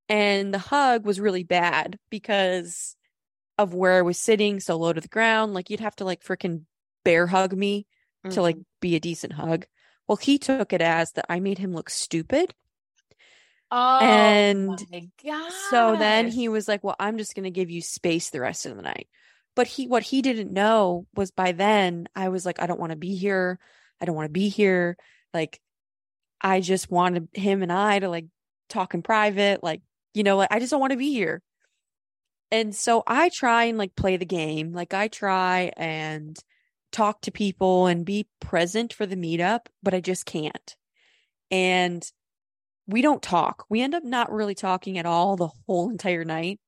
And 0.09 0.53
the 0.53 0.59
hug 0.59 1.05
was 1.05 1.19
really 1.19 1.43
bad 1.43 1.97
because 2.09 2.95
of 3.57 3.73
where 3.73 3.93
I 3.99 4.01
was 4.01 4.19
sitting 4.19 4.59
so 4.59 4.77
low 4.77 4.93
to 4.93 5.01
the 5.01 5.07
ground. 5.07 5.53
Like 5.53 5.69
you'd 5.69 5.79
have 5.81 5.95
to 5.97 6.05
like 6.05 6.23
freaking 6.23 6.65
bear 7.05 7.27
hug 7.27 7.53
me 7.53 7.87
to 8.31 8.41
like 8.41 8.57
Mhm. 8.57 8.65
be 8.81 8.95
a 8.95 8.99
decent 8.99 9.33
hug. 9.33 9.65
Well, 10.07 10.17
he 10.17 10.37
took 10.39 10.73
it 10.73 10.81
as 10.81 11.13
that 11.13 11.25
I 11.29 11.39
made 11.39 11.59
him 11.59 11.73
look 11.73 11.89
stupid. 11.89 12.53
oh, 13.71 13.99
and 14.01 14.67
my 14.91 15.09
God. 15.23 15.51
So 15.71 15.95
then 15.95 16.27
he 16.27 16.49
was 16.49 16.67
like, 16.67 16.83
"Well, 16.83 16.95
I'm 16.99 17.17
just 17.17 17.35
going 17.35 17.43
to 17.45 17.51
give 17.51 17.69
you 17.69 17.81
space 17.81 18.29
the 18.29 18.41
rest 18.41 18.65
of 18.65 18.75
the 18.75 18.81
night." 18.81 19.07
But 19.55 19.67
he 19.67 19.87
what 19.87 20.03
he 20.03 20.21
didn't 20.21 20.51
know 20.51 21.07
was 21.15 21.31
by 21.31 21.51
then 21.51 22.07
I 22.15 22.29
was 22.29 22.45
like, 22.45 22.59
"I 22.61 22.67
don't 22.67 22.79
want 22.79 22.91
to 22.91 22.95
be 22.97 23.15
here. 23.15 23.59
I 24.01 24.05
don't 24.05 24.15
want 24.15 24.27
to 24.27 24.31
be 24.33 24.49
here." 24.49 24.97
Like 25.33 25.59
I 26.41 26.59
just 26.61 26.91
wanted 26.91 27.29
him 27.33 27.63
and 27.63 27.71
I 27.71 27.99
to 27.99 28.09
like 28.09 28.25
talk 28.69 28.93
in 28.93 29.01
private, 29.03 29.63
like, 29.63 29.81
you 30.13 30.23
know, 30.23 30.37
like 30.37 30.49
I 30.51 30.59
just 30.59 30.71
don't 30.71 30.81
want 30.81 30.91
to 30.91 30.97
be 30.97 31.11
here. 31.13 31.41
And 32.51 32.75
so 32.75 33.03
I 33.07 33.29
try 33.29 33.65
and 33.65 33.77
like 33.77 33.95
play 33.95 34.17
the 34.17 34.25
game. 34.25 34.73
Like 34.73 34.93
I 34.93 35.07
try 35.07 35.71
and 35.77 36.37
talk 36.91 37.21
to 37.21 37.31
people 37.31 37.87
and 37.87 38.05
be 38.05 38.27
present 38.39 38.93
for 38.93 39.05
the 39.05 39.15
meetup, 39.15 39.67
but 39.81 39.93
I 39.93 40.01
just 40.01 40.25
can't. 40.25 40.75
And 41.51 42.09
we 42.87 43.01
don't 43.01 43.23
talk. 43.23 43.65
We 43.69 43.81
end 43.81 43.95
up 43.95 44.03
not 44.03 44.31
really 44.31 44.55
talking 44.55 44.97
at 44.99 45.05
all 45.07 45.37
the 45.37 45.49
whole 45.67 45.89
entire 45.91 46.25
night. 46.25 46.59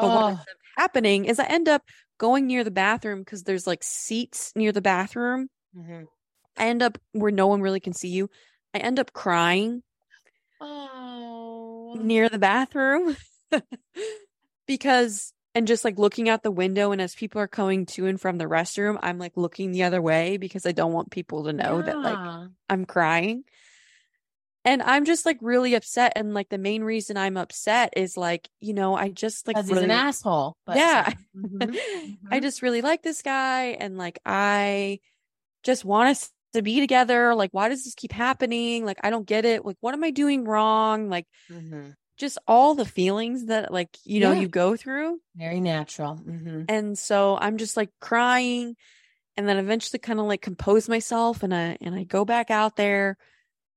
But 0.00 0.10
what 0.10 0.22
Oh, 0.22 0.28
ends 0.28 0.52
up 0.52 0.58
happening 0.78 1.26
is 1.26 1.40
I 1.40 1.46
end 1.46 1.68
up 1.68 1.84
going 2.18 2.46
near 2.46 2.64
the 2.64 2.70
bathroom 2.72 3.20
because 3.20 3.44
there's 3.44 3.66
like 3.66 3.84
seats 3.84 4.52
near 4.56 4.72
the 4.72 4.82
bathroom. 4.82 5.48
mhm. 5.72 6.06
I 6.56 6.68
end 6.68 6.82
up 6.82 6.98
where 7.12 7.30
no 7.32 7.46
one 7.46 7.60
really 7.60 7.80
can 7.80 7.92
see 7.92 8.08
you. 8.08 8.30
I 8.74 8.78
end 8.78 8.98
up 8.98 9.12
crying 9.12 9.82
oh. 10.60 11.01
Near 11.94 12.28
the 12.28 12.38
bathroom 12.38 13.16
because 14.66 15.32
and 15.54 15.66
just 15.66 15.84
like 15.84 15.98
looking 15.98 16.28
out 16.28 16.42
the 16.42 16.50
window 16.50 16.92
and 16.92 17.00
as 17.00 17.14
people 17.14 17.40
are 17.40 17.48
coming 17.48 17.84
to 17.84 18.06
and 18.06 18.20
from 18.20 18.38
the 18.38 18.46
restroom, 18.46 18.98
I'm 19.02 19.18
like 19.18 19.36
looking 19.36 19.70
the 19.72 19.82
other 19.82 20.00
way 20.00 20.38
because 20.38 20.64
I 20.64 20.72
don't 20.72 20.92
want 20.92 21.10
people 21.10 21.44
to 21.44 21.52
know 21.52 21.82
that 21.82 22.02
like 22.02 22.18
I'm 22.70 22.86
crying. 22.86 23.44
And 24.64 24.80
I'm 24.80 25.04
just 25.04 25.26
like 25.26 25.38
really 25.40 25.74
upset. 25.74 26.12
And 26.16 26.34
like 26.34 26.48
the 26.48 26.58
main 26.58 26.84
reason 26.84 27.16
I'm 27.16 27.36
upset 27.36 27.94
is 27.96 28.16
like, 28.16 28.48
you 28.60 28.74
know, 28.74 28.94
I 28.94 29.08
just 29.08 29.46
like 29.48 29.56
really, 29.56 29.74
he's 29.74 29.82
an 29.82 29.90
asshole. 29.90 30.56
But 30.64 30.78
Yeah. 30.78 31.12
Mhm, 31.36 31.76
I 32.30 32.38
mhm. 32.38 32.42
just 32.42 32.62
really 32.62 32.80
like 32.80 33.02
this 33.02 33.22
guy 33.22 33.76
and 33.78 33.98
like 33.98 34.20
I 34.24 35.00
just 35.62 35.84
want 35.84 36.10
us 36.10 36.30
to 36.52 36.62
be 36.62 36.80
together. 36.80 37.34
Like, 37.34 37.50
why 37.52 37.68
does 37.68 37.84
this 37.84 37.94
keep 37.94 38.12
happening? 38.12 38.84
Like, 38.84 38.98
I 39.02 39.10
don't 39.10 39.26
get 39.26 39.44
it. 39.44 39.64
Like, 39.64 39.76
what 39.80 39.94
am 39.94 40.04
I 40.04 40.10
doing 40.10 40.44
wrong? 40.44 41.08
Like, 41.08 41.26
Mhm. 41.50 41.94
just 42.18 42.38
all 42.46 42.74
the 42.74 42.84
feelings 42.84 43.46
that 43.46 43.72
like, 43.72 43.96
you 44.04 44.20
know, 44.20 44.32
Yeah. 44.32 44.40
you 44.40 44.48
go 44.48 44.76
through. 44.76 45.20
Very 45.34 45.60
natural. 45.60 46.16
hmm 46.16 46.64
And 46.68 46.98
so 46.98 47.36
I'm 47.40 47.56
just 47.58 47.76
like 47.76 47.90
crying 48.00 48.76
and 49.36 49.48
then 49.48 49.56
eventually 49.56 49.98
kind 49.98 50.20
of 50.20 50.26
like 50.26 50.42
compose 50.42 50.88
myself 50.88 51.42
and 51.42 51.54
I 51.54 51.78
and 51.80 51.94
I 51.94 52.04
go 52.04 52.24
back 52.24 52.50
out 52.50 52.76
there 52.76 53.16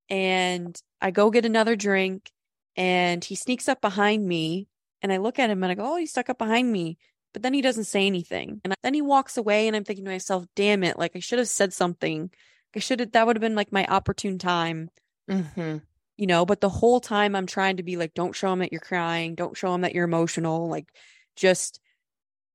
and 0.09 0.79
I 1.01 1.11
go 1.11 1.31
get 1.31 1.45
another 1.45 1.75
drink 1.75 2.29
and 2.75 3.23
he 3.23 3.35
sneaks 3.35 3.67
up 3.69 3.81
behind 3.81 4.27
me 4.27 4.67
and 5.01 5.11
I 5.11 5.17
look 5.17 5.39
at 5.39 5.49
him 5.49 5.63
and 5.63 5.71
I 5.71 5.75
go, 5.75 5.93
"Oh, 5.93 5.97
he 5.97 6.05
stuck 6.05 6.29
up 6.29 6.37
behind 6.37 6.71
me." 6.71 6.97
But 7.33 7.41
then 7.41 7.53
he 7.53 7.61
doesn't 7.61 7.83
say 7.85 8.05
anything. 8.07 8.61
And 8.63 8.73
then 8.83 8.93
he 8.93 9.01
walks 9.01 9.37
away 9.37 9.67
and 9.67 9.75
I'm 9.75 9.83
thinking 9.83 10.05
to 10.05 10.11
myself, 10.11 10.45
"Damn 10.55 10.83
it, 10.83 10.97
like 10.99 11.15
I 11.15 11.19
should 11.19 11.39
have 11.39 11.47
said 11.47 11.73
something. 11.73 12.31
I 12.75 12.79
should 12.79 12.99
have 12.99 13.11
that 13.13 13.25
would 13.25 13.35
have 13.35 13.41
been 13.41 13.55
like 13.55 13.71
my 13.71 13.85
opportune 13.85 14.37
time." 14.37 14.89
hmm 15.29 15.77
you 16.17 16.27
know 16.27 16.45
but 16.45 16.61
the 16.61 16.69
whole 16.69 16.99
time 16.99 17.35
i'm 17.35 17.45
trying 17.45 17.77
to 17.77 17.83
be 17.83 17.97
like 17.97 18.13
don't 18.13 18.35
show 18.35 18.51
him 18.51 18.59
that 18.59 18.71
you're 18.71 18.79
crying 18.81 19.35
don't 19.35 19.57
show 19.57 19.73
him 19.73 19.81
that 19.81 19.93
you're 19.93 20.05
emotional 20.05 20.69
like 20.69 20.87
just 21.35 21.79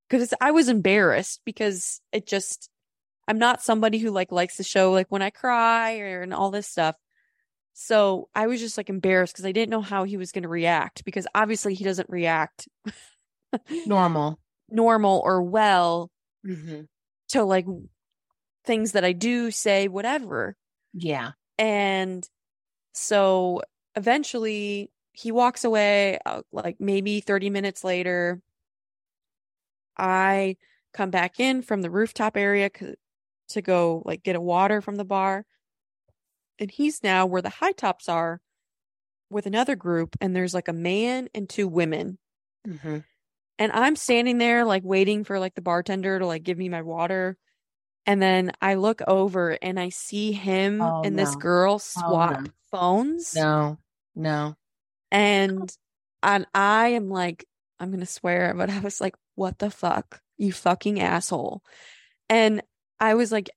because 0.08 0.32
i 0.40 0.50
was 0.50 0.68
embarrassed 0.68 1.40
because 1.44 2.00
it 2.12 2.26
just 2.26 2.70
i'm 3.28 3.38
not 3.38 3.62
somebody 3.62 3.98
who 3.98 4.10
like 4.10 4.32
likes 4.32 4.56
to 4.56 4.62
show 4.62 4.92
like 4.92 5.06
when 5.10 5.22
i 5.22 5.30
cry 5.30 5.98
or 5.98 6.22
and 6.22 6.32
all 6.32 6.50
this 6.50 6.66
stuff 6.66 6.96
so 7.72 8.28
i 8.34 8.46
was 8.46 8.60
just 8.60 8.76
like 8.76 8.88
embarrassed 8.88 9.34
because 9.34 9.44
i 9.46 9.52
didn't 9.52 9.70
know 9.70 9.82
how 9.82 10.04
he 10.04 10.16
was 10.16 10.32
going 10.32 10.42
to 10.42 10.48
react 10.48 11.04
because 11.04 11.26
obviously 11.34 11.74
he 11.74 11.84
doesn't 11.84 12.08
react 12.08 12.68
Normal. 13.86 14.38
normal 14.70 15.20
or 15.24 15.42
well 15.42 16.10
hmm 16.44 16.82
to 17.28 17.44
like 17.44 17.66
things 18.64 18.92
that 18.92 19.04
i 19.04 19.12
do 19.12 19.50
say 19.50 19.88
whatever 19.88 20.56
Yeah. 20.92 21.32
And 21.58 22.28
so 22.94 23.62
eventually 23.96 24.90
he 25.12 25.32
walks 25.32 25.64
away, 25.64 26.18
uh, 26.26 26.42
like 26.52 26.76
maybe 26.80 27.20
30 27.20 27.50
minutes 27.50 27.84
later. 27.84 28.40
I 29.96 30.56
come 30.92 31.11
back 31.11 31.38
in 31.38 31.62
from 31.62 31.82
the 31.82 31.90
rooftop 31.90 32.36
area 32.36 32.70
to 33.48 33.62
go 33.62 34.02
like 34.04 34.22
get 34.22 34.36
a 34.36 34.40
water 34.40 34.80
from 34.80 34.96
the 34.96 35.04
bar. 35.04 35.44
And 36.58 36.70
he's 36.70 37.02
now 37.02 37.26
where 37.26 37.42
the 37.42 37.48
high 37.48 37.72
tops 37.72 38.08
are 38.08 38.40
with 39.30 39.46
another 39.46 39.76
group, 39.76 40.16
and 40.20 40.34
there's 40.34 40.54
like 40.54 40.68
a 40.68 40.72
man 40.72 41.28
and 41.34 41.48
two 41.48 41.68
women. 41.68 42.18
hmm 42.66 42.98
And 43.58 43.72
I'm 43.72 43.96
standing 43.96 44.38
there 44.38 44.64
like 44.64 44.82
waiting 44.84 45.24
for 45.24 45.38
like 45.38 45.54
the 45.54 45.62
bartender 45.62 46.18
to 46.18 46.26
like 46.26 46.42
give 46.42 46.58
me 46.58 46.68
my 46.68 46.82
water. 46.82 47.36
And 48.11 48.20
then 48.20 48.50
I 48.61 48.74
look 48.74 49.02
over 49.06 49.56
and 49.62 49.78
I 49.78 49.90
see 49.90 50.32
him 50.32 50.82
Oh, 50.82 51.04
and 51.04 51.16
this 51.16 51.32
no. 51.32 51.40
girl 51.40 51.74
Oh, 51.74 51.78
swap 51.78 52.32
no. 52.42 52.50
phones. 52.72 53.36
No. 53.36 53.78
No. 54.16 54.56
And 55.12 55.72
and 56.20 56.44
I 56.52 56.88
am 56.88 57.08
like, 57.08 57.44
I'm 57.78 57.92
gonna 57.92 58.06
swear, 58.06 58.52
but 58.54 58.68
I 58.68 58.80
was 58.80 59.00
like, 59.00 59.14
what 59.36 59.61
the 59.61 59.70
fuck? 59.70 60.20
You 60.38 60.50
fucking 60.50 61.00
asshole. 61.00 61.62
And 62.28 62.62
I 62.98 63.14
was 63.14 63.30
like, 63.30 63.48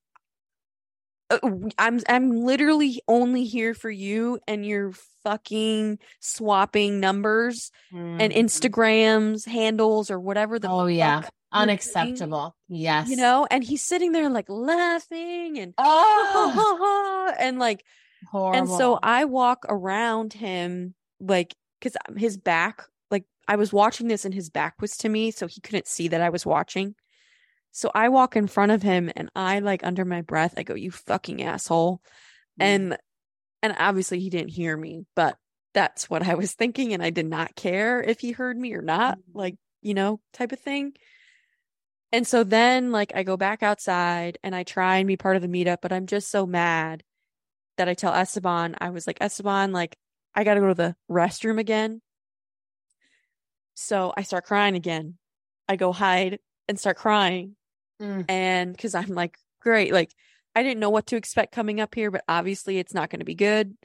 uh, 1.31 1.39
I'm 1.79 1.99
I'm 2.07 2.29
literally 2.45 3.01
only 3.07 3.45
here 3.45 3.73
for 3.73 3.89
you 3.89 4.39
and 4.47 4.63
you're 4.63 4.91
fucking 5.23 5.97
swapping 6.19 6.99
numbers 6.99 7.71
and 7.91 8.31
Mhm. 8.31 8.37
Instagrams, 8.37 9.47
handles, 9.47 10.11
or 10.11 10.19
whatever 10.19 10.59
the 10.59 10.69
Oh 10.69 10.85
yeah. 10.85 11.23
Fuck 11.53 11.59
you're 11.59 11.65
doing, 11.65 11.69
Unacceptable. 11.69 12.55
Yes. 12.67 13.09
You 13.09 13.15
know, 13.17 13.47
and 13.49 13.63
he's 13.63 13.81
sitting 13.81 14.11
there 14.11 14.29
like 14.29 14.49
laughing 14.49 15.59
and 15.59 15.73
Oh, 15.77 17.33
and 17.39 17.59
like 17.59 17.85
horrible. 18.31 18.57
and 18.59 18.69
so 18.69 18.99
I 19.01 19.25
walk 19.25 19.65
around 19.69 20.33
him 20.33 20.95
like 21.19 21.55
because 21.79 21.95
his 22.17 22.37
back, 22.37 22.83
like 23.11 23.25
I 23.47 23.55
was 23.57 23.71
watching 23.73 24.07
this 24.07 24.25
and 24.25 24.33
his 24.33 24.49
back 24.49 24.75
was 24.81 24.97
to 24.97 25.09
me, 25.09 25.31
so 25.31 25.47
he 25.47 25.61
couldn't 25.61 25.87
see 25.87 26.09
that 26.09 26.21
I 26.21 26.29
was 26.29 26.45
watching. 26.45 26.95
So 27.71 27.89
I 27.95 28.09
walk 28.09 28.35
in 28.35 28.47
front 28.47 28.71
of 28.71 28.83
him 28.83 29.11
and 29.15 29.29
I 29.35 29.59
like 29.59 29.83
under 29.83 30.05
my 30.05 30.21
breath, 30.21 30.53
I 30.57 30.63
go, 30.63 30.75
"You 30.75 30.91
fucking 30.91 31.41
asshole," 31.43 32.01
Mm. 32.59 32.63
and 32.65 32.97
and 33.63 33.75
obviously 33.79 34.19
he 34.19 34.29
didn't 34.29 34.49
hear 34.51 34.75
me, 34.77 35.05
but 35.15 35.37
that's 35.73 36.07
what 36.09 36.21
I 36.21 36.35
was 36.35 36.53
thinking, 36.53 36.93
and 36.93 37.01
I 37.01 37.09
did 37.09 37.25
not 37.25 37.55
care 37.55 37.99
if 38.03 38.19
he 38.19 38.31
heard 38.31 38.57
me 38.57 38.73
or 38.73 38.81
not, 38.83 39.17
Mhm. 39.17 39.21
like 39.33 39.55
you 39.81 39.93
know, 39.95 40.21
type 40.33 40.51
of 40.51 40.59
thing. 40.59 40.93
And 42.13 42.27
so 42.27 42.43
then, 42.43 42.91
like, 42.91 43.11
I 43.15 43.23
go 43.23 43.37
back 43.37 43.63
outside 43.63 44.37
and 44.43 44.55
I 44.55 44.61
try 44.61 44.97
and 44.97 45.07
be 45.07 45.17
part 45.17 45.35
of 45.35 45.41
the 45.41 45.47
meetup, 45.47 45.79
but 45.81 45.91
I'm 45.91 46.05
just 46.05 46.29
so 46.29 46.45
mad 46.45 47.03
that 47.77 47.89
I 47.89 47.95
tell 47.95 48.13
Esteban, 48.13 48.75
I 48.79 48.91
was 48.91 49.07
like, 49.07 49.17
Esteban, 49.19 49.71
like, 49.71 49.97
I 50.35 50.43
got 50.43 50.53
to 50.53 50.59
go 50.59 50.67
to 50.67 50.75
the 50.75 50.95
restroom 51.09 51.59
again. 51.59 52.03
So 53.73 54.13
I 54.15 54.21
start 54.21 54.45
crying 54.45 54.75
again. 54.75 55.17
I 55.67 55.75
go 55.75 55.91
hide 55.91 56.37
and 56.67 56.79
start 56.79 56.97
crying. 56.97 57.55
Mm. 57.99 58.25
And 58.29 58.71
because 58.71 58.93
I'm 58.93 59.09
like, 59.09 59.35
great. 59.59 59.91
Like, 59.91 60.11
I 60.55 60.61
didn't 60.61 60.79
know 60.79 60.91
what 60.91 61.07
to 61.07 61.15
expect 61.15 61.55
coming 61.55 61.81
up 61.81 61.95
here, 61.95 62.11
but 62.11 62.23
obviously 62.27 62.77
it's 62.77 62.93
not 62.93 63.09
going 63.09 63.21
to 63.21 63.25
be 63.25 63.33
good. 63.33 63.75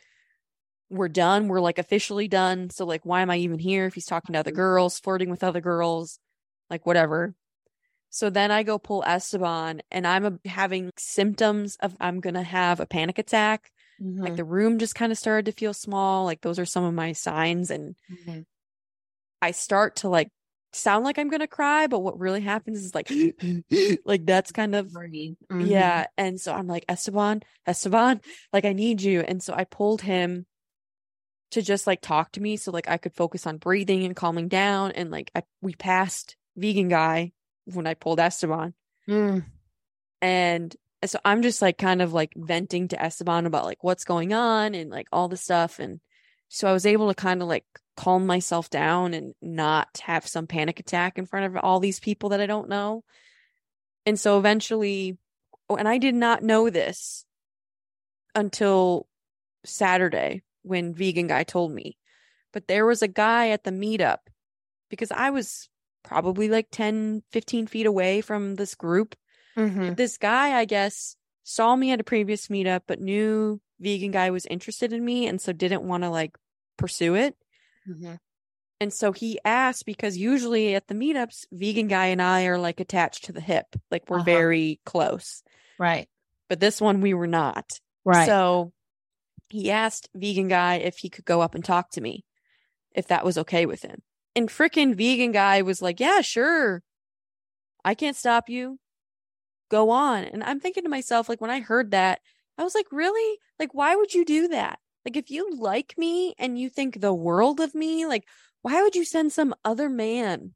We're 0.91 1.09
done. 1.09 1.49
We're 1.49 1.61
like 1.61 1.79
officially 1.79 2.29
done. 2.29 2.69
So, 2.69 2.85
like, 2.85 3.07
why 3.07 3.23
am 3.23 3.31
I 3.31 3.39
even 3.39 3.59
here 3.59 3.87
if 3.87 3.95
he's 3.95 4.05
talking 4.05 4.35
to 4.35 4.39
other 4.41 4.51
girls, 4.51 4.99
flirting 4.99 5.31
with 5.31 5.43
other 5.43 5.63
girls, 5.63 6.19
like, 6.69 6.85
whatever. 6.85 7.35
So 8.11 8.31
then 8.31 8.51
I 8.51 8.63
go 8.63 8.79
pull 8.79 9.05
Esteban 9.07 9.83
and 9.91 10.07
I'm 10.07 10.25
a, 10.25 10.49
having 10.49 10.91
symptoms 10.97 11.77
of 11.81 11.95
I'm 12.01 12.21
going 12.21 12.35
to 12.35 12.43
have 12.43 12.81
a 12.81 12.87
panic 12.87 13.19
attack. 13.19 13.71
Like 14.01 14.33
Mhm. 14.33 14.37
the 14.37 14.45
room 14.45 14.79
just 14.79 14.95
kind 14.95 15.13
of 15.13 15.19
started 15.19 15.47
to 15.47 15.53
feel 15.53 15.75
small. 15.75 16.25
Like 16.25 16.41
those 16.41 16.59
are 16.59 16.65
some 16.67 16.85
of 16.85 16.95
my 16.95 17.13
signs. 17.13 17.71
And 17.71 17.97
Mhm. 18.11 18.47
I 19.43 19.51
start 19.51 19.97
to 19.97 20.09
like 20.09 20.31
sound 20.73 21.05
like 21.05 21.19
I'm 21.19 21.29
going 21.29 21.41
to 21.41 21.47
cry. 21.47 21.87
But 21.87 22.01
what 22.01 22.19
really 22.19 22.41
happens 22.41 22.85
is 22.85 22.95
like, 22.95 23.11
like 24.05 24.25
that's 24.25 24.53
kind 24.53 24.75
of. 24.75 24.87
Mhm. 25.51 25.69
yeah. 25.69 26.07
And 26.17 26.41
so 26.41 26.53
I'm 26.55 26.67
like, 26.67 26.85
Esteban, 26.89 27.43
Esteban, 27.67 28.21
like 28.53 28.65
I 28.65 28.73
need 28.73 29.03
you. 29.03 29.21
And 29.21 29.43
so 29.43 29.55
I 29.55 29.65
pulled 29.65 30.03
him 30.03 30.47
to 31.51 31.63
just 31.63 31.87
like 31.87 32.01
talk 32.01 32.33
to 32.33 32.41
me 32.43 32.57
so 32.57 32.71
like 32.71 32.89
I 32.89 32.99
could 32.99 33.15
focus 33.15 33.47
on 33.47 33.57
breathing 33.57 34.05
and 34.05 34.15
calming 34.15 34.49
down. 34.49 34.93
And 34.93 35.11
like 35.11 35.31
I, 35.35 35.43
we 35.63 35.75
passed 35.75 36.37
vegan 36.57 36.89
guy 36.89 37.33
when 37.73 37.87
I 37.87 37.95
pulled 37.95 38.21
Esteban. 38.21 38.75
Mm. 39.09 39.45
And 40.21 40.77
so 41.05 41.19
I'm 41.25 41.43
just 41.43 41.63
like 41.63 41.79
kind 41.79 42.03
of 42.03 42.13
like 42.13 42.33
venting 42.37 42.89
to 42.89 43.03
Esteban 43.03 43.47
about 43.47 43.65
like 43.65 43.85
what's 43.85 44.05
going 44.05 44.33
on 44.33 44.75
and 44.75 44.91
like 44.91 45.07
all 45.13 45.29
the 45.29 45.37
stuff. 45.37 45.79
And 45.79 46.01
so 46.49 46.69
I 46.69 46.73
was 46.73 46.87
able 46.87 47.09
to 47.09 47.15
kind 47.15 47.43
of 47.43 47.49
like 47.49 47.65
calm 47.97 48.27
myself 48.27 48.71
down 48.71 49.15
and 49.15 49.35
not 49.43 50.01
have 50.03 50.27
some 50.27 50.47
panic 50.47 50.81
attack 50.81 51.19
in 51.19 51.27
front 51.27 51.47
of 51.47 51.63
all 51.63 51.81
these 51.81 52.01
people 52.01 52.31
that 52.31 52.41
I 52.41 52.47
don't 52.47 52.69
know. 52.69 53.05
And 54.07 54.19
so 54.19 54.39
eventually, 54.39 55.19
oh, 55.69 55.77
and 55.77 55.87
I 55.87 55.99
did 55.99 56.15
not 56.15 56.43
know 56.43 56.71
this 56.71 57.25
until 58.35 59.07
Saturday 59.65 60.43
when 60.63 60.95
Vegan 60.95 61.27
Guy 61.27 61.45
told 61.45 61.73
me, 61.73 61.99
but 62.53 62.67
there 62.67 62.87
was 62.87 63.03
a 63.03 63.09
guy 63.09 63.51
at 63.51 63.65
the 63.65 63.71
meetup 63.71 64.19
because 64.91 65.11
I 65.11 65.31
was 65.31 65.69
probably 66.09 66.49
like 66.49 66.69
10, 66.73 67.23
15 67.31 67.67
feet 67.67 67.87
away 67.87 68.21
from 68.23 68.55
this 68.57 68.75
group 68.75 69.15
Mhm. 69.57 69.97
this 69.97 70.17
guy, 70.19 70.57
I 70.59 70.65
guess, 70.65 71.17
saw 71.43 71.75
me 71.77 71.91
at 71.93 72.01
a 72.01 72.05
previous 72.05 72.49
meetup, 72.49 72.83
but 72.87 73.01
knew 73.01 73.61
vegan 73.81 74.11
guy 74.13 74.31
was 74.31 74.47
interested 74.47 74.93
in 74.93 75.05
me 75.05 75.27
and 75.27 75.41
so 75.41 75.53
didn't 75.53 75.83
want 75.83 76.05
to 76.05 76.11
like 76.11 76.37
pursue 76.77 77.15
it. 77.17 77.37
Mhm. 77.89 78.19
And 78.81 78.93
so 78.93 79.11
he 79.13 79.41
asked 79.45 79.85
because 79.85 80.17
usually 80.17 80.75
at 80.77 80.87
the 80.87 80.95
meetups, 80.95 81.47
vegan 81.51 81.89
guy 81.89 82.07
and 82.07 82.23
I 82.23 82.45
are 82.47 82.59
like 82.59 82.79
attached 82.81 83.25
to 83.25 83.33
the 83.33 83.41
hip, 83.41 83.67
like 83.91 84.09
we're 84.09 84.19
Uh-huh. 84.19 84.25
very 84.25 84.81
close. 84.87 85.43
Right. 85.79 86.09
But 86.49 86.61
this 86.61 86.81
one 86.81 87.01
we 87.01 87.13
were 87.15 87.27
not. 87.27 87.81
Right. 88.05 88.27
So 88.27 88.73
he 89.51 89.71
asked 89.73 90.09
vegan 90.15 90.49
guy 90.49 90.77
if 90.77 90.99
he 90.99 91.11
could 91.11 91.25
go 91.25 91.41
up 91.41 91.55
and 91.57 91.65
talk 91.65 91.91
to 91.93 92.01
me, 92.01 92.25
if 92.95 93.09
that 93.09 93.25
was 93.25 93.37
okay 93.39 93.67
with 93.67 93.83
him. 93.83 94.03
And 94.39 94.49
frickin' 94.49 94.95
vegan 94.95 95.33
guy 95.33 95.63
was 95.63 95.83
like, 95.83 95.99
Yeah, 95.99 96.21
sure. 96.21 96.85
I 97.85 97.95
can't 97.95 98.17
stop 98.17 98.49
you. 98.49 98.79
Go 99.69 99.91
on. 99.91 100.25
And 100.25 100.45
I'm 100.45 100.61
thinking 100.61 100.85
to 100.85 100.89
myself, 100.89 101.29
like, 101.29 101.41
when 101.41 101.51
I 101.51 101.59
heard 101.59 101.91
that, 101.91 102.21
I 102.57 102.63
was 102.63 102.75
like, 102.75 102.87
Really? 102.93 103.39
Like, 103.59 103.75
why 103.75 103.97
would 103.97 104.15
you 104.15 104.25
do 104.25 104.47
that? 104.49 104.79
Like, 105.05 105.17
if 105.17 105.29
you 105.29 105.51
like 105.57 105.95
me 105.99 106.35
and 106.39 106.57
you 106.57 106.69
think 106.69 107.01
the 107.01 107.13
world 107.13 107.59
of 107.59 107.75
me, 107.75 108.07
like, 108.07 108.29
why 108.63 108.81
would 108.81 108.95
you 108.95 109.05
send 109.05 109.33
some 109.33 109.57
other 109.65 109.89
man 109.89 110.55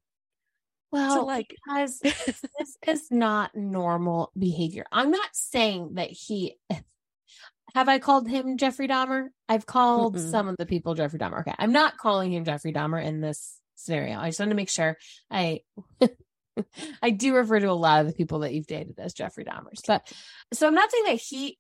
well, 0.93 1.27
like- 1.27 1.57
because 1.67 1.99
this 2.01 2.77
is 2.87 3.11
not 3.11 3.57
normal 3.57 4.31
behavior. 4.39 4.85
I'm 4.93 5.11
not 5.11 5.31
saying 5.33 5.95
that 5.95 6.11
he 6.11 6.57
have 7.75 7.89
I 7.89 7.99
called 7.99 8.29
him 8.29 8.59
Jeffrey 8.59 8.87
Dahmer? 8.87 9.29
I've 9.49 9.67
called 9.67 10.15
Mm-mm. 10.15 10.31
some 10.31 10.47
of 10.47 10.57
the 10.57 10.67
people 10.67 10.95
Jeffrey 10.95 11.19
Dahmer. 11.19 11.41
Okay. 11.41 11.55
I'm 11.59 11.73
not 11.73 11.97
calling 11.97 12.33
him 12.33 12.45
Jeffrey 12.45 12.73
Dahmer 12.73 13.03
in 13.05 13.21
this 13.21 13.59
scenario. 13.83 14.19
I 14.19 14.29
just 14.29 14.41
want 14.41 14.51
to 14.51 14.57
make 14.57 14.69
sure 14.71 14.97
I 15.31 15.61
I 17.03 17.11
do 17.11 17.35
refer 17.35 17.61
to 17.61 17.71
a 17.71 17.73
lot 17.73 18.01
of 18.01 18.07
the 18.07 18.13
people 18.13 18.41
that 18.41 18.53
you've 18.53 18.67
dated 18.67 18.99
as 18.99 19.15
Jeffrey 19.15 19.45
Dahmers. 19.45 19.81
But 19.87 20.11
so 20.53 20.67
I'm 20.67 20.75
not 20.75 20.91
saying 20.91 21.05
that 21.07 21.21
he 21.21 21.59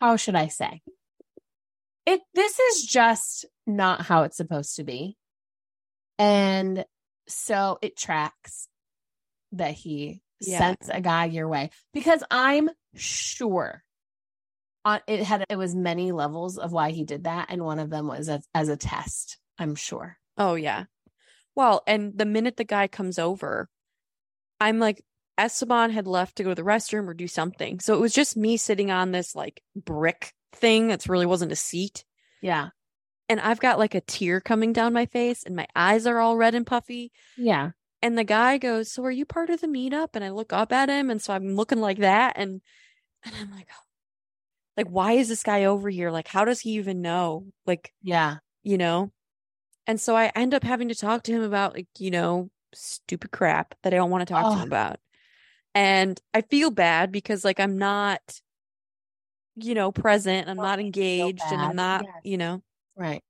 how 0.00 0.16
should 0.16 0.34
I 0.36 0.48
say? 0.48 0.82
It 2.06 2.20
this 2.34 2.58
is 2.58 2.84
just 2.84 3.46
not 3.66 4.02
how 4.02 4.22
it's 4.24 4.36
supposed 4.36 4.76
to 4.76 4.84
be. 4.84 5.16
And 6.18 6.84
so 7.28 7.78
it 7.82 7.96
tracks 7.96 8.68
that 9.52 9.72
he 9.72 10.20
Yeah. 10.40 10.58
sends 10.58 10.88
a 10.90 11.00
guy 11.00 11.26
your 11.26 11.48
way 11.48 11.70
because 11.92 12.22
I'm 12.30 12.68
sure 12.94 13.82
on 14.84 15.00
it 15.06 15.22
had 15.22 15.44
it 15.48 15.56
was 15.56 15.74
many 15.74 16.12
levels 16.12 16.58
of 16.58 16.72
why 16.72 16.90
he 16.90 17.04
did 17.04 17.24
that 17.24 17.46
and 17.48 17.64
one 17.64 17.78
of 17.78 17.88
them 17.88 18.06
was 18.06 18.28
as, 18.28 18.46
as 18.54 18.68
a 18.68 18.76
test 18.76 19.38
i'm 19.58 19.74
sure 19.74 20.18
Oh 20.36 20.54
yeah. 20.56 20.84
Well, 21.54 21.82
and 21.86 22.16
the 22.18 22.24
minute 22.24 22.56
the 22.56 22.64
guy 22.64 22.88
comes 22.88 23.18
over, 23.18 23.68
I'm 24.60 24.78
like 24.78 25.04
Esteban 25.38 25.90
had 25.90 26.06
left 26.06 26.36
to 26.36 26.42
go 26.42 26.48
to 26.50 26.54
the 26.54 26.62
restroom 26.62 27.06
or 27.08 27.14
do 27.14 27.28
something. 27.28 27.80
So 27.80 27.94
it 27.94 28.00
was 28.00 28.12
just 28.12 28.36
me 28.36 28.56
sitting 28.56 28.90
on 28.90 29.12
this 29.12 29.34
like 29.34 29.62
brick 29.76 30.32
thing 30.52 30.88
that's 30.88 31.08
really 31.08 31.26
wasn't 31.26 31.52
a 31.52 31.56
seat. 31.56 32.04
yeah 32.42 32.70
And 33.28 33.40
I've 33.40 33.60
got 33.60 33.78
like 33.78 33.94
a 33.94 34.00
tear 34.00 34.40
coming 34.40 34.72
down 34.72 34.92
my 34.92 35.06
face 35.06 35.44
and 35.44 35.54
my 35.54 35.66
eyes 35.74 36.06
are 36.06 36.18
all 36.18 36.36
red 36.36 36.54
and 36.54 36.66
puffy. 36.66 37.12
yeah 37.36 37.70
And 38.02 38.18
the 38.18 38.24
guy 38.24 38.58
goes, 38.58 38.92
So 38.92 39.04
are 39.04 39.10
you 39.10 39.24
part 39.24 39.50
of 39.50 39.60
the 39.60 39.68
meetup? 39.68 40.10
And 40.14 40.24
I 40.24 40.30
look 40.30 40.52
up 40.52 40.72
at 40.72 40.88
him 40.88 41.10
and 41.10 41.22
so 41.22 41.32
I'm 41.32 41.54
looking 41.54 41.80
like 41.80 41.98
that 41.98 42.34
and 42.36 42.60
and 43.24 43.34
I'm 43.40 43.50
like, 43.52 43.68
oh, 43.70 43.86
like 44.76 44.88
why 44.88 45.12
is 45.12 45.28
this 45.28 45.42
guy 45.44 45.64
over 45.64 45.88
here? 45.88 46.10
Like 46.10 46.28
how 46.28 46.44
does 46.44 46.60
he 46.60 46.70
even 46.72 47.02
know? 47.02 47.46
Like 47.66 47.92
yeah 48.02 48.38
you 48.64 48.78
know? 48.78 49.12
And 49.86 50.00
so 50.00 50.16
I 50.16 50.32
end 50.34 50.54
up 50.54 50.64
having 50.64 50.88
to 50.88 50.94
talk 50.94 51.22
to 51.24 51.32
him 51.32 51.42
about 51.42 51.74
like, 51.74 51.88
you 51.98 52.10
know, 52.10 52.50
stupid 52.72 53.30
crap 53.32 53.74
that 53.82 53.92
I 53.92 53.96
don't 53.96 54.10
want 54.10 54.26
to 54.26 54.32
talk 54.32 54.48
to 54.50 54.58
Oh. 54.58 54.58
him 54.58 54.68
about. 54.68 54.98
And 55.74 56.20
I 56.34 56.42
feel 56.42 56.70
bad 56.70 57.12
because 57.12 57.44
like 57.44 57.60
I'm 57.60 57.78
not, 57.78 58.40
you 59.56 59.74
know, 59.74 59.92
present, 59.92 60.48
I'm 60.48 60.56
Well, 60.56 60.66
not 60.66 60.80
engaged 60.80 61.52
and 61.52 61.64
I'm 61.64 61.74
not, 61.74 62.06
Yes. 62.06 62.22
you 62.24 62.36
know, 62.38 62.62
right 62.96 63.22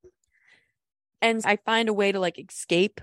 and 1.22 1.40
I 1.44 1.56
find 1.56 1.88
a 1.88 1.92
way 1.92 2.12
to 2.12 2.20
like 2.20 2.38
escape 2.38 3.00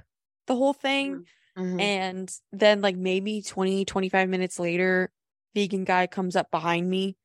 the 0.47 0.56
whole 0.56 0.74
thing. 0.74 1.22
Mhm. 1.56 1.80
And 1.80 2.34
then 2.52 2.82
like 2.82 2.95
maybe 2.95 3.41
20, 3.41 3.86
25 3.86 4.30
minutes 4.30 4.60
later, 4.60 5.12
vegan 5.56 5.84
guy 5.84 6.08
comes 6.08 6.36
up 6.36 6.52
behind 6.52 6.89
me 6.89 7.18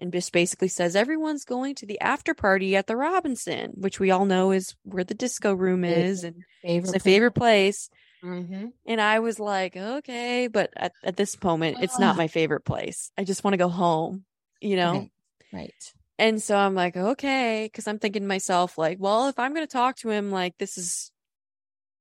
and 0.00 0.12
just 0.12 0.32
basically 0.32 0.68
says, 0.68 0.96
everyone's 0.96 1.44
going 1.44 1.74
to 1.76 1.86
the 1.86 2.00
after 2.00 2.34
party 2.34 2.76
at 2.76 2.86
the 2.86 2.96
Robinson, 2.96 3.72
which 3.74 4.00
we 4.00 4.10
all 4.10 4.24
know 4.26 4.50
is 4.52 4.74
where 4.82 5.04
the 5.04 5.14
disco 5.14 5.52
room 5.54 5.84
is 5.84 6.24
And 6.24 6.44
favorite 6.62 6.84
it's 6.84 6.92
my 6.92 6.98
favorite 6.98 7.34
place. 7.34 7.90
hmm 8.22 8.66
And 8.86 9.00
I 9.00 9.20
was 9.20 9.38
like, 9.38 9.76
okay, 9.76 10.48
but 10.48 10.72
at, 10.76 10.92
at 11.02 11.16
this 11.16 11.40
moment, 11.42 11.78
it's 11.80 11.98
not 11.98 12.16
my 12.16 12.28
favorite 12.28 12.64
place. 12.64 13.10
I 13.16 13.24
just 13.24 13.44
want 13.44 13.54
to 13.54 13.58
go 13.58 13.68
home, 13.68 14.24
you 14.60 14.76
know? 14.76 14.92
right. 14.94 15.10
right 15.52 15.94
And 16.18 16.42
so 16.42 16.56
I'm 16.56 16.74
like, 16.74 16.96
okay, 16.96 17.68
because 17.70 17.88
I'm 17.88 17.98
thinking 17.98 18.22
to 18.22 18.28
myself, 18.28 18.78
like, 18.78 18.98
well, 19.00 19.28
if 19.28 19.38
I'm 19.38 19.54
going 19.54 19.66
to 19.66 19.72
talk 19.72 19.96
to 19.98 20.10
him, 20.10 20.30
like, 20.30 20.56
this 20.58 20.78
is, 20.78 21.10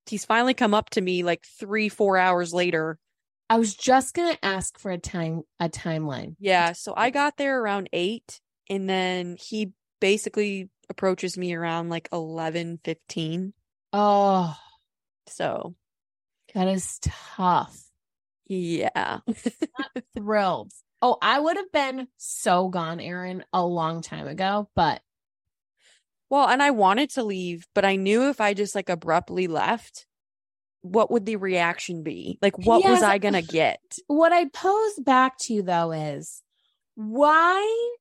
he's 0.06 0.26
finally 0.26 0.54
come 0.54 0.74
up 0.74 0.90
to 0.92 1.02
me 1.02 1.24
like 1.24 1.44
three, 1.60 1.90
four 1.90 2.18
hours 2.18 2.54
later. 2.54 3.00
I 3.50 3.58
was 3.58 3.76
just 3.76 4.14
gonna 4.14 4.38
ask 4.42 4.80
for 4.80 4.92
a 4.92 4.98
time 4.98 5.44
a 5.60 5.70
timeline 5.70 6.36
Yeah. 6.40 6.72
So 6.74 6.94
I 6.96 7.10
got 7.10 7.38
there 7.38 7.62
around 7.62 7.90
eight, 7.94 8.42
and 8.70 8.90
then 8.90 9.38
he 9.40 9.74
basically 10.00 10.70
approaches 10.90 11.38
me 11.38 11.54
around 11.54 11.90
like 11.90 12.10
11, 12.12 12.80
15. 12.84 13.54
oh 13.94 14.58
So 15.28 15.76
that 16.54 16.68
is 16.68 17.00
tough 17.02 17.80
yeah. 18.48 19.20
thrilled 20.16 20.72
oh 21.02 21.18
i 21.22 21.40
would 21.40 21.58
have 21.58 21.72
been 21.72 22.08
so 22.18 22.68
gone 22.68 23.00
Erin 23.00 23.44
a 23.54 23.66
long 23.66 24.02
time 24.02 24.28
ago 24.28 24.70
but 24.76 25.02
Well, 26.30 26.48
and 26.48 26.64
I 26.64 26.72
wanted 26.72 27.12
to 27.12 27.24
leave, 27.24 27.68
but 27.76 27.86
I 27.86 27.96
knew 27.96 28.30
if 28.30 28.42
I 28.42 28.54
just 28.54 28.74
like 28.76 28.90
abruptly 28.90 29.48
left, 29.48 30.06
what 30.84 31.10
would 31.10 31.26
the 31.26 31.38
reaction 31.38 32.04
be? 32.04 32.38
Like, 32.42 32.58
what 32.60 32.84
was 32.84 33.02
I 33.02 33.18
going 33.18 33.34
to 33.34 33.42
get? 33.42 33.80
what 34.08 34.32
I 34.32 34.46
pose 34.50 35.00
back 35.00 35.38
to 35.40 35.54
you 35.54 35.62
though 35.64 35.92
is 35.92 36.42
why 36.96 37.96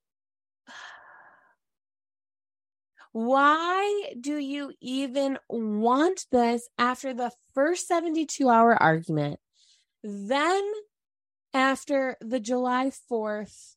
why 3.12 4.12
do 4.20 4.38
you 4.38 4.72
even 4.80 5.38
want 5.48 6.26
this 6.32 6.68
after 6.78 7.12
the 7.12 7.30
first 7.54 7.86
72 7.86 8.48
hour 8.48 8.74
argument 8.74 9.38
then 10.02 10.62
after 11.54 12.16
the 12.20 12.40
July 12.40 12.90
4th 13.10 13.76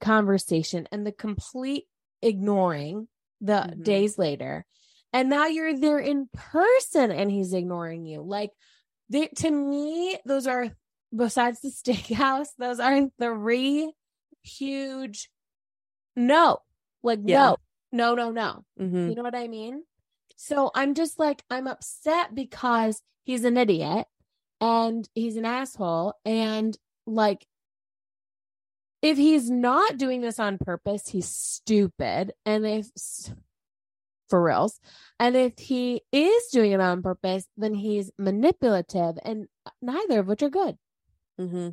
conversation 0.00 0.88
and 0.92 1.06
the 1.06 1.12
complete 1.12 1.84
ignoring 2.22 3.08
the 3.40 3.72
Mhm. 3.76 3.84
days 3.84 4.18
later 4.18 4.66
and 5.12 5.28
now 5.28 5.46
you're 5.46 5.78
there 5.78 5.98
in 5.98 6.28
person 6.32 7.10
and 7.10 7.30
he's 7.30 7.52
ignoring 7.52 8.04
you. 8.06 8.22
Like 8.22 8.50
they, 9.08 9.28
to 9.36 9.50
me 9.50 10.18
those 10.24 10.46
are 10.46 10.70
besides 11.14 11.60
the 11.60 11.68
steakhouse 11.70 12.48
those 12.58 12.80
are 12.80 13.08
three 13.20 13.92
huge 14.42 15.30
no. 16.16 16.58
Like 17.02 17.20
Yeah. 17.24 17.54
no 17.92 18.14
no 18.14 18.14
no 18.14 18.30
no. 18.30 18.64
Hmm 18.78 19.08
you 19.08 19.14
know 19.14 19.22
what 19.22 19.34
i 19.36 19.48
mean? 19.48 19.82
So 20.36 20.70
i'm 20.74 20.94
just 20.94 21.18
like 21.18 21.42
i'm 21.50 21.66
upset 21.66 22.34
because 22.34 23.02
he's 23.24 23.44
an 23.44 23.56
idiot 23.56 24.06
and 24.60 25.08
he's 25.14 25.36
an 25.36 25.44
asshole 25.44 26.14
and 26.24 26.76
like 27.06 27.46
if 29.02 29.16
he's 29.16 29.48
not 29.50 29.96
doing 29.96 30.20
this 30.20 30.38
on 30.38 30.58
purpose 30.58 31.08
he's 31.08 31.28
stupid 31.28 32.32
and 32.44 32.66
if 32.66 32.86
for 34.28 34.42
reals 34.42 34.80
and 35.18 35.36
if 35.36 35.58
he 35.58 36.02
is 36.12 36.46
doing 36.52 36.72
it 36.72 36.80
on 36.80 37.02
purpose 37.02 37.46
then 37.56 37.74
he's 37.74 38.10
manipulative 38.18 39.18
and 39.24 39.46
neither 39.82 40.20
of 40.20 40.26
which 40.28 40.42
are 40.42 40.50
good 40.50 40.76
hmm 41.38 41.70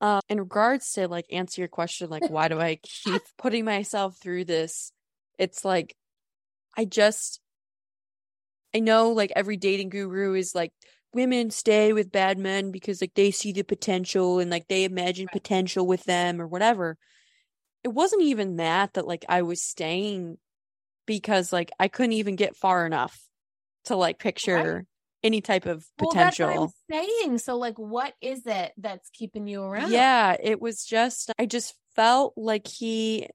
Uh, 0.00 0.20
in 0.28 0.38
regards 0.38 0.92
to 0.92 1.08
like 1.08 1.24
answer 1.30 1.60
your 1.60 1.68
question, 1.68 2.10
like 2.10 2.28
why 2.28 2.48
do 2.48 2.60
I 2.60 2.76
keep 2.82 3.22
putting 3.38 3.64
myself 3.64 4.18
through 4.18 4.44
this? 4.44 4.92
It's 5.38 5.64
like 5.64 5.96
I 6.76 6.84
just 6.86 7.40
I 8.74 8.80
know 8.80 9.10
like 9.10 9.32
every 9.36 9.56
dating 9.56 9.90
guru 9.90 10.34
is 10.34 10.54
like 10.54 10.72
women 11.12 11.50
stay 11.50 11.92
with 11.92 12.10
bad 12.10 12.38
men 12.38 12.70
because 12.72 13.00
like 13.00 13.14
they 13.14 13.30
see 13.30 13.52
the 13.52 13.62
potential 13.62 14.38
and 14.40 14.50
like 14.50 14.68
they 14.68 14.84
imagine 14.84 15.28
potential 15.28 15.86
with 15.86 16.04
them 16.04 16.40
or 16.40 16.46
whatever. 16.46 16.98
It 17.84 17.88
wasn't 17.88 18.22
even 18.22 18.56
that 18.56 18.94
that 18.94 19.06
like 19.06 19.24
I 19.28 19.42
was 19.42 19.62
staying 19.62 20.38
because 21.06 21.52
like 21.52 21.70
I 21.78 21.88
couldn't 21.88 22.12
even 22.12 22.36
get 22.36 22.56
far 22.56 22.86
enough 22.86 23.18
to 23.84 23.96
like 23.96 24.18
picture 24.18 24.86
any 25.22 25.40
type 25.40 25.66
of 25.66 25.86
potential. 25.96 26.46
well, 26.46 26.54
that's 26.54 26.74
what 26.90 26.98
i'm 26.98 27.06
saying. 27.20 27.38
So 27.38 27.56
like 27.56 27.78
what 27.78 28.12
is 28.20 28.46
it 28.46 28.72
that's 28.76 29.10
keeping 29.10 29.46
you 29.46 29.62
around? 29.62 29.90
Yeah, 29.90 30.36
it 30.40 30.60
was 30.60 30.84
just 30.84 31.32
I 31.38 31.46
just 31.46 31.74
felt 31.96 32.34
like 32.36 32.66
he 32.66 33.28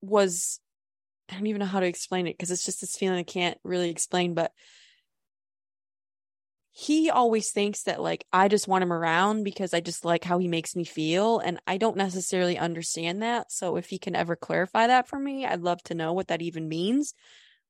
was 0.00 0.60
I 1.30 1.34
don't 1.34 1.46
even 1.46 1.60
know 1.60 1.66
how 1.66 1.80
to 1.80 1.86
explain 1.86 2.26
it 2.26 2.36
because 2.36 2.50
it's 2.50 2.64
just 2.64 2.80
this 2.80 2.96
feeling 2.96 3.18
I 3.18 3.22
can't 3.22 3.58
really 3.64 3.90
explain, 3.90 4.34
but 4.34 4.52
he 6.80 7.10
always 7.10 7.50
thinks 7.50 7.82
that 7.84 8.00
like 8.00 8.24
I 8.32 8.46
just 8.46 8.68
want 8.68 8.84
him 8.84 8.92
around 8.92 9.42
because 9.42 9.74
I 9.74 9.80
just 9.80 10.04
like 10.04 10.22
how 10.22 10.38
he 10.38 10.46
makes 10.46 10.76
me 10.76 10.84
feel 10.84 11.40
and 11.40 11.58
I 11.66 11.76
don't 11.76 11.96
necessarily 11.96 12.56
understand 12.56 13.22
that. 13.22 13.50
So 13.50 13.74
if 13.76 13.88
he 13.88 13.98
can 13.98 14.14
ever 14.14 14.36
clarify 14.36 14.86
that 14.86 15.08
for 15.08 15.18
me, 15.18 15.44
I'd 15.44 15.62
love 15.62 15.82
to 15.84 15.94
know 15.94 16.12
what 16.12 16.28
that 16.28 16.40
even 16.40 16.68
means. 16.68 17.14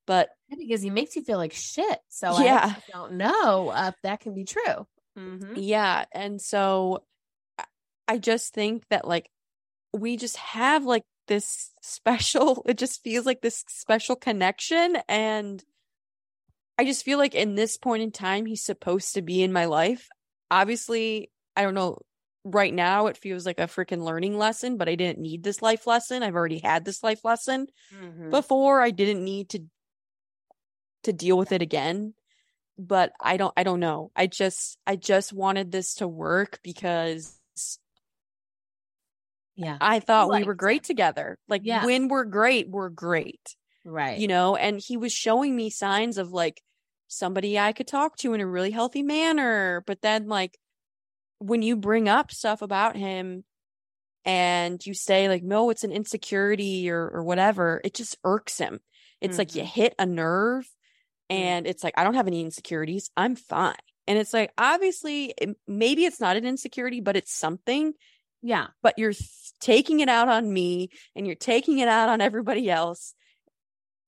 But 0.07 0.29
because 0.51 0.83
he 0.83 0.91
makes 0.91 1.17
you 1.17 1.23
feel 1.25 1.39
like 1.39 1.55
shit 1.55 1.99
so 2.11 2.39
Yeah. 2.43 2.75
i 2.77 2.83
don't 2.93 3.13
know 3.15 3.73
if 3.75 3.95
that 4.03 4.21
can 4.21 4.35
be 4.35 4.45
true 4.45 4.87
Mhm. 5.17 5.55
Yeah. 5.57 6.05
And 6.13 6.41
so 6.41 7.03
I- 7.59 7.65
I 8.07 8.19
just 8.19 8.53
think 8.53 8.85
that 8.91 9.07
like 9.09 9.31
we 9.93 10.17
just 10.19 10.37
have 10.37 10.85
like 10.85 11.05
this 11.29 11.73
special, 11.83 12.63
it 12.67 12.77
just 12.79 13.03
feels 13.03 13.25
like 13.27 13.41
this 13.41 13.65
special 13.69 14.17
connection. 14.17 14.97
And 15.09 15.65
I 16.79 16.85
just 16.85 17.05
feel 17.05 17.19
like 17.19 17.35
in 17.35 17.55
this 17.57 17.77
point 17.77 18.03
in 18.03 18.13
time, 18.13 18.47
he's 18.47 18.63
supposed 18.63 19.15
to 19.15 19.23
be 19.23 19.43
in 19.43 19.53
my 19.53 19.65
life. 19.65 20.09
Obviously, 20.51 21.31
I 21.57 21.63
don't 21.63 21.75
know. 21.75 21.99
Right 22.45 22.73
now, 22.73 23.09
it 23.09 23.17
feels 23.19 23.45
like 23.45 23.59
a 23.59 23.67
freaking 23.67 24.03
learning 24.03 24.39
lesson, 24.39 24.77
but 24.79 24.89
I 24.89 24.95
didn't 24.95 25.19
need 25.19 25.43
this 25.43 25.61
life 25.61 25.87
lesson. 25.87 26.23
I've 26.23 26.37
already 26.37 26.61
had 26.61 26.85
this 26.85 27.03
life 27.03 27.25
lesson 27.25 27.67
Mhm. 27.93 28.31
before. 28.31 28.81
I 28.81 28.91
didn't 28.91 29.25
need 29.25 29.51
to 29.51 29.65
to 31.05 31.13
deal 31.13 31.39
with 31.39 31.53
it 31.53 31.63
again 31.63 32.13
but 32.77 33.13
i 33.21 33.37
don't 33.37 33.55
i 33.57 33.63
don't 33.63 33.79
know 33.81 34.11
i 34.17 34.27
just 34.27 34.77
i 34.87 34.97
just 34.97 35.33
wanted 35.33 35.71
this 35.71 35.95
to 35.95 36.09
work 36.09 36.59
because 36.65 37.39
Yeah. 39.57 39.77
I 39.81 40.01
thought 40.01 40.31
we 40.31 40.45
were 40.45 40.55
great 40.55 40.85
together. 40.85 41.37
Like 41.49 41.63
Yeah. 41.65 41.85
when 41.85 42.07
we're 42.09 42.25
great, 42.25 42.69
we're 42.69 42.91
great. 42.91 43.57
Right. 43.85 44.19
You 44.19 44.29
know, 44.29 44.55
and 44.55 44.81
he 44.81 44.97
was 44.97 45.13
showing 45.13 45.57
me 45.57 45.69
signs 45.71 46.17
of 46.19 46.31
like 46.31 46.63
somebody 47.09 47.59
I 47.59 47.73
could 47.73 47.89
talk 47.89 48.17
to 48.19 48.35
in 48.35 48.41
a 48.41 48.47
really 48.47 48.71
healthy 48.71 49.03
manner. 49.03 49.83
But 49.87 50.03
then 50.03 50.29
like 50.29 50.59
when 51.39 51.63
you 51.63 51.77
bring 51.77 52.09
up 52.09 52.31
stuff 52.31 52.63
about 52.63 52.97
him 52.97 53.45
and 54.25 54.85
you 54.85 54.95
say 54.95 55.29
like, 55.29 55.43
no, 55.43 55.71
it's 55.71 55.85
an 55.85 55.93
insecurity 55.93 56.91
or 56.91 57.09
or 57.09 57.25
whatever, 57.25 57.81
it 57.85 57.95
just 57.95 58.17
irks 58.25 58.59
him. 58.59 58.81
It's 59.21 59.39
like 59.39 59.55
you 59.55 59.63
Mhm. 59.63 59.67
hit 59.67 59.95
a 59.99 60.07
nerve 60.07 60.69
and 61.31 61.67
it's 61.67 61.85
like, 61.85 61.95
I 61.97 62.05
don't 62.05 62.15
have 62.15 62.27
any 62.29 62.41
insecurities. 62.43 63.11
I'm 63.17 63.37
fine. 63.37 63.75
And 64.07 64.19
it's 64.19 64.33
like, 64.33 64.53
obviously, 64.57 65.35
maybe 65.67 66.05
it's 66.07 66.21
not 66.21 66.37
an 66.37 66.47
insecurity, 66.47 67.01
but 67.01 67.17
it's 67.17 67.33
something 67.33 67.95
yeah. 68.43 68.69
but 68.83 68.95
you're 68.99 69.13
th- 69.13 69.29
taking 69.61 70.01
it 70.01 70.09
out 70.09 70.29
on 70.29 70.53
me 70.53 70.91
and 71.17 71.27
you're 71.27 71.35
taking 71.37 71.79
it 71.81 71.89
out 71.89 72.09
on 72.09 72.21
everybody 72.21 72.71
else 72.71 73.15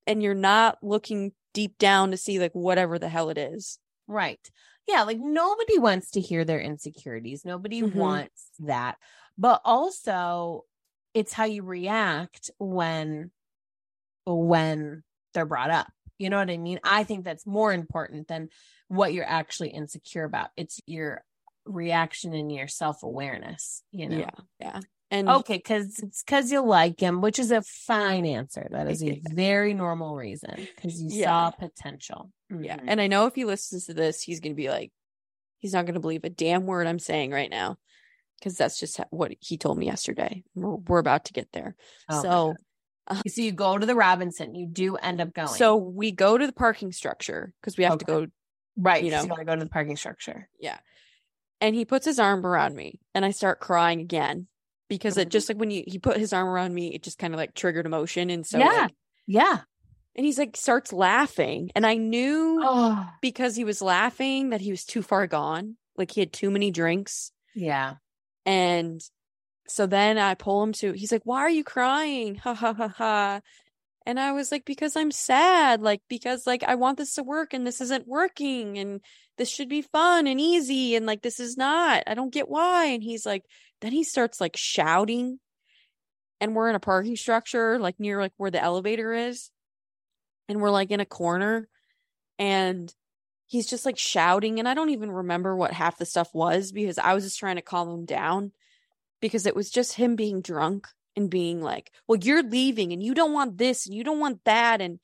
and 0.07 0.23
you're 0.23 0.35
not 0.35 0.79
looking 0.83 1.33
deep 1.53 1.79
down 1.79 2.11
to 2.11 2.17
see 2.17 2.39
like 2.39 2.53
whatever 2.53 2.99
the 2.99 3.09
hell 3.09 3.31
it 3.31 3.39
is 3.39 3.79
Right. 4.11 4.41
Yeah. 4.89 5.05
Like 5.05 5.21
nobody 5.21 5.79
wants 5.79 6.11
to 6.13 6.21
hear 6.21 6.45
their 6.45 6.61
insecurities. 6.61 7.45
Nobody 7.45 7.81
Mhm. 7.81 7.95
wants 7.95 8.51
that. 8.59 8.97
But 9.39 9.61
also, 9.65 10.65
it's 11.15 11.33
how 11.33 11.45
you 11.45 11.63
react 11.63 12.51
when 12.59 13.31
when 14.27 15.05
they're 15.33 15.47
brought 15.47 15.71
up. 15.71 15.87
You 16.19 16.29
know 16.29 16.39
what 16.39 16.51
I 16.51 16.57
mean? 16.59 16.81
I 16.83 17.05
think 17.05 17.25
that's 17.25 17.47
more 17.47 17.73
important 17.73 18.27
than 18.27 18.49
what 18.89 19.13
you're 19.13 19.25
actually 19.25 19.71
insecure 19.71 20.25
about. 20.25 20.51
It's 20.57 20.81
your 20.87 21.25
reaction 21.65 22.35
and 22.35 22.51
your 22.51 22.67
self 22.67 23.05
awareness. 23.05 23.85
You 23.93 24.09
know. 24.09 24.19
yeah 24.19 24.31
yeah 24.59 24.81
and 25.11 25.29
Okay, 25.29 25.57
because 25.57 25.99
it's 25.99 26.23
because 26.23 26.53
you 26.53 26.61
like 26.61 27.01
him, 27.01 27.21
which 27.21 27.39
is 27.39 27.51
a 27.51 27.63
fine 27.63 28.25
answer. 28.27 28.69
That 28.71 28.89
is 28.89 29.03
a 29.03 29.21
very 29.33 29.75
normal 29.75 30.15
reason 30.17 30.55
because 30.77 31.01
you 31.03 31.09
Yeah. 31.11 31.27
saw 31.27 31.51
potential. 31.51 32.31
yeah 32.51 32.77
Mhm. 32.79 32.85
and 32.89 33.01
i 33.01 33.07
know 33.07 33.27
if 33.27 33.35
he 33.37 33.45
listens 33.45 33.87
to 33.87 33.95
this 33.95 34.23
he's 34.23 34.41
gonna 34.41 34.57
be 34.57 34.69
like 34.69 34.91
he's 35.59 35.73
not 35.73 35.87
gonna 35.87 36.01
believe 36.01 36.25
a 36.25 36.29
damn 36.31 36.67
word 36.67 36.89
i'm 36.89 36.99
saying 36.99 37.31
right 37.31 37.49
now 37.51 37.77
because 38.39 38.57
that's 38.57 38.81
just 38.81 38.97
ha- 38.97 39.05
what 39.11 39.31
he 39.39 39.57
told 39.57 39.79
me 39.79 39.87
yesterday 39.87 40.43
we're, 40.57 40.75
we're 40.75 40.99
about 40.99 41.27
to 41.27 41.33
get 41.33 41.49
there 41.53 41.77
Oh 42.09 42.23
so 42.23 42.55
So 43.29 43.41
you 43.43 43.53
go 43.53 43.77
to 43.79 43.87
the 43.87 43.95
Robinson. 43.97 44.55
You 44.55 44.67
do 44.67 44.97
end 44.97 45.21
up 45.21 45.33
going. 45.35 45.49
so 45.49 45.77
we 45.77 46.11
go 46.13 46.37
to 46.39 46.47
the 46.47 46.53
parking 46.53 46.91
structure 46.93 47.53
because 47.61 47.77
we 47.77 47.83
have 47.85 47.99
to 47.99 48.05
go 48.05 48.27
right, 48.77 49.03
you 49.03 49.11
you, 49.11 49.17
know. 49.17 49.27
got 49.27 49.37
to 49.37 49.45
go 49.45 49.55
to 49.57 49.65
the 49.65 49.69
parking 49.71 49.97
structure. 49.97 50.49
Yeah. 50.61 50.79
And 51.61 51.75
he 51.75 51.85
puts 51.85 52.05
his 52.07 52.19
arm 52.21 52.47
around 52.47 52.75
me 52.77 53.01
and 53.15 53.25
I 53.25 53.31
start 53.33 53.59
crying 53.61 54.01
again 54.01 54.47
because 54.91 55.17
it 55.17 55.31
just 55.31 55.49
like 55.49 55.57
when 55.57 55.71
you 55.71 55.83
he 55.87 55.99
put 55.99 56.19
his 56.19 56.35
arm 56.35 56.47
around 56.47 56.75
me, 56.75 56.95
it 56.95 57.03
just 57.03 57.19
kind 57.19 57.33
of 57.33 57.39
like 57.39 57.55
triggered 57.55 57.87
emotion. 57.87 58.29
And 58.29 58.47
so 58.47 58.59
Yeah. 58.59 58.67
like, 58.67 58.95
Yeah. 59.27 59.61
and 60.15 60.27
he's 60.27 60.39
like 60.39 60.55
starts 60.59 60.93
laughing. 60.93 61.71
And 61.75 61.87
I 61.87 61.95
knew 61.95 62.61
Oh, 62.63 63.09
because 63.23 63.57
he 63.57 63.65
was 63.65 63.81
laughing 63.81 64.51
that 64.51 64.61
he 64.61 64.71
was 64.71 64.85
too 64.85 65.01
far 65.01 65.27
gone. 65.27 65.79
Like 65.97 66.11
he 66.11 66.21
had 66.21 66.33
too 66.35 66.51
many 66.51 66.71
drinks. 66.71 67.33
yeah. 67.55 67.95
And 68.45 69.01
so 69.69 69.87
then 69.87 70.19
I 70.19 70.35
pull 70.35 70.63
him 70.63 70.73
to 70.75 70.93
he's 70.93 71.13
like, 71.13 71.23
Why 71.25 71.39
are 71.41 71.51
you 71.51 71.65
crying? 71.65 72.35
Ha 72.37 72.53
ha 72.55 72.75
ha 72.75 72.89
ha. 72.89 73.41
And 74.07 74.19
I 74.19 74.33
was 74.33 74.51
like, 74.51 74.65
because 74.65 74.97
I'm 74.97 75.11
sad, 75.11 75.83
like 75.83 76.01
because 76.09 76.47
like 76.47 76.65
I 76.65 76.75
want 76.75 76.99
this 76.99 77.15
to 77.15 77.23
work 77.23 77.53
and 77.55 77.67
this 77.67 77.81
isn't 77.81 78.09
working 78.09 78.79
and 78.79 79.01
this 79.37 79.49
should 79.51 79.69
be 79.69 79.83
fun 79.83 80.27
and 80.27 80.41
easy 80.41 80.97
and 80.97 81.07
like 81.07 81.23
this 81.23 81.39
is 81.39 81.57
not. 81.57 82.03
I 82.07 82.15
don't 82.15 82.33
get 82.33 82.49
why. 82.49 82.87
And 82.87 83.03
he's 83.03 83.25
like, 83.27 83.45
then 83.81 83.93
he 83.93 84.05
starts 84.05 84.41
like 84.41 84.57
shouting 84.57 85.39
and 86.41 86.55
we're 86.55 86.69
in 86.69 86.75
a 86.75 86.81
parking 86.81 87.17
structure 87.17 87.79
like 87.79 87.99
near 87.99 88.21
like 88.21 88.33
where 88.37 88.51
the 88.51 88.63
elevator 88.63 89.13
is. 89.13 89.51
And 90.49 90.61
we're 90.61 90.71
like 90.71 90.91
in 90.91 91.01
a 91.01 91.07
corner 91.07 91.69
and 92.39 92.93
he's 93.47 93.69
just 93.69 93.87
like 93.87 93.99
shouting 93.99 94.59
and 94.59 94.69
I 94.69 94.75
don't 94.75 94.91
even 94.91 95.11
remember 95.11 95.55
what 95.55 95.73
half 95.73 95.99
the 95.99 96.07
stuff 96.07 96.31
was 96.33 96.73
because 96.73 96.99
I 96.99 97.15
was 97.15 97.25
just 97.25 97.39
trying 97.39 97.57
to 97.57 97.63
calm 97.63 97.89
him 97.89 98.05
down 98.05 98.53
because 99.21 99.47
it 99.47 99.55
was 99.55 99.71
just 99.71 99.95
him 99.95 100.17
being 100.17 100.41
drunk 100.41 100.89
and 101.17 101.31
being 101.31 101.63
like, 101.63 101.93
well, 102.09 102.19
you're 102.19 102.43
leaving 102.43 102.93
and 102.93 103.03
you 103.03 103.15
don't 103.15 103.33
want 103.33 103.59
this 103.59 103.87
and 103.87 103.95
you 103.95 104.03
don't 104.03 104.19
want 104.19 104.45
that. 104.45 104.81
And, 104.81 104.99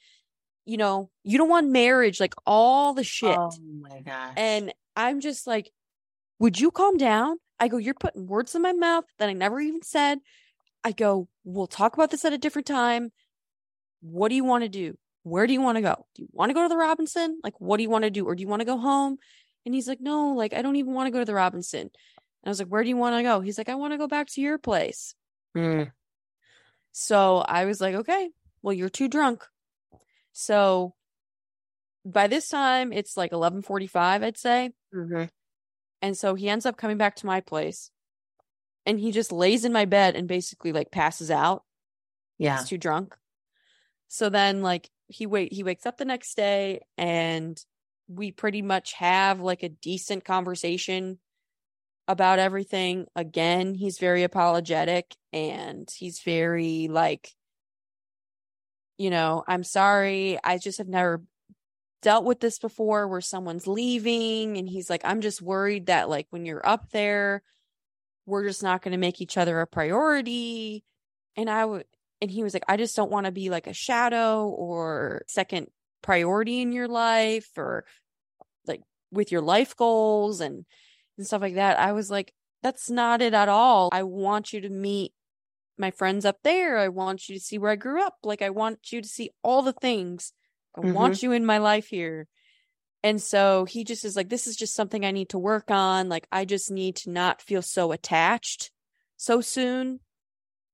you 0.65 0.77
know, 0.77 1.11
you 1.23 1.39
don't 1.39 1.49
want 1.49 1.69
marriage, 1.69 2.19
like 2.19 2.35
all 2.45 2.95
the 2.95 3.05
shit. 3.05 3.37
Oh 3.39 3.53
my 3.81 4.01
gosh. 4.01 4.35
And 4.37 4.73
I'm 4.97 5.21
just 5.21 5.47
like, 5.47 5.71
would 6.39 6.59
you 6.59 6.71
calm 6.71 6.97
down? 6.97 7.37
I 7.59 7.69
go, 7.69 7.77
you're 7.79 7.95
putting 7.95 8.27
words 8.27 8.55
in 8.55 8.63
my 8.63 8.73
mouth 8.73 9.05
that 9.19 9.29
I 9.29 9.33
never 9.33 9.61
even 9.61 9.83
said. 9.83 10.19
I 10.85 10.93
go, 10.93 11.29
we'll 11.45 11.67
talk 11.67 11.95
about 11.95 12.11
this 12.11 12.25
at 12.25 12.33
a 12.33 12.39
different 12.39 12.67
time. 12.67 13.13
What 14.01 14.29
do 14.29 14.35
you 14.35 14.45
want 14.45 14.65
to 14.65 14.69
do? 14.69 14.97
Where 15.23 15.47
do 15.47 15.53
you 15.53 15.61
want 15.61 15.77
to 15.77 15.83
go? 15.83 16.07
Do 16.15 16.23
you 16.23 16.29
want 16.33 16.51
to 16.51 16.55
go 16.55 16.63
to 16.63 16.69
the 16.69 16.77
Robinson? 16.77 17.41
Like, 17.43 17.61
what 17.61 17.79
do 17.79 17.83
you 17.83 17.91
want 17.91 18.05
to 18.05 18.11
do? 18.11 18.25
Or 18.27 18.35
do 18.35 18.43
you 18.43 18.49
want 18.49 18.61
to 18.61 18.67
go 18.67 18.79
home? 18.79 19.19
And 19.65 19.75
he's 19.75 19.89
like, 19.89 20.01
no, 20.01 20.35
like, 20.35 20.53
I 20.53 20.63
don't 20.63 20.77
even 20.77 20.95
want 20.95 21.09
to 21.09 21.11
go 21.11 21.19
to 21.19 21.25
the 21.25 21.35
Robinson. 21.35 21.81
And 21.81 21.91
I 22.45 22.49
was 22.49 22.61
like, 22.61 22.69
where 22.69 22.85
do 22.85 22.89
you 22.89 22.97
want 22.97 23.17
to 23.17 23.23
go? 23.23 23.41
He's 23.41 23.59
like, 23.59 23.69
I 23.69 23.75
want 23.75 23.93
to 23.93 23.99
go 23.99 24.07
back 24.07 24.29
to 24.29 24.41
your 24.41 24.59
place. 24.59 25.15
Mm. 25.57 25.91
So 26.93 27.39
I 27.39 27.65
was 27.65 27.81
like, 27.81 27.97
okay, 27.97 28.31
well, 28.63 28.75
you're 28.75 28.89
too 28.89 29.09
drunk. 29.09 29.45
So 30.33 30.95
by 32.05 32.29
this 32.29 32.49
time, 32.49 32.93
it's 32.93 33.17
like 33.17 33.33
11:45, 33.33 34.23
I'd 34.23 34.39
say. 34.39 34.71
Mhm. 34.95 35.29
And 36.07 36.17
so 36.17 36.37
he 36.37 36.49
ends 36.49 36.65
up 36.65 36.77
coming 36.77 36.99
back 36.99 37.17
to 37.17 37.27
my 37.27 37.41
place. 37.41 37.91
And 38.87 39.01
he 39.01 39.11
just 39.11 39.33
lays 39.33 39.65
in 39.65 39.73
my 39.73 39.87
bed 39.87 40.15
and 40.15 40.29
basically 40.29 40.73
like 40.73 40.93
passes 40.93 41.33
out. 41.33 41.65
Yeah. 42.39 42.59
He's 42.59 42.69
too 42.69 42.79
drunk. 42.79 43.17
So 44.07 44.29
then 44.29 44.63
like 44.63 44.89
he 45.09 45.27
wait 45.27 45.53
he 45.53 45.65
wakes 45.65 45.85
up 45.85 45.97
the 45.99 46.05
next 46.05 46.37
day 46.37 46.83
and 46.97 47.61
we 48.07 48.31
pretty 48.31 48.63
much 48.63 48.93
have 48.93 49.41
like 49.41 49.65
a 49.65 49.69
decent 49.69 50.25
conversation 50.25 51.19
about 52.07 52.39
everything. 52.39 53.07
Again, 53.17 53.75
he's 53.75 53.99
very 53.99 54.23
apologetic 54.23 55.13
and 55.33 55.91
he's 55.93 56.21
very 56.21 56.87
like 56.87 57.33
you 58.97 59.11
know, 59.11 59.43
I'm 59.49 59.65
sorry. 59.65 60.39
I 60.45 60.59
just 60.59 60.79
have 60.79 60.87
never 60.87 61.21
dealt 62.03 62.25
with 62.25 62.41
this 62.41 62.59
before 62.59 63.09
where 63.09 63.21
someone's 63.21 63.67
leaving 63.67 64.57
and 64.59 64.69
he's 64.69 64.91
like 64.91 65.03
I'm 65.05 65.21
just 65.21 65.43
worried 65.43 65.87
that 65.87 66.09
like 66.09 66.27
when 66.31 66.47
you're 66.47 66.67
up 66.67 66.91
there 66.91 67.43
we're 68.27 68.47
just 68.47 68.63
not 68.63 68.83
going 68.83 68.93
to 68.93 68.99
make 68.99 69.21
each 69.21 69.37
other 69.37 69.61
a 69.61 69.67
priority 69.67 70.85
and 71.37 71.49
I 71.49 71.65
would 71.65 71.85
and 72.21 72.31
he 72.31 72.43
was 72.43 72.55
like 72.55 72.65
I 72.69 72.77
just 72.77 72.97
don't 72.97 73.11
want 73.11 73.27
to 73.27 73.33
be 73.33 73.51
like 73.51 73.67
a 73.67 73.73
shadow 73.73 74.49
or 74.49 75.23
second 75.27 75.69
priority 76.03 76.61
in 76.61 76.73
your 76.73 76.89
life 76.89 77.49
or 77.57 77.85
like 78.67 78.83
with 79.11 79.33
your 79.33 79.43
life 79.43 79.77
goals 79.77 80.41
and 80.41 80.65
and 81.17 81.27
stuff 81.27 81.41
like 81.41 81.55
that. 81.55 81.79
I 81.79 81.93
was 81.93 82.11
like 82.11 82.33
that's 82.63 82.91
not 82.91 83.23
it 83.23 83.35
at 83.35 83.49
all. 83.49 83.91
I 83.93 84.03
want 84.03 84.53
you 84.53 84.61
to 84.63 84.69
meet 84.69 85.13
my 85.79 85.91
friends 85.91 86.25
up 86.25 86.39
there. 86.43 86.79
I 86.79 86.89
want 86.89 87.29
you 87.29 87.35
to 87.37 87.41
see 87.41 87.59
where 87.59 87.71
I 87.71 87.77
grew 87.77 88.03
up. 88.03 88.17
Like 88.23 88.43
I 88.43 88.51
want 88.51 88.93
you 88.93 89.03
to 89.03 89.09
see 89.09 89.31
all 89.43 89.63
the 89.63 89.73
things. 89.73 90.33
I 90.77 90.81
Mhm. 90.81 90.93
want 90.93 91.23
you 91.23 91.33
in 91.33 91.47
my 91.47 91.59
life 91.59 91.89
here. 91.89 92.29
And 93.03 93.23
so 93.23 93.65
he 93.67 93.85
just 93.85 94.05
is 94.05 94.17
like, 94.17 94.29
this 94.29 94.47
is 94.47 94.57
just 94.57 94.75
something 94.75 95.05
I 95.05 95.11
need 95.13 95.29
to 95.31 95.39
work 95.39 95.71
on. 95.71 96.09
Like, 96.09 96.27
I 96.33 96.45
just 96.45 96.71
need 96.71 96.97
to 96.97 97.11
not 97.11 97.41
feel 97.41 97.63
so 97.63 97.93
attached 97.93 98.71
so 99.17 99.41
soon 99.41 100.01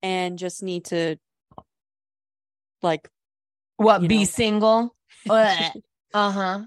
and 0.02 0.38
just 0.38 0.62
need 0.62 0.86
to, 0.86 1.16
like, 2.82 3.08
What? 3.76 4.06
Be 4.06 4.18
know. 4.20 4.24
single? 4.24 4.96
uh 5.30 5.70
huh. 6.14 6.64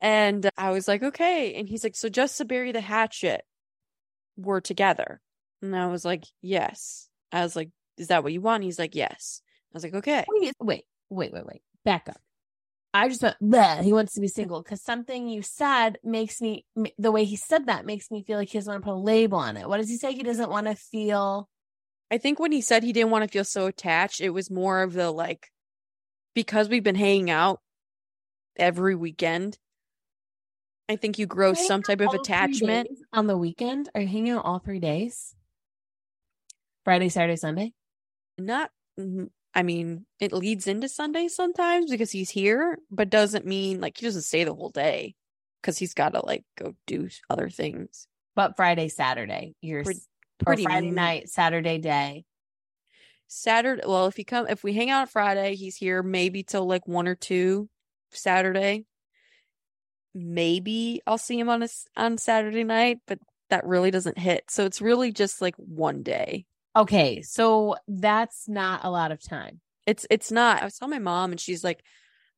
and 0.00 0.50
I 0.56 0.70
was 0.70 0.86
like, 0.88 1.02
okay. 1.02 1.54
And 1.54 1.68
he's 1.68 1.84
like, 1.84 1.96
so 1.96 2.08
just 2.08 2.38
to 2.38 2.44
bury 2.44 2.72
the 2.72 2.80
hatchet, 2.80 3.42
we're 4.36 4.60
together. 4.60 5.20
And 5.60 5.74
I 5.76 5.88
was 5.88 6.04
like, 6.04 6.24
yes. 6.40 7.08
I 7.32 7.42
was 7.42 7.56
like, 7.56 7.70
is 7.96 8.08
that 8.08 8.22
what 8.22 8.32
you 8.32 8.40
want? 8.40 8.62
He's 8.64 8.78
like, 8.78 8.94
yes. 8.94 9.42
I 9.72 9.76
was 9.76 9.82
like, 9.82 9.94
okay. 9.94 10.24
Wait, 10.28 10.54
wait, 10.60 10.84
wait, 11.10 11.32
wait. 11.46 11.62
Back 11.84 12.08
up. 12.08 12.20
I 12.98 13.08
just 13.08 13.22
went, 13.22 13.36
Bleh, 13.42 13.82
he 13.82 13.92
wants 13.92 14.14
to 14.14 14.20
be 14.20 14.28
single 14.28 14.62
because 14.62 14.82
something 14.82 15.28
you 15.28 15.42
said 15.42 15.98
makes 16.02 16.40
me, 16.40 16.66
the 16.98 17.12
way 17.12 17.24
he 17.24 17.36
said 17.36 17.66
that 17.66 17.86
makes 17.86 18.10
me 18.10 18.22
feel 18.22 18.38
like 18.38 18.48
he 18.48 18.58
doesn't 18.58 18.72
want 18.72 18.82
to 18.82 18.90
put 18.90 18.94
a 18.94 18.98
label 18.98 19.38
on 19.38 19.56
it. 19.56 19.68
What 19.68 19.78
does 19.78 19.88
he 19.88 19.96
say? 19.96 20.12
He 20.12 20.22
doesn't 20.22 20.50
want 20.50 20.66
to 20.66 20.74
feel, 20.74 21.48
I 22.10 22.18
think 22.18 22.40
when 22.40 22.52
he 22.52 22.60
said 22.60 22.82
he 22.82 22.92
didn't 22.92 23.10
want 23.10 23.24
to 23.24 23.30
feel 23.30 23.44
so 23.44 23.66
attached, 23.66 24.20
it 24.20 24.30
was 24.30 24.50
more 24.50 24.82
of 24.82 24.94
the 24.94 25.10
like, 25.10 25.48
because 26.34 26.68
we've 26.68 26.82
been 26.82 26.94
hanging 26.94 27.30
out 27.30 27.60
every 28.56 28.94
weekend, 28.94 29.58
I 30.88 30.96
think 30.96 31.18
you 31.18 31.26
grow 31.26 31.54
some 31.54 31.82
type 31.82 32.00
of 32.00 32.14
attachment. 32.14 32.88
on 33.12 33.26
the 33.26 33.36
weekend. 33.36 33.90
Are 33.94 34.00
you 34.00 34.08
hanging 34.08 34.32
out 34.32 34.44
all 34.44 34.58
three 34.58 34.80
days? 34.80 35.34
Friday, 36.84 37.10
Saturday, 37.10 37.36
Sunday? 37.36 37.74
Not, 38.38 38.70
mhm, 38.98 39.28
I 39.54 39.62
mean, 39.62 40.06
it 40.20 40.32
leads 40.32 40.66
into 40.66 40.88
Sunday 40.88 41.28
sometimes 41.28 41.90
because 41.90 42.12
he's 42.12 42.30
here, 42.30 42.78
but 42.90 43.10
doesn't 43.10 43.46
mean 43.46 43.80
like 43.80 43.98
he 43.98 44.06
doesn't 44.06 44.22
stay 44.22 44.44
the 44.44 44.54
whole 44.54 44.70
day 44.70 45.14
because 45.60 45.78
he's 45.78 45.94
got 45.94 46.10
to 46.14 46.24
like 46.24 46.44
go 46.56 46.74
do 46.86 47.08
other 47.28 47.48
things. 47.50 48.06
But 48.36 48.56
Friday, 48.56 48.88
Saturday, 48.88 49.54
you're 49.60 49.84
Pretty- 49.84 50.00
pretty 50.38 50.64
Friday 50.64 50.90
night, 50.90 51.28
Saturday 51.28 51.78
day. 51.78 52.24
Saturday. 53.26 53.82
Well, 53.86 54.06
if 54.06 54.18
you 54.18 54.24
come, 54.24 54.46
if 54.48 54.62
we 54.62 54.72
hang 54.72 54.90
out 54.90 55.10
Friday, 55.10 55.54
he's 55.56 55.76
here 55.76 56.02
maybe 56.02 56.42
till 56.42 56.66
like 56.66 56.86
one 56.86 57.08
or 57.08 57.14
two 57.16 57.68
Saturday. 58.10 58.84
Maybe 60.14 61.02
I'll 61.06 61.18
see 61.18 61.38
him 61.38 61.48
on 61.48 61.62
a 61.62 61.68
on 61.96 62.18
Saturday 62.18 62.64
night, 62.64 62.98
but 63.06 63.18
that 63.50 63.66
really 63.66 63.90
doesn't 63.90 64.18
hit. 64.18 64.50
So 64.50 64.64
it's 64.64 64.80
really 64.80 65.12
just 65.12 65.40
like 65.42 65.54
one 65.56 66.02
day. 66.02 66.46
Okay, 66.76 67.22
so 67.22 67.76
that's 67.88 68.48
not 68.48 68.84
a 68.84 68.90
lot 68.90 69.12
of 69.12 69.22
time. 69.22 69.60
It's 69.86 70.06
it's 70.10 70.30
not. 70.30 70.62
I 70.62 70.68
saw 70.68 70.86
my 70.86 70.98
mom 70.98 71.32
and 71.32 71.40
she's 71.40 71.64
like, 71.64 71.82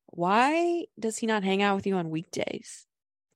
"Why 0.07 0.85
does 0.99 1.17
he 1.17 1.27
not 1.27 1.43
hang 1.43 1.61
out 1.61 1.75
with 1.75 1.85
you 1.85 1.95
on 1.95 2.09
weekdays?" 2.09 2.87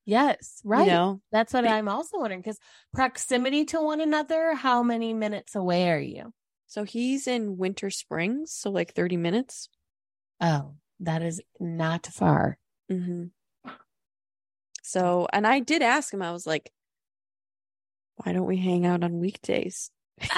Yes, 0.06 0.62
right. 0.64 0.86
You 0.86 0.92
know, 0.92 1.22
That's 1.32 1.54
what 1.54 1.64
Be- 1.64 1.70
I'm 1.70 1.90
also 1.90 2.20
wondering 2.20 2.40
because 2.42 2.60
proximity 2.94 3.66
to 3.66 3.82
one 3.82 4.02
another, 4.02 4.54
how 4.54 4.84
many 4.84 5.14
minutes 5.14 5.56
away 5.56 5.90
are 5.90 6.00
you? 6.00 6.34
so 6.68 6.84
he's 6.84 7.28
in 7.28 7.58
Winter 7.58 7.90
Springs, 7.90 8.52
so 8.52 8.70
like 8.72 8.94
thirty 8.94 9.18
minutes. 9.18 9.70
Oh, 10.42 10.76
that 11.00 11.22
is 11.22 11.42
not 11.60 12.06
far. 12.08 12.58
Mm-hmm. 12.92 13.26
So, 14.84 15.28
and 15.34 15.48
I 15.48 15.60
did 15.60 15.82
ask 15.82 16.14
him. 16.14 16.22
I 16.22 16.32
was 16.32 16.46
like, 16.46 16.72
"Why 18.18 18.34
don't 18.34 18.46
we 18.46 18.58
hang 18.58 18.86
out 18.86 19.04
on 19.04 19.20
weekdays?" 19.20 19.92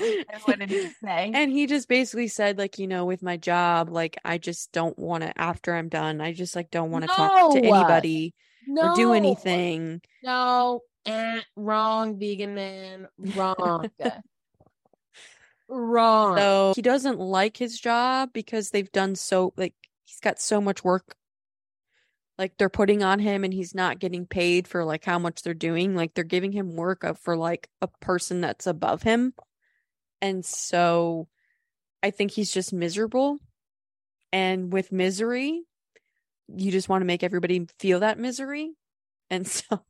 And 0.00 0.42
what 0.42 0.58
did 0.58 0.70
he 0.70 0.88
say? 1.02 1.30
And 1.34 1.50
he 1.50 1.66
just 1.66 1.88
basically 1.88 2.28
said, 2.28 2.58
like, 2.58 2.78
you 2.78 2.86
know, 2.86 3.04
with 3.04 3.22
my 3.22 3.36
job, 3.36 3.90
like, 3.90 4.18
I 4.24 4.38
just 4.38 4.72
don't 4.72 4.98
want 4.98 5.22
to, 5.22 5.38
after 5.40 5.74
I'm 5.74 5.88
done, 5.88 6.20
I 6.20 6.32
just 6.32 6.56
like 6.56 6.70
don't 6.70 6.90
want 6.90 7.04
to 7.04 7.08
talk 7.08 7.52
to 7.52 7.58
anybody 7.58 8.34
no, 8.66 8.82
or 8.82 8.96
do 8.96 9.12
anything. 9.12 10.00
No, 10.22 10.80
eh, 11.06 11.40
wrong, 11.54 12.18
vegan 12.18 12.54
man, 12.54 13.08
wrong, 13.18 13.88
wrong. 15.68 16.36
So 16.36 16.72
he 16.74 16.82
doesn't 16.82 17.18
like 17.18 17.56
his 17.56 17.78
job 17.78 18.30
because 18.32 18.70
they've 18.70 18.90
done 18.92 19.14
so, 19.14 19.52
like, 19.56 19.74
he's 20.04 20.20
got 20.20 20.40
so 20.40 20.60
much 20.60 20.84
work. 20.84 21.14
Like, 22.38 22.58
they're 22.58 22.68
putting 22.68 23.02
on 23.02 23.18
him 23.18 23.44
and 23.44 23.54
he's 23.54 23.74
not 23.74 23.98
getting 23.98 24.26
paid 24.26 24.68
for 24.68 24.84
like 24.84 25.04
how 25.04 25.18
much 25.18 25.42
they're 25.42 25.54
doing. 25.54 25.94
Like, 25.94 26.12
they're 26.14 26.24
giving 26.24 26.52
him 26.52 26.76
work 26.76 27.02
of- 27.02 27.18
for 27.18 27.36
like 27.36 27.68
a 27.80 27.88
person 27.88 28.40
that's 28.42 28.66
above 28.66 29.02
him. 29.02 29.32
And 30.20 30.44
so 30.44 31.28
I 32.02 32.10
think 32.10 32.30
he's 32.30 32.52
just 32.52 32.72
miserable. 32.72 33.38
And 34.32 34.72
with 34.72 34.92
misery, 34.92 35.62
you 36.48 36.70
just 36.70 36.88
want 36.88 37.02
to 37.02 37.06
make 37.06 37.22
everybody 37.22 37.66
feel 37.78 38.00
that 38.00 38.18
misery. 38.18 38.72
And 39.30 39.46
so, 39.46 39.82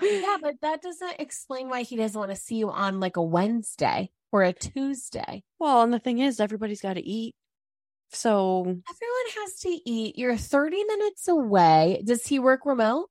yeah, 0.00 0.36
but 0.40 0.54
that 0.62 0.80
doesn't 0.82 1.20
explain 1.20 1.68
why 1.68 1.82
he 1.82 1.96
doesn't 1.96 2.18
want 2.18 2.30
to 2.30 2.36
see 2.36 2.56
you 2.56 2.70
on 2.70 3.00
like 3.00 3.16
a 3.16 3.22
Wednesday 3.22 4.10
or 4.30 4.42
a 4.42 4.52
Tuesday. 4.52 5.42
well, 5.58 5.82
and 5.82 5.92
the 5.92 5.98
thing 5.98 6.18
is, 6.18 6.40
everybody's 6.40 6.80
got 6.80 6.94
to 6.94 7.06
eat. 7.06 7.34
So, 8.12 8.60
Everyone 8.60 9.42
has 9.42 9.58
to 9.60 9.68
eat. 9.86 10.18
You're 10.18 10.36
30 10.36 10.84
minutes 10.84 11.28
away. 11.28 12.02
Does 12.04 12.26
he 12.26 12.38
work 12.38 12.66
remote? 12.66 13.08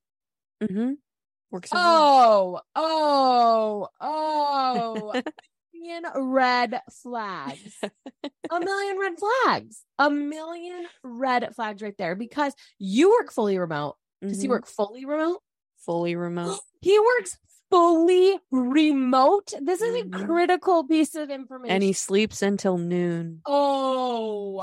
mhm. 0.61 0.97
works. 1.49 1.71
home. 1.71 1.79
Oh, 1.81 2.59
oh, 2.75 3.87
oh. 3.99 5.21
million 5.81 6.03
red 6.15 6.81
flags. 6.91 7.79
A 7.83 8.59
million 8.59 8.97
red 8.99 9.13
flags. 9.19 9.83
A 9.97 10.09
million 10.09 10.85
red 11.03 11.55
flags 11.55 11.81
right 11.81 11.97
there 11.97 12.15
because 12.15 12.53
you 12.77 13.09
work 13.11 13.31
fully 13.31 13.57
remote. 13.57 13.95
Does 14.21 14.41
he 14.41 14.47
Mhm. 14.47 14.51
work 14.51 14.67
fully 14.67 15.05
remote? 15.05 15.41
fully 15.77 16.15
remote? 16.15 16.59
He 16.81 16.97
works 16.99 17.37
fully 17.69 18.37
remote. 18.51 19.53
This 19.61 19.81
is 19.81 20.03
Mhm. 20.05 20.21
a 20.21 20.25
critical 20.25 20.83
piece 20.83 21.15
of 21.15 21.29
information. 21.29 21.73
and 21.75 21.83
he 21.83 21.93
sleeps 21.93 22.41
until 22.41 22.77
noon. 22.77 23.41
Oh, 23.45 24.59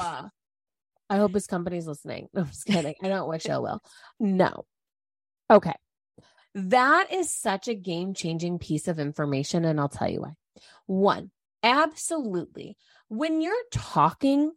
I 1.10 1.16
hope 1.16 1.34
his 1.34 1.46
company's 1.46 1.86
listening. 1.86 2.28
No, 2.34 2.42
I'm 2.42 2.48
just 2.48 2.66
kidding. 2.66 2.94
I 3.02 3.08
don't 3.08 3.28
wish 3.28 3.48
I 3.48 3.58
will. 3.58 3.80
No. 4.20 4.66
Okay. 5.50 5.74
That 6.54 7.12
is 7.12 7.30
such 7.34 7.68
a 7.68 7.74
game 7.74 8.14
changing 8.14 8.58
piece 8.58 8.88
of 8.88 8.98
information. 8.98 9.64
And 9.64 9.78
I'll 9.80 9.88
tell 9.88 10.08
you 10.10 10.20
why. 10.22 10.32
One, 10.86 11.30
absolutely. 11.62 12.76
When 13.08 13.40
you're 13.40 13.54
talking, 13.72 14.52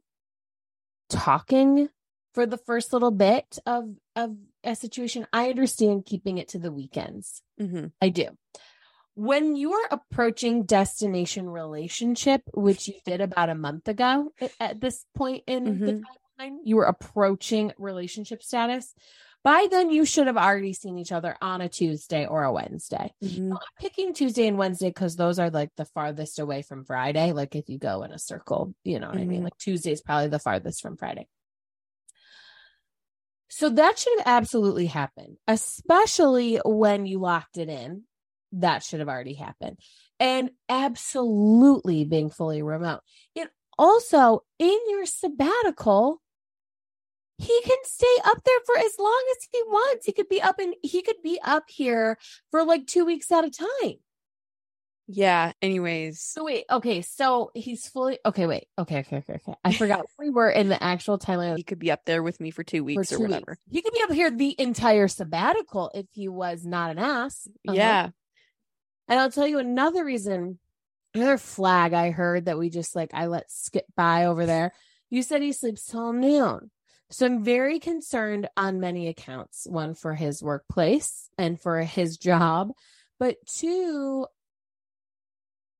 talking 1.10 1.90
for 2.34 2.46
the 2.46 2.58
first 2.58 2.94
little 2.94 3.12
bit 3.12 3.60
of, 3.66 3.90
of 4.16 4.36
a 4.64 4.76
situation, 4.76 5.28
I 5.34 5.50
understand 5.50 6.06
keeping 6.06 6.38
it 6.38 6.50
to 6.50 6.60
the 6.60 6.72
weekends. 6.72 7.42
hmm 7.60 7.88
I 8.02 8.10
do. 8.10 8.30
When 9.14 9.58
you're 9.58 9.88
approaching 9.92 10.64
destination 10.64 11.50
relationship, 11.50 12.44
which 12.54 12.88
you 12.88 12.94
did 13.06 13.20
about 13.20 13.50
a 13.50 13.56
month 13.56 13.90
ago 13.90 14.32
a- 14.42 14.50
at 14.60 14.80
this 14.80 15.06
point 15.14 15.44
in 15.48 15.66
the 15.80 15.94
Mhm. 15.94 16.04
timeline, 16.40 16.58
you 16.64 16.78
were 16.78 16.86
approaching 16.86 17.74
relationship 17.78 18.42
status. 18.42 18.96
By 19.44 19.68
then, 19.72 19.90
you 19.90 20.06
should 20.06 20.28
have 20.28 20.38
already 20.38 20.74
seen 20.74 21.00
each 21.00 21.12
other 21.12 21.36
on 21.42 21.62
a 21.62 21.70
Tuesday 21.70 22.26
or 22.28 22.44
a 22.44 22.52
Wednesday. 22.54 23.12
hmm 23.22 23.54
I'm 23.54 23.60
picking 23.80 24.14
Tuesday 24.14 24.48
and 24.48 24.58
Wednesday 24.58 24.90
because 24.90 25.16
those 25.16 25.40
are 25.40 25.50
like 25.50 25.70
the 25.78 25.86
farthest 25.86 26.38
away 26.40 26.62
from 26.62 26.86
Friday. 26.86 27.32
Like 27.32 27.56
if 27.56 27.68
you 27.68 27.80
go 27.80 28.04
in 28.04 28.12
a 28.12 28.20
circle, 28.20 28.76
you 28.84 29.00
know 29.00 29.08
what 29.08 29.18
I 29.18 29.26
mean? 29.26 29.42
Mhm. 29.42 29.46
Like 29.46 29.58
Tuesday 29.58 29.92
is 29.92 30.02
probably 30.02 30.28
the 30.28 30.40
farthest 30.40 30.82
from 30.82 30.96
Friday. 30.98 31.28
So 33.50 33.70
that 33.70 34.00
should 34.00 34.20
have 34.20 34.28
absolutely 34.28 34.86
happened, 34.86 35.38
especially 35.48 36.62
when 36.64 37.06
you 37.06 37.20
locked 37.20 37.58
it 37.58 37.68
in. 37.68 38.04
That 38.54 38.84
should 38.84 39.00
have 39.00 39.10
already 39.10 39.34
happened. 39.34 39.78
And 40.20 40.52
absolutely 40.70 42.06
being 42.06 42.30
fully 42.30 42.62
remote. 42.62 43.02
It 43.36 43.50
also 43.78 44.44
in 44.60 44.78
your 44.90 45.06
sabbatical, 45.06 46.22
he 47.42 47.62
can 47.64 47.78
stay 47.84 48.16
up 48.26 48.44
there 48.44 48.60
for 48.66 48.78
as 48.78 48.94
long 49.00 49.24
as 49.32 49.48
he 49.52 49.62
wants. 49.68 50.06
He 50.06 50.12
could 50.12 50.30
be 50.30 50.42
up 50.42 50.60
and 50.60 50.76
he 50.84 51.02
could 51.02 51.22
be 51.24 51.40
up 51.44 51.64
here 51.70 52.18
for 52.52 52.64
like 52.64 52.88
two 52.88 53.06
weeks 53.06 53.32
at 53.32 53.44
a 53.46 53.50
time. 53.50 53.96
Yeah. 55.08 55.52
Anyways, 55.62 56.22
So 56.22 56.46
wait, 56.46 56.66
okay, 56.72 57.02
so 57.02 57.52
he's 57.54 57.88
fully 57.88 58.20
okay. 58.26 58.46
Wait, 58.46 58.68
okay, 58.78 59.00
okay, 59.00 59.18
okay, 59.18 59.34
okay. 59.34 59.54
I 59.64 59.74
forgot 59.74 60.06
we 60.20 60.30
were 60.30 60.50
in 60.50 60.70
the 60.70 60.82
actual 60.82 61.18
timeline 61.18 61.58
he 61.58 61.64
could 61.64 61.80
be 61.80 61.92
up 61.92 62.06
there 62.06 62.24
with 62.24 62.40
me 62.40 62.52
for 62.52 62.64
two 62.64 62.80
for 62.80 62.84
weeks 62.84 63.12
or 63.12 63.20
whatever. 63.20 63.52
weeks. 63.52 63.62
He 63.70 63.82
could 63.82 63.94
be 63.94 64.02
up 64.04 64.12
here 64.12 64.32
the 64.32 64.56
entire 64.60 65.08
sabbatical 65.10 65.92
if 65.94 66.06
he 66.12 66.30
was 66.30 66.66
not 66.66 66.92
an 66.92 67.00
ass. 67.00 67.48
Uh-huh. 67.68 67.76
Yeah. 67.76 68.10
and 69.10 69.20
I'll 69.20 69.32
tell 69.32 69.48
you 69.48 69.60
another 69.60 70.06
reason, 70.06 70.60
another 71.14 71.38
flag 71.38 71.92
I 71.94 72.12
heard 72.12 72.46
that 72.46 72.58
we 72.58 72.70
just 72.70 72.96
like 72.96 73.10
I 73.14 73.26
let 73.26 73.52
skip 73.52 73.86
by 73.98 74.26
over 74.26 74.46
there. 74.46 74.72
You 75.10 75.24
said 75.24 75.42
he 75.42 75.52
sleeps 75.52 75.86
till 75.86 76.14
noon. 76.14 76.72
So 77.12 77.26
I'm 77.26 77.44
very 77.44 77.80
concerned 77.80 78.50
on 78.56 78.80
many 78.80 79.08
accounts. 79.10 79.68
One 79.70 79.94
for 79.96 80.14
his 80.16 80.42
workplace 80.42 81.30
and 81.38 81.60
for 81.60 81.82
his 81.82 82.18
job, 82.18 82.72
but 83.20 83.36
two, 83.48 84.26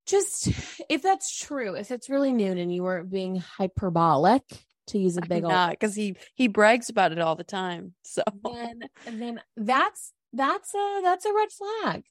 just 0.06 0.50
if 0.90 1.02
that's 1.02 1.38
true, 1.40 1.76
if 1.76 1.90
it's 1.92 2.10
really 2.10 2.34
noon 2.34 2.58
and 2.58 2.74
you 2.74 2.84
weren't 2.84 3.10
being 3.10 3.38
hyperbolic 3.38 4.44
to 4.88 4.98
use 5.00 5.16
a 5.16 5.22
big 5.22 5.46
I'm 5.46 5.52
old 5.52 5.70
because 5.72 5.96
he 5.96 6.16
he 6.36 6.48
brags 6.48 6.90
about 6.90 7.12
it 7.14 7.20
all 7.20 7.36
the 7.36 7.44
time. 7.44 7.94
So 8.04 8.24
then 8.44 8.82
then 9.06 9.42
that's 9.56 10.12
that's 10.34 10.74
a 10.76 11.00
that's 11.04 11.26
a 11.26 11.34
red 11.34 11.50
flag. 11.52 12.04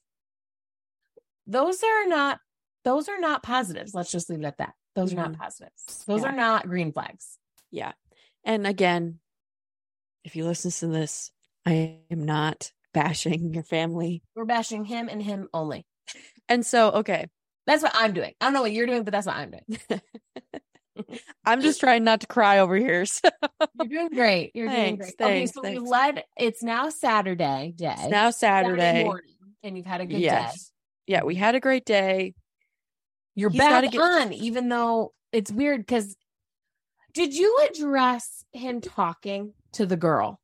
Those 1.45 1.83
are 1.83 2.07
not 2.07 2.39
those 2.83 3.07
are 3.07 3.19
not 3.19 3.43
positives. 3.43 3.93
Let's 3.93 4.11
just 4.11 4.29
leave 4.31 4.39
it 4.39 4.45
at 4.45 4.57
that. 4.57 4.73
Those 4.95 5.13
are 5.13 5.17
not 5.17 5.33
Mhm. 5.33 5.37
positives. 5.37 6.03
Those 6.07 6.23
Yeah. 6.23 6.29
are 6.29 6.35
not 6.35 6.67
green 6.67 6.91
flags. 6.91 7.37
yeah. 7.69 7.91
And 8.43 8.65
again, 8.67 9.19
if 10.23 10.35
you 10.35 10.45
listen 10.45 10.71
to 10.71 10.87
this, 10.87 11.31
I 11.65 11.97
am 12.09 12.25
not 12.25 12.71
bashing 12.93 13.53
your 13.53 13.63
family. 13.63 14.23
We're 14.35 14.45
bashing 14.45 14.85
him 14.85 15.07
and 15.09 15.21
him 15.21 15.47
only. 15.53 15.85
And 16.49 16.65
so, 16.65 16.89
okay, 16.91 17.27
That's 17.67 17.83
what 17.83 17.91
I'm 17.95 18.13
doing. 18.13 18.33
I 18.41 18.45
don't 18.45 18.53
know 18.53 18.61
what 18.61 18.71
you're 18.73 18.87
doing, 18.87 19.03
but 19.03 19.11
that's 19.11 19.27
what 19.27 19.35
I'm 19.35 19.51
doing. 19.51 20.01
I'm 21.45 21.61
just 21.61 21.79
trying 21.79 22.03
not 22.03 22.21
to 22.21 22.27
cry 22.27 22.59
over 22.59 22.75
here. 22.75 23.05
So 23.21 23.29
You're 23.79 23.87
doing 23.87 24.09
great. 24.09 24.51
You're 24.53 24.67
doing 24.67 24.97
Thanks, 24.97 25.15
great. 25.17 25.25
okay, 25.27 25.37
thanks, 25.39 25.53
so 25.53 25.61
we 25.61 25.75
thanks. 25.75 25.89
led. 25.89 26.23
It's 26.37 26.63
now 26.63 26.89
Saturday 26.89 27.73
day. 27.75 27.93
it's 27.93 28.07
now 28.09 28.29
Saturday. 28.31 29.03
morning, 29.05 29.23
and 29.63 29.77
you've 29.77 29.85
had 29.85 30.01
a 30.01 30.05
good 30.05 30.19
day. 30.19 30.49
Yeah, 31.07 31.23
we 31.23 31.35
had 31.35 31.55
a 31.55 31.59
great 31.59 31.85
day. 31.85 32.33
You're 33.35 33.49
He's 33.49 33.59
back 33.59 33.89
get- 33.91 34.01
on, 34.01 34.33
even 34.33 34.67
though 34.69 35.13
it's 35.31 35.51
weird. 35.51 35.79
Because 35.81 36.15
did 37.13 37.33
you 37.33 37.67
address 37.69 38.45
him 38.51 38.81
talking 38.81 39.53
to 39.73 39.85
the 39.85 39.97
girl? 39.97 40.39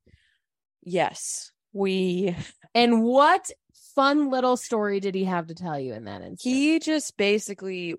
Yes. 0.83 1.51
We 1.73 2.35
And 2.75 3.03
what 3.03 3.49
fun 3.95 4.29
little 4.29 4.57
story 4.57 4.99
did 4.99 5.15
he 5.15 5.23
have 5.23 5.47
to 5.47 5.55
tell 5.55 5.79
you 5.79 5.93
in 5.93 6.05
that 6.05 6.21
instance? 6.21 6.43
he 6.43 6.79
just 6.79 7.17
basically 7.17 7.95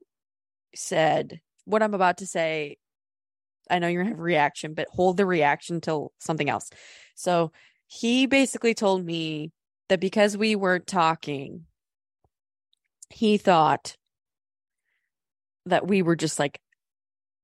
said 0.74 1.40
what 1.64 1.82
I'm 1.82 1.94
about 1.94 2.18
to 2.18 2.26
say. 2.26 2.76
I 3.70 3.78
know 3.78 3.88
you're 3.88 4.02
gonna 4.02 4.14
have 4.14 4.20
a 4.20 4.22
reaction, 4.22 4.74
but 4.74 4.88
hold 4.90 5.16
the 5.16 5.26
reaction 5.26 5.80
till 5.80 6.12
something 6.18 6.48
else. 6.48 6.70
So 7.14 7.52
he 7.86 8.26
basically 8.26 8.74
told 8.74 9.04
me 9.04 9.52
that 9.88 10.00
because 10.00 10.36
we 10.36 10.54
weren't 10.54 10.86
talking, 10.86 11.64
he 13.10 13.36
thought 13.36 13.96
that 15.66 15.86
we 15.86 16.02
were 16.02 16.16
just 16.16 16.38
like 16.38 16.60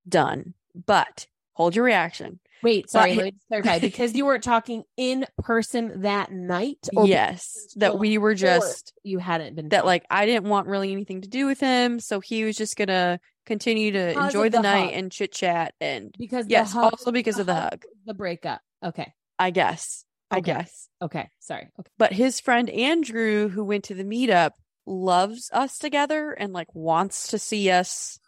done. 0.09 0.55
But 0.75 1.27
hold 1.55 1.77
your 1.77 1.85
reaction. 1.85 2.41
Wait, 2.63 2.89
sorry, 2.89 3.11
But- 3.11 3.17
let 3.17 3.35
me 3.35 3.41
clarify. 3.49 3.79
Because 3.79 4.15
you 4.15 4.25
weren't 4.25 4.43
talking 4.43 4.85
in 4.97 5.27
person 5.39 6.03
that 6.03 6.33
night, 6.33 6.89
or 6.97 7.07
yes, 7.07 7.75
that 7.77 7.99
we 7.99 8.17
were 8.19 8.35
just 8.35 8.93
you 9.03 9.19
hadn't 9.19 9.55
been 9.55 9.69
that 9.69 9.85
like 9.85 10.05
I 10.11 10.25
didn't 10.27 10.49
want 10.49 10.67
really 10.67 10.91
anything 10.93 11.21
to 11.23 11.29
do 11.29 11.47
with 11.47 11.61
him, 11.61 12.01
so 12.01 12.21
he 12.21 12.45
was 12.45 12.57
just 12.57 12.77
gonna 12.77 13.21
continue 13.45 13.93
to 13.93 14.07
Because 14.09 14.27
enjoy 14.27 14.45
the, 14.49 14.59
the 14.59 14.63
night 14.63 14.85
hug. 14.87 14.95
and 14.95 15.13
chit 15.13 15.33
chat 15.33 15.75
and 15.81 16.15
because 16.19 16.47
yes, 16.49 16.73
hug, 16.73 16.85
also 16.85 17.13
because 17.13 17.39
of 17.39 17.45
the 17.47 17.55
hug. 17.55 17.85
the 18.07 18.15
breakup. 18.15 18.63
Okay, 18.83 19.13
I 19.39 19.51
guess. 19.51 20.05
I 20.31 20.41
guess. 20.41 20.89
okay, 21.03 21.29
sorry. 21.39 21.69
Okay, 21.79 21.91
But 21.99 22.13
his 22.13 22.41
friend 22.41 22.69
Andrew, 22.71 23.49
who 23.51 23.63
went 23.63 23.85
to 23.85 23.95
the 23.95 24.03
meetup, 24.05 24.53
loves 24.87 25.49
us 25.53 25.79
together 25.79 26.33
and 26.33 26.53
like 26.53 26.75
wants 26.75 27.29
to 27.29 27.39
see 27.39 27.71
us 27.71 28.19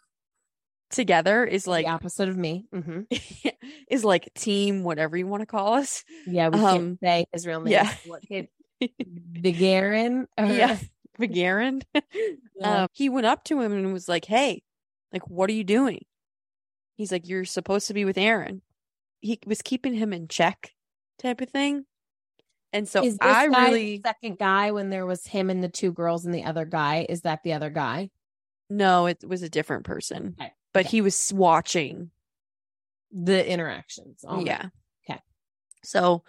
together 0.89 1.43
is 1.45 1.67
like 1.67 1.85
the 1.85 1.91
opposite 1.91 2.29
of 2.29 2.37
me. 2.37 2.65
hmm 2.73 3.01
is 3.89 4.03
like 4.03 4.33
team 4.35 4.83
whatever 4.83 5.17
you 5.17 5.27
want 5.27 5.41
to 5.41 5.45
call 5.47 5.73
us. 5.75 6.03
Yeah, 6.25 6.49
we 6.49 6.59
Um, 6.59 6.77
can't 6.77 6.99
say 7.01 7.25
his 7.33 7.45
real 7.47 7.61
name. 7.61 7.73
yeah. 7.73 7.93
What? 8.05 8.23
Vigarin. 9.33 10.25
yeah. 10.37 10.77
Vigarin. 11.19 11.83
Yeah. 12.59 12.83
um, 12.83 12.87
he 12.93 13.07
went 13.07 13.27
up 13.27 13.43
to 13.45 13.61
him 13.61 13.71
and 13.71 13.93
was 13.93 14.09
like, 14.09 14.25
Hey, 14.25 14.63
like, 15.13 15.27
what 15.29 15.47
are 15.49 15.53
you 15.53 15.63
doing? 15.63 16.05
He's 16.95 17.11
like, 17.11 17.27
You're 17.27 17.45
supposed 17.45 17.85
to 17.87 17.93
be 17.93 18.03
with 18.03 18.17
Erin. 18.17 18.63
He 19.21 19.39
was 19.45 19.61
keeping 19.61 19.93
him 19.93 20.11
in 20.11 20.27
check 20.27 20.73
type 21.19 21.39
of 21.41 21.49
thing. 21.49 21.85
And 22.73 22.87
so 22.87 23.03
is 23.03 23.17
I 23.21 23.45
really 23.45 23.97
the 23.97 24.09
second 24.09 24.39
guy 24.39 24.71
when 24.71 24.89
there 24.89 25.05
was 25.05 25.25
him 25.27 25.49
and 25.51 25.63
the 25.63 25.69
two 25.69 25.91
girls 25.91 26.25
and 26.25 26.33
the 26.33 26.45
other 26.45 26.65
guy? 26.65 27.05
Is 27.07 27.21
that 27.21 27.43
the 27.43 27.53
other 27.53 27.69
guy? 27.69 28.09
no, 28.69 29.05
it 29.05 29.23
was 29.25 29.43
a 29.43 29.49
different 29.49 29.85
person. 29.85 30.35
Okay, 30.39 30.51
But 30.83 30.85
he 30.87 31.01
was 31.01 31.31
watching 31.33 32.11
The 33.11 33.47
interactions. 33.49 34.23
all 34.27 34.37
right. 34.37 34.45
yeah. 34.45 34.65
Okay. 35.09 35.19
So, 35.83 36.23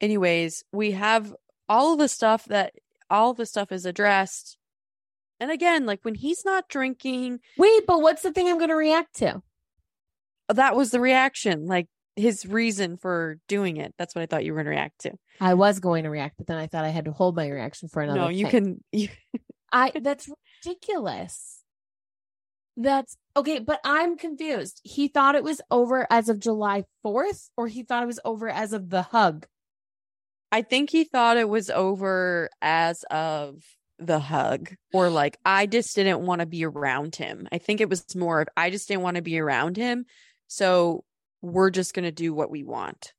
anyways, 0.00 0.64
we 0.72 0.92
have 0.92 1.34
all 1.68 1.92
of 1.94 1.98
the 1.98 2.08
stuff 2.08 2.44
that 2.46 2.72
all 3.10 3.34
the 3.34 3.46
stuff 3.46 3.72
is 3.72 3.86
addressed. 3.86 4.56
And 5.40 5.50
again, 5.50 5.84
like 5.86 6.00
when 6.02 6.14
he's 6.14 6.44
not 6.44 6.68
drinking, 6.68 7.40
Wait, 7.58 7.86
but 7.86 8.00
what's 8.00 8.22
the 8.22 8.32
thing 8.32 8.48
I'm 8.48 8.58
going 8.58 8.70
to 8.70 8.76
react 8.76 9.16
to? 9.16 9.42
that 10.48 10.76
was 10.76 10.90
the 10.90 11.00
reaction, 11.00 11.66
like 11.66 11.88
his 12.16 12.44
reason 12.46 12.96
for 12.98 13.38
doing 13.48 13.78
it. 13.78 13.94
That's 13.98 14.14
what 14.14 14.22
I 14.22 14.26
thought 14.26 14.44
you 14.44 14.52
were 14.52 14.58
going 14.58 14.66
to 14.66 14.70
react 14.78 15.00
to. 15.00 15.12
I 15.40 15.54
was 15.54 15.80
going 15.80 16.04
to 16.04 16.10
react, 16.10 16.36
but 16.36 16.46
then 16.46 16.58
I 16.58 16.66
thought 16.66 16.84
I 16.84 16.90
had 16.90 17.06
to 17.06 17.12
hold 17.12 17.34
my 17.34 17.48
reaction 17.48 17.88
for 17.88 18.02
another. 18.02 18.20
no, 18.20 18.28
you 18.28 18.44
thing. 18.48 18.50
can. 18.50 18.84
You, 18.92 19.08
I 19.72 19.90
that's 20.00 20.28
ridiculous. 20.64 21.62
That's 22.76 23.16
okay, 23.36 23.58
but 23.58 23.80
I'm 23.84 24.16
confused. 24.16 24.80
He 24.84 25.08
thought 25.08 25.34
it 25.34 25.44
was 25.44 25.60
over 25.70 26.06
as 26.10 26.28
of 26.28 26.40
July 26.40 26.84
4th, 27.04 27.50
or 27.56 27.68
he 27.68 27.82
thought 27.82 28.02
it 28.02 28.06
was 28.06 28.20
over 28.24 28.48
as 28.48 28.72
of 28.72 28.90
the 28.90 29.02
hug. 29.02 29.46
I 30.52 30.62
think 30.62 30.90
he 30.90 31.04
thought 31.04 31.36
it 31.36 31.48
was 31.48 31.68
over 31.68 32.48
as 32.62 33.02
of 33.10 33.62
the 33.98 34.20
hug, 34.20 34.70
or 34.92 35.10
like 35.10 35.38
I 35.44 35.66
just 35.66 35.94
didn't 35.96 36.20
want 36.20 36.40
to 36.40 36.46
be 36.46 36.64
around 36.64 37.16
him. 37.16 37.48
I 37.50 37.58
think 37.58 37.80
it 37.80 37.88
was 37.88 38.04
more 38.14 38.42
of 38.42 38.48
I 38.56 38.70
just 38.70 38.88
didn't 38.88 39.02
want 39.02 39.16
to 39.16 39.22
be 39.22 39.38
around 39.38 39.76
him, 39.76 40.06
so 40.46 41.04
we're 41.42 41.70
just 41.70 41.94
gonna 41.94 42.12
do 42.12 42.32
what 42.32 42.50
we 42.50 42.62
want. 42.62 43.14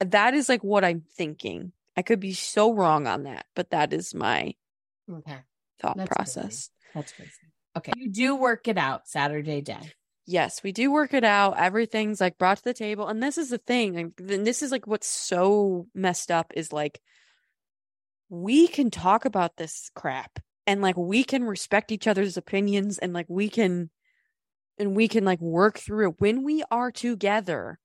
That 0.00 0.34
is 0.34 0.48
like 0.48 0.62
what 0.64 0.84
I'm 0.84 1.02
thinking. 1.16 1.72
I 1.96 2.02
could 2.02 2.20
be 2.20 2.34
so 2.34 2.72
wrong 2.72 3.06
on 3.06 3.24
that, 3.24 3.46
but 3.54 3.70
that 3.70 3.92
is 3.92 4.14
my 4.14 4.54
Okay. 5.10 5.38
thought 5.80 5.96
That's 5.96 6.08
process. 6.08 6.70
That's 6.94 7.12
crazy. 7.12 7.32
Okay. 7.76 7.92
You 7.96 8.10
do 8.10 8.36
work 8.36 8.68
it 8.68 8.78
out 8.78 9.06
Saturday 9.06 9.60
day. 9.60 9.92
Yes, 10.26 10.62
we 10.62 10.72
do 10.72 10.90
work 10.90 11.14
it 11.14 11.24
out. 11.24 11.58
Everything's 11.58 12.20
like 12.20 12.38
brought 12.38 12.58
to 12.58 12.64
the 12.64 12.74
table. 12.74 13.06
And 13.06 13.22
this 13.22 13.38
is 13.38 13.50
the 13.50 13.58
thing. 13.58 14.12
And 14.18 14.46
this 14.46 14.62
is 14.62 14.72
like 14.72 14.86
what's 14.86 15.06
so 15.06 15.86
messed 15.94 16.30
up 16.30 16.52
is 16.56 16.72
like 16.72 17.00
we 18.28 18.66
can 18.66 18.90
talk 18.90 19.24
about 19.24 19.56
this 19.56 19.90
crap 19.94 20.40
and 20.66 20.82
like 20.82 20.96
we 20.96 21.22
can 21.22 21.44
respect 21.44 21.92
each 21.92 22.08
other's 22.08 22.36
opinions 22.36 22.98
and 22.98 23.12
like 23.12 23.26
we 23.28 23.48
can 23.48 23.90
and 24.78 24.96
we 24.96 25.06
can 25.06 25.24
like 25.24 25.40
work 25.40 25.78
through 25.78 26.10
it 26.10 26.20
when 26.20 26.42
we 26.42 26.64
are 26.70 26.90
together. 26.90 27.78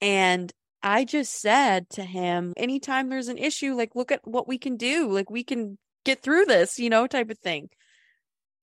And 0.00 0.52
I 0.82 1.04
just 1.04 1.40
said 1.40 1.88
to 1.90 2.02
him, 2.02 2.54
anytime 2.56 3.08
there's 3.08 3.28
an 3.28 3.38
issue, 3.38 3.74
like 3.74 3.94
look 3.94 4.10
at 4.10 4.26
what 4.26 4.48
we 4.48 4.58
can 4.58 4.76
do. 4.76 5.10
Like 5.10 5.30
we 5.30 5.44
can 5.44 5.78
get 6.04 6.22
through 6.22 6.46
this, 6.46 6.78
you 6.78 6.90
know, 6.90 7.06
type 7.06 7.30
of 7.30 7.38
thing. 7.38 7.68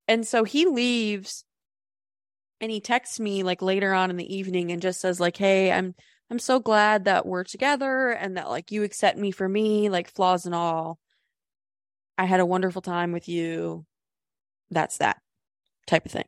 And 0.07 0.27
so 0.27 0.43
he 0.43 0.65
leaves 0.65 1.45
and 2.61 2.71
he 2.71 2.79
texts 2.81 3.19
me 3.19 3.43
like 3.43 3.61
later 3.61 3.93
on 3.93 4.09
in 4.09 4.17
the 4.17 4.35
evening 4.35 4.71
and 4.71 4.81
just 4.81 5.01
says 5.01 5.19
like 5.19 5.35
hey 5.35 5.69
i'm 5.71 5.93
i'm 6.31 6.39
so 6.39 6.59
glad 6.59 7.05
that 7.05 7.25
we're 7.25 7.43
together 7.43 8.09
and 8.09 8.37
that 8.37 8.49
like 8.49 8.71
you 8.71 8.83
accept 8.83 9.17
me 9.17 9.31
for 9.31 9.47
me 9.47 9.89
like 9.89 10.09
flaws 10.09 10.45
and 10.45 10.55
all. 10.55 10.97
I 12.17 12.25
had 12.25 12.39
a 12.39 12.45
wonderful 12.45 12.81
time 12.83 13.11
with 13.11 13.27
you. 13.27 13.85
That's 14.69 14.97
that 14.99 15.19
type 15.87 16.05
of 16.05 16.11
thing. 16.11 16.25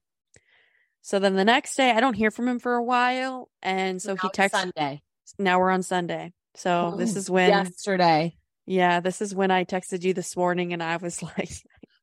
So 1.04 1.20
then 1.20 1.36
the 1.36 1.46
next 1.46 1.76
day 1.76 1.92
i 1.92 2.00
don't 2.00 2.16
hear 2.16 2.32
from 2.32 2.48
him 2.48 2.60
for 2.60 2.76
a 2.76 2.84
while. 2.84 3.50
And 3.62 4.02
so 4.02 4.14
Now 4.16 4.20
he 4.24 4.30
texts 4.30 4.60
Sunday. 4.60 5.02
now 5.38 5.60
we're 5.60 5.70
on 5.72 5.84
sunday. 5.84 6.34
So 6.56 6.96
this 6.98 7.16
is 7.16 7.30
when 7.30 7.50
yesterday. 7.50 8.36
yeah 8.66 9.00
this 9.02 9.22
is 9.22 9.36
when 9.36 9.52
i 9.52 9.64
texted 9.66 10.04
you 10.04 10.14
this 10.14 10.36
morning 10.38 10.72
and 10.74 10.82
i 10.82 10.98
was 10.98 11.22
like 11.38 11.52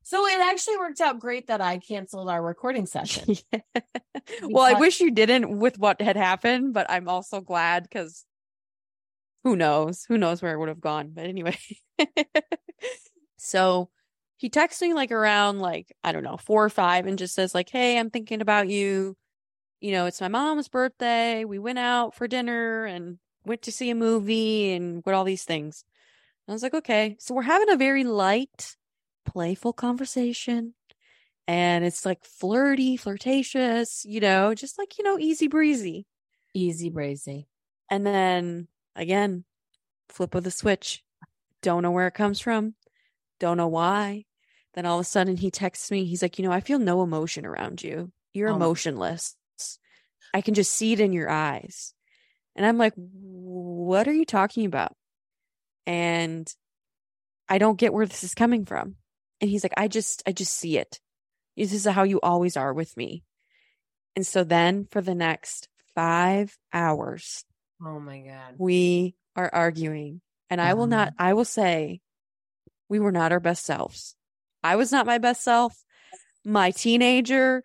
So 0.04 0.26
it 0.26 0.40
actually 0.40 0.78
worked 0.78 1.00
out 1.00 1.20
great 1.20 1.46
that 1.46 1.60
I 1.60 1.78
canceled 1.78 2.28
our 2.28 2.42
recording 2.42 2.86
session. 2.86 3.36
well, 4.42 4.64
I 4.64 4.78
wish 4.78 5.00
you 5.00 5.10
didn't 5.10 5.58
with 5.58 5.78
what 5.78 6.00
had 6.00 6.16
happened, 6.16 6.74
but 6.74 6.90
I'm 6.90 7.08
also 7.08 7.40
glad 7.40 7.84
because 7.84 8.24
who 9.44 9.56
knows? 9.56 10.04
Who 10.08 10.18
knows 10.18 10.42
where 10.42 10.52
it 10.54 10.58
would 10.58 10.68
have 10.68 10.80
gone? 10.80 11.12
But 11.14 11.26
anyway. 11.26 11.58
so 13.36 13.90
he 14.36 14.48
texts 14.48 14.82
me 14.82 14.94
like 14.94 15.12
around 15.12 15.60
like, 15.60 15.94
I 16.02 16.12
don't 16.12 16.24
know, 16.24 16.36
four 16.36 16.64
or 16.64 16.70
five 16.70 17.06
and 17.06 17.18
just 17.18 17.34
says, 17.34 17.54
like, 17.54 17.70
hey, 17.70 17.98
I'm 17.98 18.10
thinking 18.10 18.40
about 18.40 18.68
you. 18.68 19.16
You 19.80 19.92
know, 19.92 20.06
it's 20.06 20.20
my 20.20 20.28
mom's 20.28 20.68
birthday. 20.68 21.44
We 21.44 21.58
went 21.58 21.78
out 21.78 22.14
for 22.14 22.28
dinner 22.28 22.84
and 22.84 23.18
went 23.44 23.62
to 23.62 23.72
see 23.72 23.90
a 23.90 23.94
movie 23.94 24.72
and 24.72 25.00
what 25.04 25.14
all 25.14 25.24
these 25.24 25.44
things. 25.44 25.84
I 26.48 26.52
was 26.52 26.62
like, 26.62 26.74
okay. 26.74 27.16
So 27.18 27.34
we're 27.34 27.42
having 27.42 27.70
a 27.70 27.76
very 27.76 28.04
light, 28.04 28.76
playful 29.24 29.72
conversation. 29.72 30.74
And 31.48 31.84
it's 31.84 32.06
like 32.06 32.24
flirty, 32.24 32.96
flirtatious, 32.96 34.04
you 34.04 34.20
know, 34.20 34.54
just 34.54 34.78
like, 34.78 34.98
you 34.98 35.04
know, 35.04 35.18
easy 35.18 35.48
breezy. 35.48 36.06
Easy 36.54 36.88
breezy. 36.88 37.48
And 37.90 38.06
then 38.06 38.68
again, 38.94 39.44
flip 40.08 40.34
of 40.34 40.44
the 40.44 40.50
switch. 40.50 41.02
Don't 41.62 41.82
know 41.82 41.90
where 41.90 42.06
it 42.06 42.14
comes 42.14 42.40
from. 42.40 42.74
Don't 43.40 43.56
know 43.56 43.68
why. 43.68 44.24
Then 44.74 44.86
all 44.86 44.98
of 44.98 45.02
a 45.02 45.04
sudden 45.04 45.36
he 45.36 45.50
texts 45.50 45.90
me. 45.90 46.04
He's 46.04 46.22
like, 46.22 46.38
you 46.38 46.44
know, 46.44 46.52
I 46.52 46.60
feel 46.60 46.78
no 46.78 47.02
emotion 47.02 47.44
around 47.44 47.82
you. 47.82 48.12
You're 48.32 48.50
Oh 48.50 48.54
emotionless. 48.56 49.36
I 50.32 50.40
can 50.40 50.54
just 50.54 50.72
see 50.72 50.92
it 50.92 51.00
in 51.00 51.12
your 51.12 51.28
eyes. 51.28 51.92
And 52.56 52.64
I'm 52.64 52.78
like, 52.78 52.94
what 52.96 54.08
are 54.08 54.12
you 54.12 54.24
talking 54.24 54.64
about? 54.66 54.94
And 55.86 56.52
I 57.48 57.58
don't 57.58 57.78
get 57.78 57.92
where 57.92 58.06
this 58.06 58.24
is 58.24 58.34
coming 58.34 58.64
from. 58.64 58.96
And 59.42 59.50
he's 59.50 59.62
like, 59.64 59.74
I 59.76 59.88
just, 59.88 60.22
I 60.26 60.32
just 60.32 60.52
see 60.56 60.78
it. 60.78 61.00
This 61.56 61.72
is 61.74 61.84
how 61.84 62.04
you 62.04 62.20
always 62.20 62.56
are 62.56 62.72
with 62.72 62.96
me. 62.96 63.24
And 64.16 64.26
so 64.26 64.44
then 64.44 64.86
for 64.90 65.02
the 65.02 65.14
next 65.14 65.68
five 65.94 66.56
hours, 66.72 67.44
Oh 67.84 67.98
my 68.00 68.20
God. 68.20 68.54
we 68.56 69.14
are 69.36 69.50
arguing. 69.52 70.20
And 70.48 70.60
I 70.60 70.74
will 70.74 70.86
not, 70.86 71.08
Uh-huh. 71.08 71.30
I 71.30 71.34
will 71.34 71.44
say, 71.44 72.00
we 72.88 73.00
were 73.00 73.12
not 73.12 73.32
our 73.32 73.40
best 73.40 73.64
selves. 73.66 74.14
I 74.62 74.76
was 74.76 74.92
not 74.92 75.06
my 75.06 75.18
best 75.18 75.42
self. 75.42 75.76
My 76.44 76.70
teenager, 76.70 77.64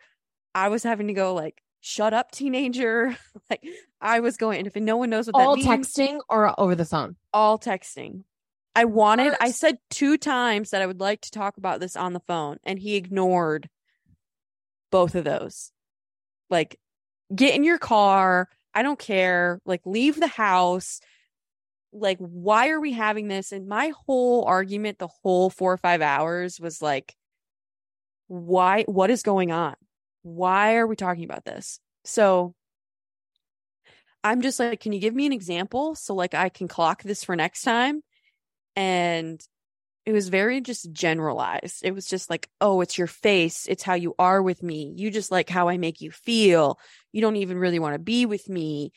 I 0.55 0.69
was 0.69 0.83
having 0.83 1.07
to 1.07 1.13
go 1.13 1.33
like, 1.35 1.61
shut 1.81 2.13
up, 2.13 2.31
teenager. 2.31 3.15
like, 3.49 3.63
I 4.01 4.19
was 4.21 4.37
going, 4.37 4.57
and 4.59 4.67
if 4.67 4.75
no 4.75 4.97
one 4.97 5.09
knows 5.11 5.27
what 5.27 5.35
All 5.35 5.55
that 5.55 5.63
means, 5.63 5.93
texting 5.93 6.19
or 6.29 6.59
over 6.59 6.73
the 6.75 6.85
phone? 6.85 7.15
all 7.33 7.59
texting. 7.59 8.23
I 8.77 8.85
wanted, 8.85 9.33
I 9.41 9.49
said 9.49 9.79
two 9.89 10.19
times 10.19 10.69
that 10.69 10.83
I 10.83 10.85
would 10.85 10.99
like 10.99 11.21
to 11.21 11.31
talk 11.31 11.57
about 11.57 11.79
this 11.79 11.95
on 11.95 12.13
the 12.13 12.19
phone, 12.19 12.57
and 12.63 12.77
he 12.77 12.95
ignored 12.95 13.67
both 14.91 15.15
of 15.15 15.23
those. 15.23 15.71
Like, 16.51 16.79
get 17.35 17.55
in 17.55 17.63
your 17.63 17.79
car. 17.79 18.47
I 18.75 18.83
don't 18.83 18.99
care. 18.99 19.59
Like, 19.65 19.81
leave 19.85 20.19
the 20.19 20.27
house. 20.27 20.99
Like, 21.91 22.19
why 22.19 22.69
are 22.69 22.79
we 22.79 22.93
having 22.93 23.27
this? 23.27 23.51
And 23.51 23.67
my 23.67 23.93
whole 24.05 24.45
argument, 24.45 24.99
the 24.99 25.09
whole 25.23 25.49
four 25.49 25.73
or 25.73 25.77
five 25.77 26.03
hours 26.03 26.59
was 26.59 26.79
like, 26.79 27.15
why, 28.27 28.83
what 28.83 29.09
is 29.09 29.23
going 29.23 29.51
on? 29.51 29.73
Why 30.21 30.75
are 30.75 30.85
we 30.85 30.95
talking 30.95 31.23
about 31.23 31.45
this? 31.45 31.79
So, 32.05 32.53
I'm 34.23 34.41
just 34.41 34.59
like, 34.59 34.81
can 34.81 34.93
you 34.93 34.99
give 34.99 35.15
me 35.15 35.25
an 35.25 35.33
example 35.33 35.95
so 35.95 36.13
like 36.13 36.35
I 36.35 36.49
can 36.49 36.67
clock 36.67 37.01
this 37.01 37.23
for 37.23 37.35
next 37.35 37.63
time? 37.63 38.03
And 38.77 39.41
it 40.05 40.13
was 40.13 40.29
very 40.29 40.61
just 40.61 40.89
generalized. 40.93 41.81
It 41.83 41.93
was 41.93 42.05
just 42.05 42.29
like, 42.29 42.47
oh, 42.61 42.79
it's 42.79 42.97
your 42.97 43.07
face. 43.07 43.65
It's 43.67 43.83
how 43.83 43.95
you 43.95 44.15
are 44.17 44.41
with 44.41 44.63
me. 44.63 44.93
You 44.95 45.11
just 45.11 45.31
like 45.31 45.49
how 45.49 45.67
I 45.67 45.77
make 45.77 45.99
you 45.99 46.11
feel. 46.11 46.79
You 47.11 47.19
don't 47.19 47.35
even 47.35 47.57
really 47.57 47.79
want 47.79 47.95
to 47.95 47.99
be 47.99 48.25
with 48.25 48.47
me. 48.47 48.93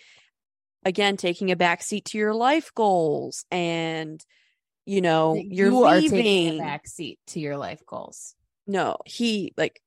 Again, 0.85 1.17
taking 1.17 1.51
a 1.51 1.57
back 1.57 1.83
seat 1.83 2.05
to 2.07 2.19
your 2.19 2.33
life 2.33 2.71
goals 2.75 3.45
and 3.51 4.25
you 4.87 5.01
know, 5.01 5.35
you're 5.35 5.71
you 5.71 5.85
are 5.85 5.97
leaving. 5.97 6.19
taking 6.23 6.61
a 6.61 6.63
back 6.63 6.87
seat 6.87 7.19
to 7.29 7.41
your 7.41 7.57
life 7.57 7.83
goals. 7.87 8.35
No, 8.67 8.99
he 9.05 9.53
like 9.57 9.81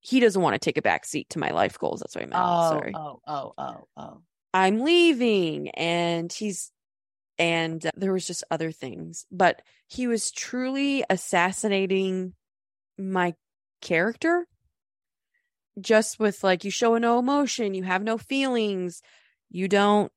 he 0.00 0.20
doesn't 0.20 0.40
want 0.40 0.54
to 0.54 0.58
take 0.58 0.78
a 0.78 0.82
back 0.82 1.04
seat 1.04 1.28
to 1.30 1.38
my 1.38 1.50
life 1.50 1.78
goals. 1.78 2.00
That's 2.00 2.14
what 2.14 2.24
I 2.24 2.26
meant. 2.26 2.42
Oh, 2.42 2.70
Sorry. 2.70 2.92
oh, 2.94 3.20
oh, 3.26 3.54
oh, 3.58 3.88
oh. 3.96 4.20
I'm 4.52 4.80
leaving 4.80 5.70
and 5.70 6.32
he's 6.32 6.70
and 7.38 7.90
there 7.96 8.12
was 8.12 8.26
just 8.26 8.44
other 8.50 8.70
things 8.72 9.26
but 9.30 9.62
he 9.88 10.06
was 10.06 10.30
truly 10.30 11.04
assassinating 11.10 12.34
my 12.98 13.34
character 13.80 14.46
just 15.80 16.18
with 16.20 16.44
like 16.44 16.64
you 16.64 16.70
show 16.70 16.96
no 16.98 17.18
emotion 17.18 17.74
you 17.74 17.82
have 17.82 18.02
no 18.02 18.16
feelings 18.16 19.02
you 19.50 19.66
don't 19.68 20.12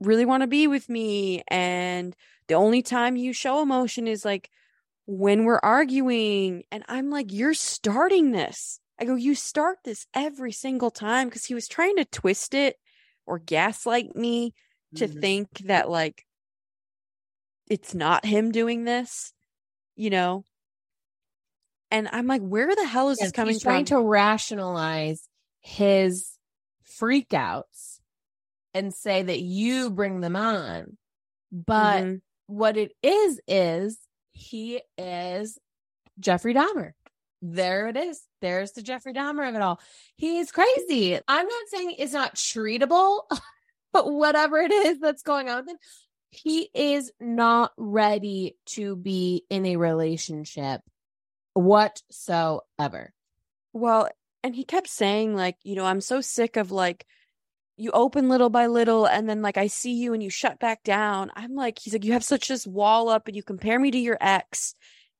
really 0.00 0.24
want 0.24 0.42
to 0.42 0.46
be 0.46 0.66
with 0.66 0.88
me 0.88 1.42
and 1.48 2.14
the 2.48 2.54
only 2.54 2.82
time 2.82 3.16
you 3.16 3.32
show 3.32 3.60
emotion 3.62 4.06
is 4.06 4.24
like 4.24 4.50
when 5.06 5.44
we're 5.44 5.60
arguing 5.62 6.62
and 6.70 6.84
i'm 6.88 7.10
like 7.10 7.32
you're 7.32 7.54
starting 7.54 8.30
this 8.30 8.78
i 9.00 9.04
go 9.04 9.16
you 9.16 9.34
start 9.34 9.78
this 9.84 10.06
every 10.14 10.52
single 10.52 10.90
time 10.90 11.28
because 11.28 11.44
he 11.44 11.54
was 11.54 11.66
trying 11.66 11.96
to 11.96 12.04
twist 12.04 12.54
it 12.54 12.76
or 13.26 13.38
gaslight 13.38 14.14
me 14.14 14.54
to 14.94 15.08
Mhm. 15.08 15.20
think 15.20 15.48
that 15.64 15.90
like 15.90 16.24
it's 17.70 17.94
not 17.94 18.26
him 18.26 18.52
doing 18.52 18.84
this, 18.84 19.32
you 19.96 20.10
know? 20.10 20.44
And 21.90 22.08
I'm 22.12 22.26
like, 22.26 22.42
where 22.42 22.74
the 22.74 22.86
hell 22.86 23.08
is 23.08 23.18
Yes, 23.18 23.28
this 23.28 23.32
coming 23.32 23.52
from? 23.52 23.54
he's 23.54 23.62
trying 23.62 23.84
from? 23.86 24.02
to 24.02 24.06
rationalize 24.06 25.28
his 25.60 26.36
freakouts 27.00 28.00
and 28.74 28.94
say 28.94 29.22
that 29.22 29.40
you 29.40 29.90
bring 29.90 30.20
them 30.20 30.36
on. 30.36 30.96
But 31.50 32.04
Mhm. 32.04 32.20
what 32.46 32.76
it 32.76 32.92
is 33.02 33.40
is 33.48 33.98
he 34.32 34.82
is 34.96 35.58
Jeffrey 36.20 36.54
Dahmer. 36.54 36.92
There 37.42 37.88
it 37.88 37.96
is. 37.96 38.22
There's 38.40 38.72
the 38.72 38.82
Jeffrey 38.82 39.12
Dahmer 39.14 39.48
of 39.48 39.54
it 39.54 39.62
all. 39.62 39.80
He's 40.16 40.52
crazy. 40.52 41.18
I'm 41.26 41.46
not 41.46 41.68
saying 41.68 41.94
it's 41.98 42.12
not 42.12 42.34
treatable, 42.36 43.22
but 43.92 44.12
whatever 44.12 44.58
it 44.58 44.70
is 44.70 45.00
that's 45.00 45.22
going 45.22 45.48
on 45.48 45.60
with 45.64 45.70
him, 45.70 45.78
he 46.30 46.70
is 46.74 47.12
not 47.20 47.72
ready 47.76 48.56
to 48.66 48.96
be 48.96 49.44
in 49.50 49.66
a 49.66 49.76
relationship 49.76 50.80
whatsoever. 51.54 53.12
Well, 53.72 54.08
and 54.42 54.54
he 54.54 54.64
kept 54.64 54.88
saying, 54.88 55.34
like, 55.34 55.56
you 55.62 55.74
know, 55.74 55.84
I'm 55.84 56.00
so 56.00 56.20
sick 56.20 56.56
of 56.56 56.70
like, 56.70 57.04
you 57.76 57.90
open 57.92 58.28
little 58.28 58.50
by 58.50 58.66
little 58.66 59.06
and 59.06 59.28
then 59.28 59.40
like 59.40 59.56
I 59.56 59.68
see 59.68 59.94
you 59.94 60.12
and 60.12 60.22
you 60.22 60.28
shut 60.28 60.58
back 60.60 60.82
down. 60.82 61.30
I'm 61.34 61.54
like, 61.54 61.78
he's 61.78 61.94
like, 61.94 62.04
you 62.04 62.12
have 62.12 62.24
such 62.24 62.46
this 62.48 62.66
wall 62.66 63.08
up 63.08 63.26
and 63.26 63.34
you 63.34 63.42
compare 63.42 63.78
me 63.78 63.90
to 63.90 63.98
your 63.98 64.18
ex. 64.20 64.74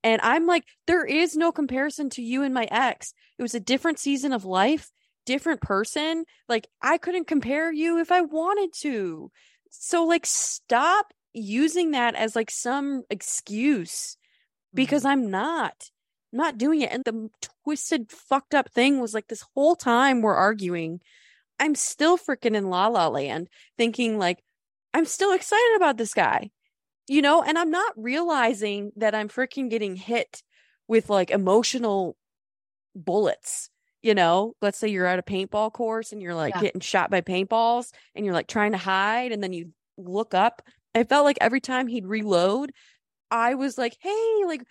And 0.04 0.20
I'm 0.22 0.46
like, 0.46 0.64
there 0.86 1.04
is 1.04 1.36
no 1.36 1.52
comparison 1.52 2.10
to 2.10 2.22
you 2.22 2.42
and 2.42 2.52
my 2.52 2.68
ex. 2.70 3.14
It 3.38 3.42
was 3.42 3.54
a 3.54 3.60
different 3.60 3.98
season 3.98 4.32
of 4.32 4.44
life, 4.44 4.90
different 5.24 5.62
person. 5.62 6.24
Like, 6.48 6.68
I 6.82 6.98
couldn't 6.98 7.26
compare 7.26 7.72
you 7.72 7.98
if 7.98 8.12
I 8.12 8.20
wanted 8.20 8.72
to. 8.80 9.30
So, 9.70 10.04
like, 10.04 10.26
stop 10.26 11.12
using 11.32 11.92
that 11.92 12.14
as 12.14 12.34
like 12.34 12.50
some 12.50 13.02
excuse 13.08 14.16
because 14.74 15.02
mm-hmm. 15.02 15.12
I'm 15.12 15.30
not. 15.30 15.90
I'm 16.32 16.38
not 16.38 16.58
doing 16.58 16.82
it. 16.82 16.92
And 16.92 17.04
the 17.04 17.30
twisted, 17.64 18.10
fucked 18.10 18.54
up 18.54 18.70
thing 18.70 19.00
was 19.00 19.14
like 19.14 19.28
this 19.28 19.44
whole 19.54 19.76
time 19.76 20.22
we're 20.22 20.34
arguing, 20.34 21.00
I'm 21.58 21.74
still 21.74 22.16
freaking 22.16 22.54
in 22.54 22.70
La 22.70 22.86
La 22.88 23.08
Land 23.08 23.48
thinking 23.76 24.18
like, 24.18 24.42
I'm 24.94 25.04
still 25.04 25.32
excited 25.32 25.76
about 25.76 25.96
this 25.96 26.14
guy, 26.14 26.50
you 27.08 27.22
know, 27.22 27.42
and 27.42 27.58
I'm 27.58 27.70
not 27.70 27.92
realizing 27.96 28.92
that 28.96 29.14
I'm 29.14 29.28
freaking 29.28 29.70
getting 29.70 29.96
hit 29.96 30.42
with 30.88 31.10
like 31.10 31.30
emotional 31.30 32.16
bullets. 32.94 33.70
You 34.02 34.14
know, 34.14 34.54
let's 34.62 34.78
say 34.78 34.88
you're 34.88 35.06
at 35.06 35.18
a 35.18 35.22
paintball 35.22 35.72
course 35.72 36.12
and 36.12 36.22
you're 36.22 36.34
like 36.34 36.54
Yeah. 36.54 36.62
getting 36.62 36.80
shot 36.80 37.10
by 37.10 37.20
paintballs 37.20 37.92
and 38.14 38.24
you're 38.24 38.34
like 38.34 38.46
trying 38.46 38.72
to 38.72 38.78
hide 38.78 39.32
and 39.32 39.42
then 39.42 39.52
you 39.52 39.72
look 39.98 40.32
up. 40.34 40.62
I 40.94 41.04
felt 41.04 41.24
like 41.24 41.38
every 41.40 41.60
time 41.60 41.86
he'd 41.86 42.06
reload, 42.06 42.72
I 43.30 43.54
was 43.54 43.76
like, 43.78 43.96
hey, 44.00 44.42
like, 44.46 44.62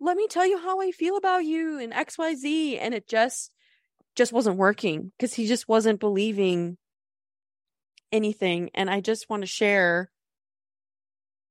let 0.00 0.16
me 0.16 0.26
tell 0.28 0.46
you 0.46 0.58
how 0.58 0.80
I 0.80 0.90
feel 0.92 1.16
about 1.16 1.44
you 1.44 1.78
and 1.78 1.92
XYZ. 1.92 2.78
And 2.80 2.94
it 2.94 3.06
just 3.06 3.52
just 4.16 4.32
wasn't 4.32 4.56
working 4.56 5.12
because 5.18 5.34
he 5.34 5.46
just 5.46 5.68
wasn't 5.68 6.00
believing 6.00 6.78
anything. 8.12 8.70
And 8.74 8.90
I 8.90 9.00
just 9.00 9.28
want 9.28 9.42
to 9.42 9.46
share. 9.46 10.10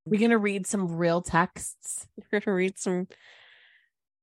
We're 0.04 0.18
going 0.18 0.30
to 0.30 0.38
read 0.38 0.66
some 0.66 0.96
real 0.96 1.22
texts. 1.22 2.06
We're 2.32 2.40
gonna 2.40 2.56
read 2.56 2.78
some 2.78 3.06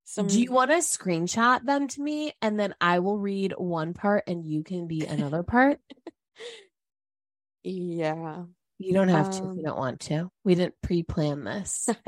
some 0.09 0.27
Do 0.27 0.41
you 0.41 0.53
want 0.53 0.71
to 0.71 0.77
screenshot 0.77 1.65
them 1.65 1.89
to 1.89 2.01
me 2.01 2.31
and 2.41 2.57
then 2.57 2.73
I 2.79 2.99
will 2.99 3.17
read 3.19 3.53
one 3.57 3.93
part 3.93 4.23
and 4.27 4.45
you 4.45 4.63
can 4.63 4.87
be 4.87 5.05
another 5.05 5.43
part? 5.43 5.79
yeah. 7.63 8.43
You 8.79 8.93
don't 8.93 9.09
have 9.09 9.31
to 9.31 9.37
if 9.37 9.43
Um, 9.43 9.57
you 9.57 9.63
don't 9.63 9.77
want 9.77 9.99
to. 10.01 10.31
We 10.45 10.55
didn't 10.55 10.75
pre 10.81 11.03
plan 11.03 11.43
this. 11.43 11.89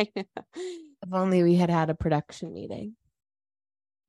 If 1.02 1.14
only 1.14 1.44
we 1.44 1.56
had 1.56 1.70
had 1.70 1.90
a 1.90 1.96
production 1.96 2.54
meeting. 2.54 2.96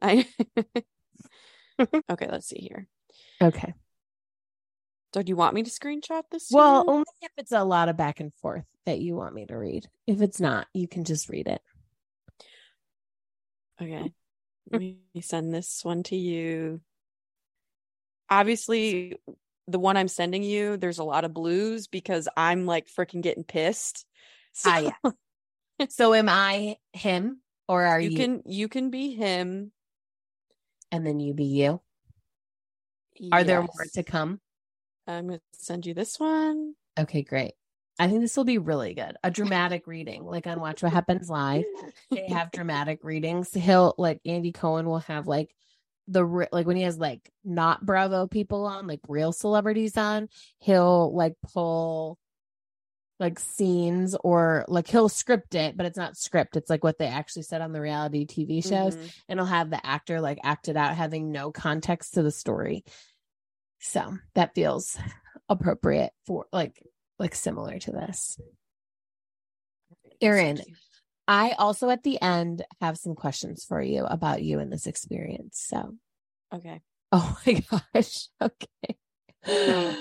I 0.01 0.27
Okay, 2.11 2.29
let's 2.29 2.47
see 2.47 2.61
here. 2.61 2.87
Okay. 3.41 3.75
So 5.15 5.23
do 5.23 5.31
you 5.31 5.37
want 5.37 5.55
me 5.55 5.65
to 5.65 5.71
screenshot 5.71 6.23
this? 6.31 6.49
Well, 6.53 6.85
you? 6.87 6.93
only 6.93 7.05
if 7.23 7.33
it's 7.39 7.53
a 7.53 7.65
lot 7.65 7.89
of 7.89 7.97
back 7.97 8.21
and 8.21 8.33
forth 8.35 8.65
that 8.87 9.01
you 9.01 9.17
want 9.17 9.35
me 9.35 9.47
to 9.47 9.57
read. 9.57 9.89
If 10.07 10.21
it's 10.21 10.41
not, 10.41 10.69
you 10.75 10.87
can 10.87 11.05
just 11.05 11.29
read 11.29 11.49
it. 11.49 11.61
Okay. 13.81 14.13
Let 14.71 14.81
me 14.81 14.99
send 15.21 15.53
this 15.55 15.85
one 15.85 16.03
to 16.05 16.17
you. 16.17 16.81
Obviously, 18.29 19.17
the 19.67 19.79
one 19.79 19.97
I'm 19.97 20.09
sending 20.09 20.43
you, 20.43 20.77
there's 20.77 20.99
a 20.99 21.05
lot 21.05 21.25
of 21.25 21.35
blues 21.35 21.87
because 21.87 22.29
I'm 22.37 22.67
like 22.67 22.89
freaking 22.89 23.23
getting 23.23 23.45
pissed. 23.45 24.07
So 24.53 24.71
Ah, 24.71 24.79
yeah. 24.79 25.11
So 25.89 26.13
am 26.13 26.29
I 26.29 26.77
him 26.93 27.41
or 27.67 27.85
are 27.85 27.99
you, 27.99 28.11
you 28.11 28.17
can 28.17 28.43
you 28.45 28.69
can 28.69 28.91
be 28.91 29.15
him. 29.15 29.73
and 30.93 31.07
then 31.07 31.21
you 31.21 31.33
be 31.33 31.45
you? 31.45 31.81
Are 33.33 33.43
there 33.43 33.61
more 33.63 33.87
to 33.95 34.03
come? 34.03 34.41
I'm 35.07 35.27
gonna 35.29 35.41
send 35.55 35.87
you 35.87 35.95
this 35.95 36.21
one. 36.21 36.75
Okay, 36.99 37.23
great. 37.23 37.55
I 38.01 38.09
think 38.09 38.21
this 38.23 38.37
will 38.37 38.45
be 38.45 38.59
really 38.59 38.95
good. 38.95 39.17
A 39.23 39.31
dramatic 39.31 39.87
reading, 39.87 40.25
like 40.25 40.47
on 40.47 40.59
Watch 40.61 40.83
What 40.83 40.93
Happens 40.93 41.29
Live. 41.29 41.65
They 42.11 42.29
have 42.29 42.51
dramatic 42.53 43.05
readings. 43.05 43.53
He'll 43.53 43.95
like 43.99 44.21
Andy 44.25 44.53
Cohen 44.53 44.87
will 44.87 45.01
have 45.01 45.27
like 45.27 45.55
the 46.09 46.25
like 46.51 46.67
when 46.67 46.77
he 46.77 46.83
has 46.83 46.99
like 46.99 47.31
not 47.45 47.85
Bravo 47.85 48.27
people 48.27 48.65
on, 48.67 48.87
like 48.87 49.01
real 49.09 49.33
celebrities 49.33 49.97
on. 49.97 50.29
He'll 50.59 51.15
like 51.15 51.35
pull 51.53 52.19
like 53.21 53.39
scenes 53.39 54.17
or 54.25 54.65
like 54.67 54.89
he'll 54.89 55.11
script 55.11 55.55
it, 55.55 55.77
but 55.77 55.85
it's 55.85 55.99
not 55.99 56.17
script. 56.17 56.57
It's 56.57 56.71
like 56.71 56.83
what 56.83 56.97
they 56.99 57.07
actually 57.07 57.43
said 57.43 57.61
on 57.61 57.73
the 57.73 57.81
reality 57.83 58.25
TV 58.27 58.63
shows, 58.67 58.97
Mhm. 58.97 59.15
and 59.29 59.39
he'll 59.39 59.47
have 59.47 59.69
the 59.69 59.87
actor 59.87 60.23
like 60.23 60.39
acted 60.43 60.77
out, 60.77 60.97
having 60.97 61.31
no 61.31 61.53
context 61.53 62.15
to 62.15 62.23
the 62.23 62.31
story. 62.31 62.83
So 63.79 64.17
that 64.35 64.55
feels 64.55 64.97
appropriate 65.51 66.13
for 66.27 66.47
like 66.53 66.83
like 67.21 67.35
similar 67.37 67.79
to 67.79 67.93
this. 67.93 68.39
Erin. 70.21 70.61
I 71.29 71.53
also 71.53 71.91
at 71.91 72.03
the 72.03 72.21
end 72.21 72.65
have 72.81 72.99
some 72.99 73.15
questions 73.15 73.65
for 73.65 73.81
you 73.81 74.05
about 74.05 74.43
you 74.43 74.59
and 74.59 74.73
this 74.73 74.87
experience. 74.87 75.63
So, 75.69 75.95
Okay. 76.53 76.81
oh 77.13 77.39
my 77.47 77.63
gosh. 77.95 78.29
Okay. 78.43 78.97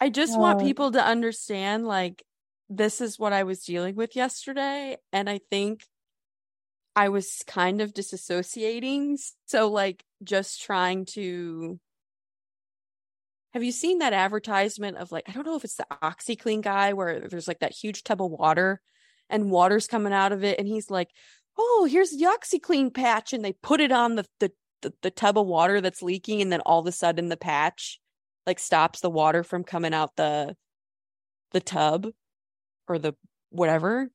I 0.00 0.08
just 0.10 0.38
want 0.38 0.60
Uh, 0.60 0.64
people 0.64 0.90
to 0.92 1.04
understand 1.04 1.86
like 1.86 2.24
this 2.68 3.00
is 3.00 3.18
what 3.18 3.32
I 3.32 3.44
was 3.44 3.62
dealing 3.64 3.94
with 3.94 4.16
yesterday 4.16 4.96
and 5.12 5.28
I 5.30 5.40
think 5.50 5.84
I 6.96 7.08
was 7.10 7.42
kind 7.46 7.80
of 7.80 7.94
disassociating 7.94 9.18
so 9.46 9.68
like 9.70 10.04
just 10.22 10.62
trying 10.62 11.04
to 11.16 11.78
Have 13.52 13.64
you 13.64 13.72
seen 13.72 13.98
that 13.98 14.12
advertisement 14.12 14.96
of 14.96 15.10
like 15.10 15.28
I 15.28 15.32
don't 15.32 15.46
know 15.46 15.56
if 15.56 15.64
it's 15.64 15.76
the 15.76 15.86
OxiClean 16.02 16.62
guy 16.62 16.92
where 16.92 17.28
there's 17.28 17.48
like 17.48 17.60
that 17.60 17.72
huge 17.72 18.04
tub 18.04 18.22
of 18.22 18.30
water 18.30 18.80
and 19.28 19.50
water's 19.50 19.86
coming 19.86 20.12
out 20.12 20.32
of 20.32 20.44
it 20.44 20.58
and 20.58 20.68
he's 20.68 20.90
like, 20.90 21.08
"Oh, 21.58 21.88
here's 21.90 22.10
the 22.10 22.24
OxiClean 22.24 22.94
patch." 22.94 23.32
And 23.32 23.44
they 23.44 23.52
put 23.52 23.80
it 23.80 23.92
on 23.92 24.16
the 24.16 24.26
the 24.38 24.52
the, 24.82 24.92
the 25.02 25.10
tub 25.10 25.36
of 25.38 25.46
water 25.46 25.80
that's 25.80 26.02
leaking 26.02 26.40
and 26.40 26.50
then 26.52 26.60
all 26.60 26.80
of 26.80 26.86
a 26.86 26.92
sudden 26.92 27.28
the 27.28 27.36
patch 27.36 28.00
like 28.46 28.58
stops 28.58 29.00
the 29.00 29.10
water 29.10 29.42
from 29.42 29.64
coming 29.64 29.92
out 29.94 30.16
the 30.16 30.56
the 31.52 31.60
tub 31.60 32.08
or 32.88 32.98
the 32.98 33.14
whatever. 33.50 34.10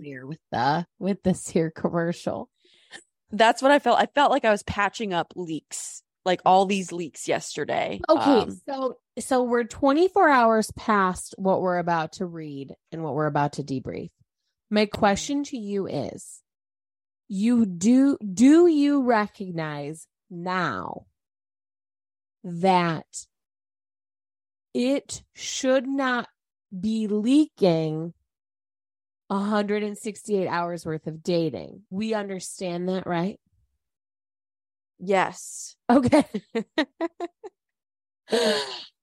here 0.00 0.26
with 0.26 0.38
the 0.52 0.86
with 0.98 1.22
this 1.22 1.48
here 1.48 1.70
commercial. 1.70 2.50
That's 3.30 3.60
what 3.60 3.72
I 3.72 3.78
felt. 3.78 3.98
I 3.98 4.06
felt 4.06 4.30
like 4.30 4.44
I 4.44 4.50
was 4.50 4.62
patching 4.62 5.12
up 5.12 5.32
leaks, 5.34 6.02
like 6.26 6.42
all 6.44 6.66
these 6.66 6.92
leaks 6.92 7.28
yesterday. 7.28 8.00
Okay, 8.08 8.40
Um, 8.40 8.60
so 8.68 8.98
so 9.18 9.42
we're 9.42 9.64
24 9.64 10.28
hours 10.28 10.70
past 10.76 11.34
what 11.38 11.62
we're 11.62 11.78
about 11.78 12.12
to 12.14 12.26
read 12.26 12.74
and 12.92 13.02
what 13.02 13.14
we're 13.14 13.26
about 13.26 13.54
to 13.54 13.62
debrief. 13.62 14.10
My 14.70 14.86
question 14.86 15.44
to 15.44 15.56
you 15.56 15.86
is 15.86 16.42
you 17.28 17.64
do 17.64 18.18
do 18.18 18.66
you 18.66 19.02
recognize 19.02 20.06
now 20.28 21.06
that 22.44 23.26
it 24.74 25.22
should 25.34 25.86
not 25.86 26.28
be 26.78 27.06
leaking 27.06 28.12
168 29.28 30.46
hours 30.46 30.86
worth 30.86 31.06
of 31.06 31.22
dating. 31.22 31.82
We 31.90 32.14
understand 32.14 32.88
that, 32.88 33.06
right? 33.06 33.40
Yes. 34.98 35.76
Okay. 35.88 36.24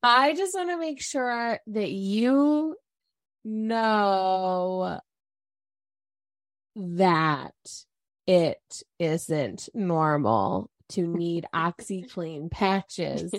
I 0.04 0.34
just 0.36 0.54
want 0.54 0.70
to 0.70 0.78
make 0.78 1.02
sure 1.02 1.60
that 1.68 1.90
you 1.92 2.76
know 3.46 5.00
that 6.76 7.54
it 8.28 8.60
isn't 9.00 9.70
normal 9.74 10.70
to 10.90 11.08
need 11.08 11.46
OxiClean 11.56 12.52
patches 12.52 13.34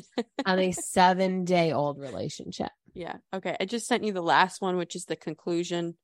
on 0.46 0.58
a 0.58 0.72
seven 0.72 1.44
day 1.44 1.72
old 1.72 1.98
relationship. 1.98 2.70
Yeah. 2.94 3.16
Okay. 3.34 3.56
I 3.60 3.64
just 3.66 3.86
sent 3.86 4.04
you 4.04 4.12
the 4.12 4.22
last 4.22 4.62
one, 4.62 4.76
which 4.76 4.96
is 4.96 5.04
the 5.04 5.16
conclusion 5.16 5.96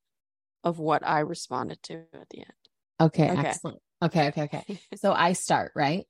of 0.63 0.79
what 0.79 1.07
I 1.07 1.21
responded 1.21 1.83
to 1.85 2.05
at 2.13 2.29
the 2.31 2.39
end. 2.41 2.53
Okay, 3.01 3.31
Okay. 3.31 3.49
excellent. 3.49 3.81
Okay, 4.03 4.29
okay, 4.29 4.43
okay. 4.43 4.81
So 4.97 5.13
I 5.13 5.33
start, 5.33 5.73
right? 5.75 6.07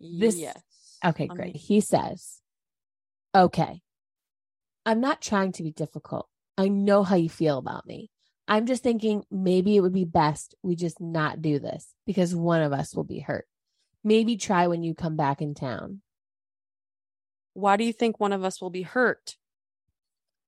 This- 0.00 0.36
yes. 0.38 0.62
Okay, 1.04 1.26
great. 1.26 1.56
He 1.56 1.80
says, 1.80 2.40
Okay, 3.34 3.80
I'm 4.84 5.00
not 5.00 5.22
trying 5.22 5.52
to 5.52 5.62
be 5.62 5.70
difficult. 5.70 6.28
I 6.58 6.68
know 6.68 7.04
how 7.04 7.16
you 7.16 7.28
feel 7.28 7.58
about 7.58 7.86
me. 7.86 8.10
I'm 8.48 8.66
just 8.66 8.82
thinking 8.82 9.24
maybe 9.30 9.76
it 9.76 9.80
would 9.80 9.92
be 9.92 10.04
best 10.04 10.56
we 10.62 10.74
just 10.74 11.00
not 11.00 11.40
do 11.40 11.60
this 11.60 11.94
because 12.04 12.34
one 12.34 12.62
of 12.62 12.72
us 12.72 12.94
will 12.94 13.04
be 13.04 13.20
hurt. 13.20 13.46
Maybe 14.02 14.36
try 14.36 14.66
when 14.66 14.82
you 14.82 14.94
come 14.94 15.14
back 15.16 15.40
in 15.40 15.54
town. 15.54 16.00
Why 17.54 17.76
do 17.76 17.84
you 17.84 17.92
think 17.92 18.18
one 18.18 18.32
of 18.32 18.44
us 18.44 18.60
will 18.60 18.70
be 18.70 18.82
hurt? 18.82 19.36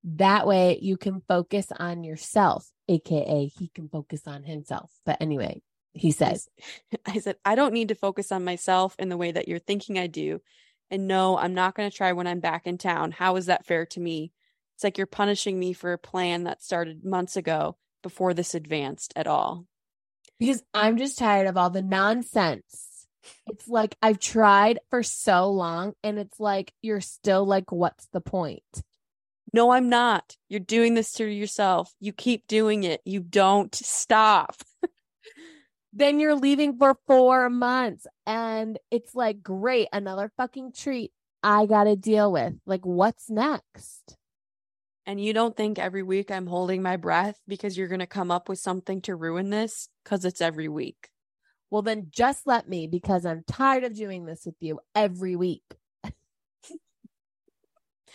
That 0.04 0.46
way 0.46 0.78
you 0.82 0.96
can 0.96 1.22
focus 1.28 1.68
on 1.78 2.02
yourself, 2.02 2.68
AKA 2.88 3.46
he 3.46 3.68
can 3.68 3.88
focus 3.88 4.22
on 4.26 4.42
himself. 4.42 4.90
But 5.06 5.18
anyway, 5.20 5.62
he 5.92 6.10
says, 6.10 6.48
I 7.06 7.18
said, 7.18 7.36
I 7.44 7.54
don't 7.54 7.74
need 7.74 7.88
to 7.88 7.94
focus 7.94 8.32
on 8.32 8.44
myself 8.44 8.96
in 8.98 9.08
the 9.08 9.16
way 9.16 9.32
that 9.32 9.48
you're 9.48 9.58
thinking 9.58 9.98
I 9.98 10.06
do. 10.06 10.40
And 10.90 11.08
no, 11.08 11.38
I'm 11.38 11.54
not 11.54 11.74
going 11.74 11.90
to 11.90 11.96
try 11.96 12.12
when 12.12 12.26
I'm 12.26 12.40
back 12.40 12.66
in 12.66 12.76
town. 12.78 13.12
How 13.12 13.36
is 13.36 13.46
that 13.46 13.64
fair 13.66 13.86
to 13.86 14.00
me? 14.00 14.32
It's 14.74 14.84
like 14.84 14.98
you're 14.98 15.06
punishing 15.06 15.58
me 15.58 15.72
for 15.72 15.92
a 15.92 15.98
plan 15.98 16.44
that 16.44 16.62
started 16.62 17.04
months 17.04 17.36
ago 17.36 17.76
before 18.02 18.34
this 18.34 18.54
advanced 18.54 19.12
at 19.16 19.26
all. 19.26 19.66
because 20.38 20.62
I'm 20.74 20.98
just 20.98 21.18
tired 21.18 21.46
of 21.46 21.56
all 21.56 21.70
the 21.70 21.82
nonsense. 21.82 23.06
It's 23.46 23.68
like 23.68 23.96
I've 24.02 24.18
tried 24.18 24.80
for 24.90 25.02
so 25.02 25.50
long, 25.50 25.94
and 26.02 26.18
it's 26.18 26.40
like 26.40 26.72
you're 26.82 27.00
still 27.00 27.44
like, 27.46 27.70
what's 27.70 28.06
the 28.08 28.20
point? 28.20 28.82
No, 29.52 29.70
I'm 29.72 29.88
not. 29.88 30.36
You're 30.48 30.60
doing 30.60 30.94
this 30.94 31.12
to 31.14 31.24
yourself. 31.26 31.92
You 32.00 32.12
keep 32.12 32.46
doing 32.48 32.84
it. 32.84 33.00
You 33.04 33.20
don't 33.20 33.74
stop. 33.74 34.56
Then 35.92 36.18
you're 36.18 36.34
leaving 36.34 36.78
for 36.78 36.96
four 37.06 37.50
months, 37.50 38.06
and 38.26 38.78
it's 38.90 39.14
like, 39.14 39.42
great, 39.42 39.88
another 39.92 40.32
fucking 40.36 40.72
treat 40.72 41.12
I 41.42 41.66
got 41.66 41.84
to 41.84 41.96
deal 41.96 42.32
with. 42.32 42.54
Like, 42.64 42.86
what's 42.86 43.28
next? 43.28 44.16
And 45.04 45.20
you 45.20 45.32
don't 45.32 45.56
think 45.56 45.78
every 45.78 46.02
week 46.02 46.30
I'm 46.30 46.46
holding 46.46 46.80
my 46.82 46.96
breath 46.96 47.38
because 47.48 47.76
you're 47.76 47.88
going 47.88 48.00
to 48.00 48.06
come 48.06 48.30
up 48.30 48.48
with 48.48 48.60
something 48.60 49.00
to 49.02 49.16
ruin 49.16 49.50
this? 49.50 49.88
Because 50.04 50.24
it's 50.24 50.40
every 50.40 50.68
week. 50.68 51.10
Well, 51.70 51.82
then 51.82 52.08
just 52.10 52.46
let 52.46 52.68
me 52.68 52.86
because 52.86 53.26
I'm 53.26 53.42
tired 53.46 53.82
of 53.82 53.96
doing 53.96 54.26
this 54.26 54.46
with 54.46 54.54
you 54.60 54.78
every 54.94 55.34
week. 55.36 55.64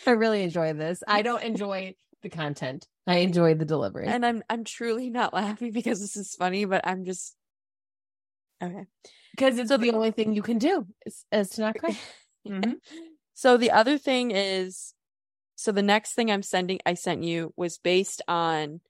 I 0.05 0.11
really 0.11 0.43
enjoy 0.43 0.73
this. 0.73 1.03
I 1.07 1.23
don't 1.23 1.43
enjoy 1.43 1.95
the 2.21 2.29
content. 2.29 2.87
I 3.05 3.17
enjoy 3.17 3.55
the 3.55 3.65
delivery. 3.65 4.05
And 4.07 4.25
I'm 4.25 4.43
I'm 4.49 4.63
truly 4.63 5.09
not 5.09 5.33
laughing 5.33 5.71
because 5.73 5.99
this 5.99 6.15
is 6.15 6.35
funny, 6.35 6.65
but 6.65 6.85
I'm 6.85 7.03
just 7.03 7.35
okay. 8.63 8.85
because 9.31 9.57
it's 9.57 9.69
So 9.69 9.77
the 9.77 9.91
only 9.91 10.11
thing 10.11 10.33
you 10.33 10.41
can 10.41 10.57
do 10.57 10.85
is, 11.05 11.25
is 11.31 11.49
to 11.51 11.61
not 11.61 11.77
cry. 11.77 11.97
Mhm. 12.47 12.75
So 13.33 13.57
the 13.57 13.69
other 13.69 13.99
thing 13.99 14.31
is 14.31 14.95
so 15.55 15.71
the 15.71 15.83
next 15.83 16.13
thing 16.13 16.31
I'm 16.31 16.41
sending 16.41 16.79
I 16.87 16.95
sent 16.95 17.23
you 17.23 17.53
was 17.55 17.77
based 17.77 18.23
on 18.27 18.81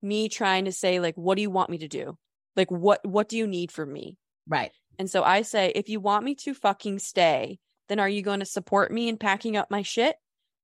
me 0.00 0.28
trying 0.28 0.66
to 0.66 0.72
say 0.72 1.00
like 1.00 1.16
what 1.16 1.34
do 1.34 1.42
you 1.42 1.50
want 1.50 1.70
me 1.70 1.78
to 1.78 1.88
do? 1.88 2.16
Like 2.54 2.70
what 2.70 3.04
what 3.04 3.28
do 3.28 3.36
you 3.36 3.46
need 3.46 3.72
from 3.72 3.92
me? 3.92 4.18
Right. 4.46 4.70
And 4.98 5.10
so 5.10 5.24
I 5.24 5.42
say 5.42 5.72
if 5.74 5.88
you 5.88 5.98
want 5.98 6.24
me 6.24 6.34
to 6.36 6.54
fucking 6.54 7.00
stay, 7.00 7.58
then 7.88 7.98
are 7.98 8.08
you 8.08 8.22
going 8.22 8.40
to 8.40 8.46
support 8.46 8.92
me 8.92 9.08
in 9.08 9.16
packing 9.16 9.56
up 9.56 9.70
my 9.70 9.82
shit? 9.82 10.14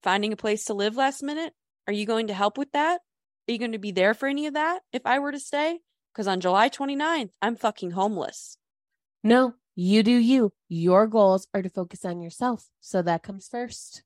Finding 0.05 0.32
a 0.32 0.36
place 0.36 0.66
to 0.66 0.74
live 0.74 0.97
last 0.97 1.22
minute? 1.22 1.53
Are 1.89 1.93
you 1.93 2.07
going 2.07 2.28
to 2.28 2.34
help 2.34 2.57
with 2.57 2.70
that? 2.72 3.01
Are 3.49 3.53
you 3.53 3.59
going 3.59 3.72
to 3.72 3.78
be 3.78 3.91
there 3.91 4.14
for 4.14 4.28
any 4.28 4.47
of 4.47 4.55
that 4.55 4.80
if 4.93 5.03
I 5.07 5.18
were 5.18 5.32
to 5.32 5.41
stay? 5.41 5.80
Because 6.19 6.27
on 6.27 6.41
July 6.41 6.69
29th, 6.69 7.31
I'm 7.41 7.55
fucking 7.55 7.93
homeless. 7.93 8.59
No, 9.23 9.55
you 9.77 10.03
do 10.03 10.11
you. 10.11 10.53
Your 10.69 11.07
goals 11.07 11.47
are 11.55 11.62
to 11.62 11.71
focus 11.71 12.05
on 12.05 12.21
yourself. 12.21 12.66
So 12.81 13.03
that 13.03 13.23
comes 13.23 13.47
first. 13.47 14.03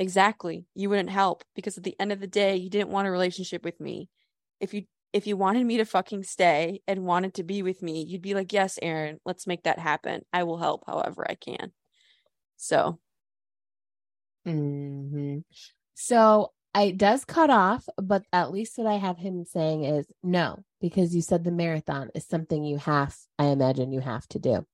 Exactly. 0.00 0.64
You 0.74 0.90
wouldn't 0.90 1.10
help 1.10 1.44
because 1.54 1.78
at 1.78 1.84
the 1.84 1.94
end 2.00 2.10
of 2.10 2.18
the 2.18 2.26
day, 2.26 2.56
you 2.56 2.68
didn't 2.68 2.88
want 2.90 3.06
a 3.06 3.12
relationship 3.12 3.62
with 3.62 3.78
me. 3.78 4.08
If 4.58 4.74
you 4.74 4.86
if 5.12 5.28
you 5.28 5.36
wanted 5.36 5.64
me 5.66 5.76
to 5.76 5.84
fucking 5.84 6.24
stay 6.24 6.80
and 6.88 7.04
wanted 7.06 7.34
to 7.34 7.44
be 7.44 7.62
with 7.62 7.80
me, 7.80 8.02
you'd 8.02 8.22
be 8.22 8.34
like, 8.34 8.52
"Yes, 8.52 8.76
Erin, 8.82 9.20
let's 9.24 9.46
make 9.46 9.62
that 9.62 9.78
happen. 9.78 10.22
I 10.32 10.42
will 10.42 10.58
help 10.58 10.82
however 10.84 11.24
I 11.30 11.36
can." 11.36 11.70
So, 12.56 12.98
hmm 14.44 15.38
So 15.94 16.52
it 16.76 16.96
does 16.98 17.24
cut 17.24 17.50
off, 17.50 17.88
but 17.96 18.24
at 18.32 18.50
least 18.52 18.78
what 18.78 18.86
I 18.86 18.94
have 18.96 19.18
him 19.18 19.44
saying 19.44 19.84
is 19.84 20.06
no, 20.22 20.62
because 20.80 21.14
you 21.14 21.22
said 21.22 21.42
the 21.44 21.50
marathon 21.50 22.10
is 22.14 22.26
something 22.26 22.64
you 22.64 22.78
have, 22.78 23.16
I 23.38 23.46
imagine 23.46 23.92
you 23.92 24.00
have 24.00 24.26
to 24.28 24.38
do. 24.38 24.66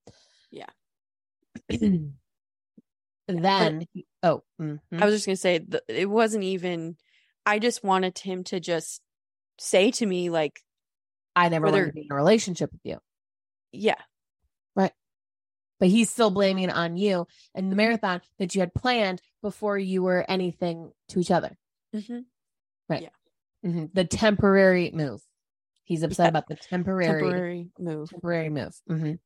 Yeah. 0.51 0.67
then, 3.29 3.87
oh, 4.23 4.43
mhm. 4.61 4.79
I 4.93 5.05
was 5.05 5.15
just 5.15 5.27
going 5.27 5.37
to 5.37 5.41
say 5.41 5.61
it 5.89 6.09
wasn't 6.09 6.45
even 6.45 6.97
I 7.45 7.59
just 7.59 7.83
wanted 7.85 8.19
him 8.19 8.45
to 8.45 8.61
just 8.61 9.01
say 9.59 9.91
to 9.93 10.07
me 10.07 10.31
like, 10.31 10.61
I 11.35 11.49
never 11.49 11.67
whether- 11.67 11.79
wanted 11.79 11.87
to 11.91 11.95
be 11.95 12.01
in 12.03 12.13
a 12.13 12.15
relationship 12.15 12.73
with 12.73 12.81
you. 12.85 12.99
"Yeah, 13.73 14.01
Right. 14.75 14.93
but 15.81 15.89
he's 15.89 16.11
still 16.11 16.31
blaming 16.31 16.71
on 16.71 16.97
you 16.97 17.27
and 17.55 17.71
the 17.71 17.77
marathon 17.77 18.21
that 18.39 18.55
you 18.55 18.61
had 18.61 18.75
planned 18.75 19.21
before 19.43 19.79
you 19.79 20.03
were 20.03 20.25
anything 20.29 20.93
to 21.09 21.21
each 21.21 21.31
other. 21.31 21.57
Mhm, 21.95 22.25
Mhm. 23.65 23.93
The 23.95 24.05
temporary 24.05 24.91
move. 24.93 25.23
He's 25.85 26.03
upset 26.03 26.27
Yeah. 26.27 26.29
about 26.29 26.49
the 26.49 26.57
temporary 26.57 27.07
temporary, 27.07 27.71
temporary 28.11 28.49
move." 28.49 28.83
move. 28.89 28.99
Mhm. 29.01 29.19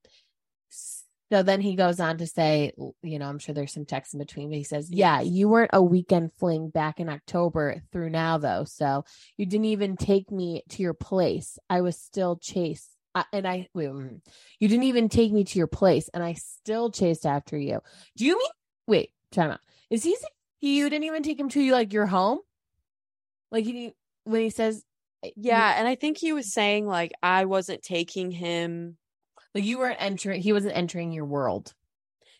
So 1.32 1.42
then 1.44 1.60
he 1.60 1.76
goes 1.76 2.00
on 2.00 2.18
to 2.18 2.26
say, 2.26 2.72
you 3.02 3.18
know, 3.18 3.28
I'm 3.28 3.38
sure 3.38 3.54
there's 3.54 3.72
some 3.72 3.86
text 3.86 4.14
in 4.14 4.18
between, 4.18 4.48
but 4.50 4.58
he 4.58 4.64
says, 4.64 4.90
Yeah, 4.90 5.20
you 5.20 5.48
weren't 5.48 5.70
a 5.72 5.82
weekend 5.82 6.32
fling 6.34 6.70
back 6.70 6.98
in 6.98 7.08
October 7.08 7.82
through 7.92 8.10
now, 8.10 8.36
though. 8.38 8.64
So 8.64 9.04
you 9.36 9.46
didn't 9.46 9.66
even 9.66 9.96
take 9.96 10.30
me 10.32 10.64
to 10.70 10.82
your 10.82 10.94
place. 10.94 11.56
I 11.68 11.82
was 11.82 11.96
still 11.96 12.36
chased. 12.36 12.96
I, 13.14 13.24
and 13.32 13.46
I, 13.46 13.68
wait, 13.74 13.90
you 14.58 14.68
didn't 14.68 14.84
even 14.84 15.08
take 15.08 15.32
me 15.32 15.44
to 15.44 15.58
your 15.58 15.66
place, 15.66 16.08
and 16.14 16.22
I 16.22 16.34
still 16.34 16.90
chased 16.90 17.26
after 17.26 17.56
you. 17.58 17.80
Do 18.16 18.24
you 18.24 18.38
mean, 18.38 18.50
wait, 18.86 19.10
time 19.32 19.50
out. 19.52 19.60
Is 19.88 20.02
he 20.04 20.14
saying 20.14 20.30
you 20.60 20.88
didn't 20.90 21.04
even 21.04 21.22
take 21.22 21.38
him 21.38 21.48
to 21.50 21.60
you 21.60 21.72
like 21.72 21.92
your 21.92 22.06
home? 22.06 22.38
Like 23.50 23.64
he, 23.64 23.92
when 24.24 24.42
he 24.42 24.50
says, 24.50 24.84
Yeah, 25.36 25.74
and 25.76 25.88
I 25.88 25.94
think 25.94 26.18
he 26.18 26.32
was 26.32 26.46
mm-hmm. 26.46 26.60
saying 26.60 26.86
like 26.86 27.12
I 27.22 27.44
wasn't 27.44 27.82
taking 27.82 28.30
him 28.30 28.96
like 29.54 29.64
you 29.64 29.78
weren't 29.78 30.00
entering, 30.00 30.40
he 30.40 30.52
wasn't 30.52 30.76
entering 30.76 31.12
your 31.12 31.24
world. 31.24 31.74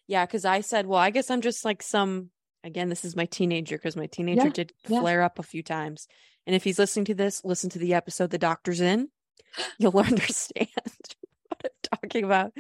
Yeah, 0.07 0.27
because 0.27 0.45
I 0.45 0.61
said, 0.61 0.87
well, 0.87 0.99
I 0.99 1.11
guess 1.11 1.31
I'm 1.31 1.41
just 1.41 1.65
like 1.65 1.83
some. 1.83 2.31
Again, 2.63 2.91
this 2.91 3.05
is 3.05 3.17
my 3.17 3.25
teenager 3.25 3.79
because 3.79 3.97
my 3.97 4.07
teenager 4.07 4.45
Yeah, 4.47 4.51
did 4.51 4.73
yeah. 4.87 5.01
flare 5.01 5.23
up 5.23 5.39
a 5.39 5.43
few 5.43 5.63
times. 5.63 6.07
And 6.47 6.55
if 6.55 6.63
he's 6.63 6.79
listening 6.79 7.07
to 7.07 7.15
this, 7.15 7.43
listen 7.43 7.71
to 7.71 7.79
the 7.79 7.95
episode 7.95 8.31
the 8.31 8.39
doctor's 8.39 8.81
in. 8.81 9.09
You'll 9.79 9.99
understand 9.99 10.69
what 11.49 11.65
I'm 11.65 11.99
talking 12.01 12.25
about. 12.25 12.53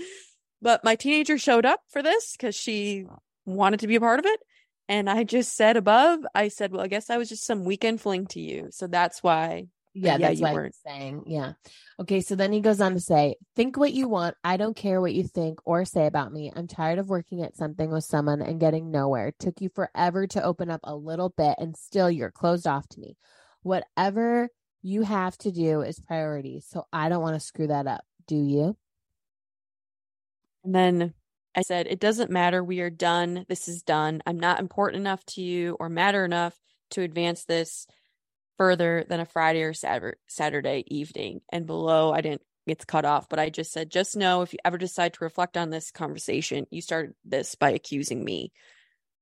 But 0.62 0.84
my 0.84 0.94
teenager 0.94 1.38
showed 1.38 1.66
up 1.66 1.80
for 1.88 2.02
this 2.02 2.32
because 2.32 2.54
she 2.54 3.04
wanted 3.44 3.80
to 3.80 3.86
be 3.86 3.96
a 3.96 4.00
part 4.00 4.20
of 4.20 4.26
it. 4.26 4.40
And 4.90 5.08
I 5.08 5.22
just 5.22 5.56
said 5.56 5.76
above, 5.76 6.26
I 6.34 6.48
said, 6.48 6.72
well, 6.72 6.82
I 6.82 6.88
guess 6.88 7.10
I 7.10 7.16
was 7.16 7.28
just 7.28 7.46
some 7.46 7.64
weekend 7.64 8.00
fling 8.00 8.26
to 8.28 8.40
you. 8.40 8.70
So 8.72 8.88
that's 8.88 9.22
why 9.22 9.68
uh, 10.04 10.08
Yeah, 10.08 10.16
yeah, 10.16 10.18
that's 10.18 10.40
what 10.40 10.52
weren't. 10.52 10.74
I'm 10.84 10.92
saying. 10.92 11.22
Yeah. 11.28 11.52
Okay. 12.00 12.20
So 12.20 12.34
then 12.34 12.52
he 12.52 12.60
goes 12.60 12.80
on 12.80 12.94
to 12.94 13.00
say, 13.00 13.36
think 13.54 13.78
what 13.78 13.92
you 13.92 14.08
want. 14.08 14.34
I 14.42 14.56
don't 14.56 14.76
care 14.76 15.00
what 15.00 15.14
you 15.14 15.22
think 15.28 15.60
or 15.64 15.84
say 15.84 16.06
about 16.06 16.32
me. 16.32 16.52
I'm 16.54 16.66
tired 16.66 16.98
of 16.98 17.08
working 17.08 17.42
at 17.42 17.56
something 17.56 17.88
with 17.88 18.02
someone 18.04 18.42
and 18.42 18.58
getting 18.58 18.90
nowhere. 18.90 19.32
Took 19.38 19.60
you 19.60 19.68
forever 19.68 20.26
to 20.26 20.42
open 20.42 20.70
up 20.70 20.80
a 20.82 20.96
little 20.96 21.28
bit 21.30 21.54
and 21.58 21.76
still 21.76 22.10
you're 22.10 22.32
closed 22.32 22.66
off 22.66 22.88
to 22.88 23.00
me. 23.00 23.16
Whatever 23.62 24.48
you 24.82 25.02
have 25.02 25.38
to 25.38 25.52
do 25.52 25.82
is 25.82 26.00
priority. 26.00 26.62
So 26.66 26.86
I 26.92 27.08
don't 27.08 27.22
want 27.22 27.36
to 27.36 27.46
screw 27.46 27.68
that 27.68 27.86
up. 27.86 28.02
Do 28.26 28.36
you? 28.36 28.76
And 30.64 30.74
then 30.74 31.14
I 31.54 31.62
said, 31.62 31.86
It 31.88 32.00
doesn't 32.00 32.30
matter. 32.30 32.62
We 32.62 32.80
are 32.80 32.90
done. 32.90 33.44
This 33.48 33.68
is 33.68 33.82
done. 33.82 34.22
I'm 34.26 34.38
not 34.38 34.60
important 34.60 35.00
enough 35.00 35.24
to 35.26 35.42
you 35.42 35.76
or 35.80 35.88
matter 35.88 36.24
enough 36.24 36.56
to 36.90 37.02
advance 37.02 37.44
this 37.44 37.86
further 38.58 39.04
than 39.08 39.20
a 39.20 39.26
Friday 39.26 39.62
or 39.62 39.72
Saturday, 39.74 40.84
evening. 40.86 41.40
And 41.50 41.66
below, 41.66 42.12
I 42.12 42.20
didn't, 42.20 42.42
it's 42.66 42.84
cut 42.84 43.04
off, 43.04 43.28
but 43.28 43.38
I 43.38 43.50
just 43.50 43.72
said, 43.72 43.90
Just 43.90 44.16
know 44.16 44.42
if 44.42 44.52
you 44.52 44.58
ever 44.64 44.78
decide 44.78 45.14
to 45.14 45.24
reflect 45.24 45.56
on 45.56 45.70
this 45.70 45.90
conversation, 45.90 46.66
you 46.70 46.82
started 46.82 47.14
this 47.24 47.54
by 47.54 47.70
accusing 47.70 48.24
me 48.24 48.52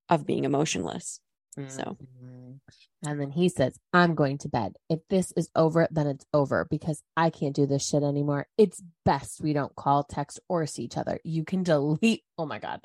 of 0.08 0.26
being 0.26 0.44
emotionless. 0.44 1.20
So. 1.66 1.96
Mhm. 2.22 2.60
And 3.06 3.20
then 3.20 3.30
he 3.30 3.48
says, 3.48 3.78
I'm 3.92 4.14
going 4.14 4.38
to 4.38 4.48
bed. 4.48 4.74
If 4.88 5.00
this 5.08 5.32
is 5.36 5.50
over, 5.54 5.86
then 5.90 6.06
it's 6.08 6.26
over 6.34 6.66
because 6.70 7.02
I 7.16 7.30
can't 7.30 7.54
do 7.54 7.64
this 7.66 7.86
shit 7.86 8.02
anymore. 8.02 8.46
It's 8.56 8.82
best 9.04 9.40
we 9.40 9.52
don't 9.52 9.74
call, 9.76 10.04
text, 10.04 10.40
or 10.48 10.66
see 10.66 10.82
each 10.84 10.96
other. 10.96 11.20
You 11.24 11.44
can 11.44 11.62
delete, 11.62 12.24
oh 12.38 12.46
my 12.46 12.58
God, 12.58 12.80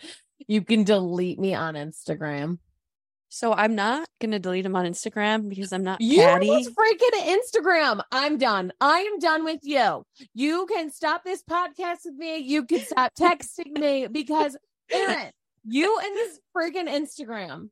you 0.47 0.61
can 0.61 0.83
delete 0.83 1.39
me 1.39 1.53
on 1.55 1.73
Instagram. 1.75 2.59
So 3.29 3.51
I'm 3.51 3.73
not 3.73 4.07
gonna 4.21 4.37
delete 4.37 4.63
him 4.67 4.75
on 4.75 4.85
Instagram 4.85 5.49
because 5.49 5.73
I'm 5.73 5.83
not 5.83 5.99
You 6.01 6.17
catty. 6.17 6.47
freaking 6.65 7.37
Instagram. 7.39 8.03
I'm 8.11 8.37
done. 8.37 8.71
I 8.79 8.99
am 8.99 9.17
done 9.17 9.43
with 9.43 9.61
you. 9.63 10.03
You 10.35 10.67
can 10.67 10.91
stop 10.91 11.23
this 11.23 11.41
podcast 11.49 12.05
with 12.05 12.13
me. 12.15 12.37
You 12.37 12.63
can 12.65 12.81
stop 12.81 13.11
texting 13.19 13.71
me 13.75 14.05
because 14.05 14.55
Erin, 14.91 15.31
you 15.65 15.97
and 16.03 16.15
this 16.15 16.39
freaking 16.55 16.87
Instagram. 16.87 17.69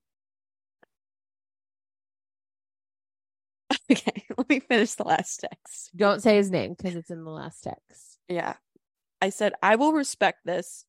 Okay, 3.91 4.23
let 4.37 4.49
me 4.49 4.59
finish 4.59 4.93
the 4.95 5.03
last 5.03 5.37
text. 5.41 5.91
Don't 5.95 6.21
say 6.21 6.35
his 6.37 6.49
name 6.49 6.73
because 6.77 6.95
it's 6.95 7.09
in 7.11 7.23
the 7.23 7.29
last 7.31 7.61
text. 7.61 8.19
Yeah. 8.27 8.55
I 9.21 9.29
said, 9.29 9.53
I 9.61 9.75
will 9.75 9.93
respect 9.93 10.39
this, 10.45 10.85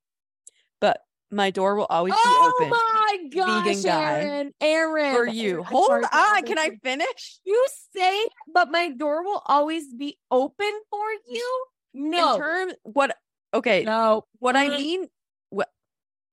but 0.80 1.00
my 1.30 1.50
door 1.50 1.74
will 1.76 1.86
always 1.86 2.14
Oh 2.16 2.52
be 2.60 2.64
open 2.64 2.72
Oh 2.74 3.18
my 3.20 3.28
gosh, 3.28 3.64
Vegan 3.64 3.82
guy. 3.82 4.20
Erin, 4.20 4.52
Erin, 4.60 5.14
for 5.14 5.26
you. 5.26 5.58
I'm 5.58 5.64
Hold 5.72 5.90
on. 5.90 6.42
Can 6.44 6.58
I 6.58 6.70
finish? 6.82 7.40
You 7.44 7.66
say, 7.94 8.26
but 8.52 8.70
my 8.70 8.90
door 8.90 9.24
will 9.24 9.42
always 9.46 9.92
be 9.92 10.18
open 10.30 10.70
for 10.90 11.06
you. 11.28 11.64
No, 11.94 12.34
In 12.34 12.40
terms 12.40 12.74
what 12.84 13.16
okay, 13.52 13.84
no. 13.84 14.24
what 14.38 14.56
I 14.56 14.68
Mm. 14.68 14.76
mean 14.76 15.08
what 15.50 15.68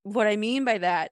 what 0.03 0.27
I 0.27 0.35
mean 0.37 0.63
by 0.65 0.77
that 0.77 1.11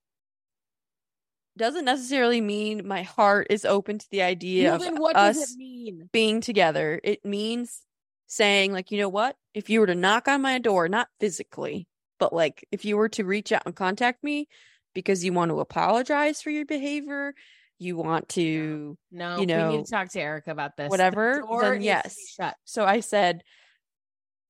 doesn't 1.57 1.85
necessarily 1.85 2.41
mean 2.41 2.87
my 2.87 3.03
heart 3.03 3.47
is 3.49 3.65
open 3.65 3.99
to 3.99 4.09
the 4.09 4.21
idea 4.21 4.77
Well, 4.77 5.07
of 5.07 5.15
us 5.15 5.37
does 5.37 5.51
it 5.53 5.57
mean? 5.57 6.09
being 6.11 6.41
together. 6.41 6.99
It 7.03 7.25
means 7.25 7.81
saying 8.27 8.73
like, 8.73 8.91
you 8.91 8.99
know 8.99 9.09
what? 9.09 9.35
If 9.53 9.69
you 9.69 9.79
were 9.79 9.87
to 9.87 9.95
knock 9.95 10.27
on 10.27 10.41
my 10.41 10.59
door, 10.59 10.87
not 10.89 11.09
physically, 11.19 11.87
but 12.19 12.33
like 12.33 12.65
if 12.71 12.85
you 12.85 12.97
were 12.97 13.09
to 13.09 13.23
reach 13.23 13.51
out 13.51 13.63
and 13.65 13.75
contact 13.75 14.23
me 14.23 14.47
because 14.93 15.23
you 15.23 15.33
want 15.33 15.49
to 15.51 15.59
apologize 15.59 16.41
for 16.41 16.49
your 16.49 16.65
behavior, 16.65 17.33
you 17.79 17.95
want 17.95 18.29
to 18.29 18.97
No, 19.11 19.35
you 19.35 19.39
we 19.41 19.45
know, 19.45 19.71
need 19.71 19.85
to 19.85 19.91
talk 19.91 20.09
to 20.09 20.19
Erica 20.19 20.51
about 20.51 20.77
this. 20.77 20.89
Whatever, 20.89 21.41
door 21.41 21.61
then 21.61 21.71
needs 21.73 21.77
to 21.77 21.79
be 21.79 21.85
yes. 21.85 22.17
shut. 22.35 22.55
So 22.65 22.85
I 22.85 23.01
said, 23.01 23.43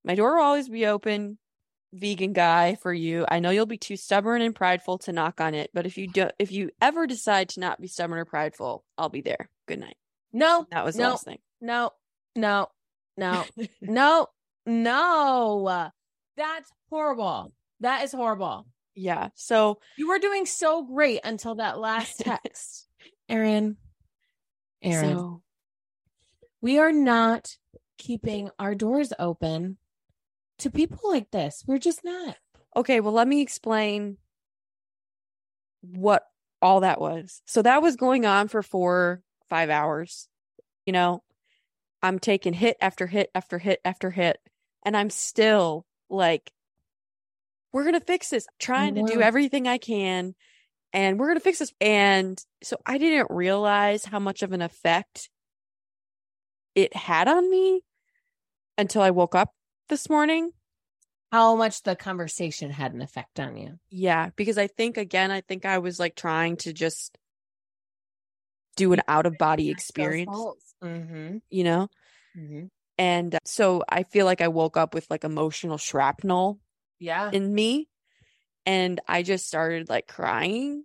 my 0.06 0.16
door 0.16 0.38
will 0.38 0.44
always 0.44 0.70
be 0.70 0.86
open, 0.86 1.38
vegan 1.94 2.34
guy 2.34 2.76
for 2.76 2.94
you. 2.94 3.26
I 3.30 3.40
know 3.40 3.50
you'll 3.50 3.66
be 3.66 3.78
too 3.78 3.96
stubborn 3.98 4.42
and 4.42 4.54
prideful 4.56 4.98
to 5.00 5.12
knock 5.14 5.40
on 5.42 5.54
it, 5.56 5.70
but 5.74 5.86
if 5.86 5.98
you 5.98 6.08
do, 6.08 6.30
if 6.40 6.52
you 6.52 6.70
ever 6.82 7.08
decide 7.08 7.50
to 7.50 7.60
not 7.60 7.80
be 7.82 7.88
stubborn 7.88 8.20
or 8.20 8.26
prideful, 8.26 8.84
I'll 8.98 9.10
be 9.10 9.22
there. 9.22 9.50
Good 9.68 9.80
night. 9.80 9.98
No, 10.34 10.66
That 10.72 10.84
was 10.86 10.96
the 10.96 11.04
last 11.04 11.26
thing. 11.26 11.40
no, 11.62 11.92
no, 12.36 12.68
no, 13.16 13.46
no, 13.82 14.28
no. 14.66 15.90
That's 16.36 16.72
horrible. 16.90 17.54
That 17.80 18.04
is 18.04 18.12
horrible. 18.12 18.68
yeah. 18.96 19.30
So 19.36 19.80
You 19.98 20.10
were 20.10 20.20
doing 20.20 20.46
so 20.46 20.84
great 20.84 21.22
until 21.24 21.56
that 21.56 21.80
last 21.80 22.18
text. 22.20 22.88
Erin, 23.30 23.78
Erin, 24.82 25.18
so 25.18 25.42
we 26.62 26.80
are 26.80 26.92
not 26.92 27.56
keeping 27.98 28.50
our 28.60 28.76
doors 28.76 29.12
open 29.18 29.78
to 30.60 30.70
people 30.70 31.00
like 31.04 31.32
this. 31.32 31.64
We're 31.68 31.78
just 31.78 32.04
not. 32.04 32.38
okay, 32.76 33.00
well, 33.00 33.14
let 33.14 33.28
me 33.28 33.42
explain 33.42 34.18
what 35.82 36.24
all 36.62 36.82
that 36.82 37.00
was. 37.00 37.42
So 37.46 37.62
that 37.62 37.82
was 37.82 37.96
going 37.96 38.26
on 38.26 38.48
for 38.48 38.62
four, 38.62 39.22
five 39.50 39.70
hours. 39.70 40.28
You 40.86 40.94
know, 40.94 41.24
I'm 42.02 42.20
taking 42.20 42.54
hit 42.54 42.78
after 42.82 43.08
hit 43.08 43.30
after 43.34 43.58
hit 43.58 43.80
after 43.84 44.12
hit, 44.12 44.38
and 44.86 44.96
I'm 44.96 45.10
still 45.10 45.86
like, 46.10 46.52
we're 47.74 47.84
going 47.84 48.00
to 48.00 48.06
fix 48.06 48.30
this, 48.30 48.48
trying 48.60 48.96
to 48.96 49.04
do 49.04 49.22
everything 49.22 49.68
I 49.68 49.78
can, 49.78 50.36
and 50.94 51.20
we're 51.20 51.28
going 51.28 51.38
to 51.38 51.44
fix 51.44 51.60
this. 51.60 51.74
And 51.82 52.42
so 52.64 52.78
I 52.86 52.98
didn't 52.98 53.28
realize 53.30 54.06
how 54.06 54.20
much 54.20 54.42
of 54.42 54.54
an 54.54 54.62
effect 54.62 55.30
it 56.76 56.96
had 56.96 57.28
on 57.28 57.50
me 57.50 57.82
until 58.78 59.02
I 59.02 59.12
woke 59.12 59.36
up 59.36 59.52
this 59.88 60.10
morning. 60.10 60.52
How 61.32 61.56
much 61.56 61.84
the 61.84 61.96
conversation 61.96 62.72
had 62.72 62.94
an 62.94 63.02
effect 63.02 63.40
on 63.40 63.58
you. 63.58 63.80
Yeah, 63.90 64.30
because 64.36 64.58
I 64.58 64.68
think 64.68 64.98
again, 64.98 65.30
I 65.30 65.42
think 65.42 65.66
I 65.66 65.80
was 65.80 66.00
like 66.00 66.16
trying 66.16 66.56
to 66.58 66.72
just 66.74 67.18
do 68.78 68.94
an 68.94 69.02
out 69.08 69.26
of 69.26 69.38
body 69.38 69.70
experience, 69.70 70.30
Mm-hmm. 70.84 71.38
you 71.50 71.64
know? 71.64 71.90
mm-hmm. 72.38 72.66
And 73.00 73.36
uh, 73.36 73.40
so 73.46 73.84
I 73.90 74.04
feel 74.04 74.26
like 74.26 74.42
I 74.42 74.48
woke 74.48 74.78
up 74.78 74.94
with 74.94 75.08
like 75.10 75.24
emotional 75.24 75.78
shrapnel 75.78 76.60
Yeah. 77.00 77.30
in 77.32 77.54
me 77.54 77.90
and 78.66 79.00
I 79.08 79.24
just 79.24 79.48
started 79.48 79.90
like 79.90 80.08
crying. 80.08 80.84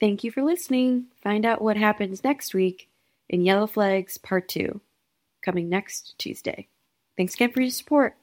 Thank 0.00 0.22
you 0.22 0.30
for 0.30 0.42
listening. 0.42 1.06
Find 1.22 1.44
out 1.44 1.60
what 1.60 1.76
happens 1.76 2.22
next 2.22 2.54
week 2.54 2.87
in 3.28 3.44
Yellow 3.44 3.66
Flags 3.66 4.18
Part 4.18 4.48
2, 4.48 4.80
coming 5.42 5.68
next 5.68 6.14
Tuesday. 6.18 6.68
Thanks 7.16 7.34
again 7.34 7.52
for 7.52 7.62
your 7.62 7.70
support. 7.70 8.18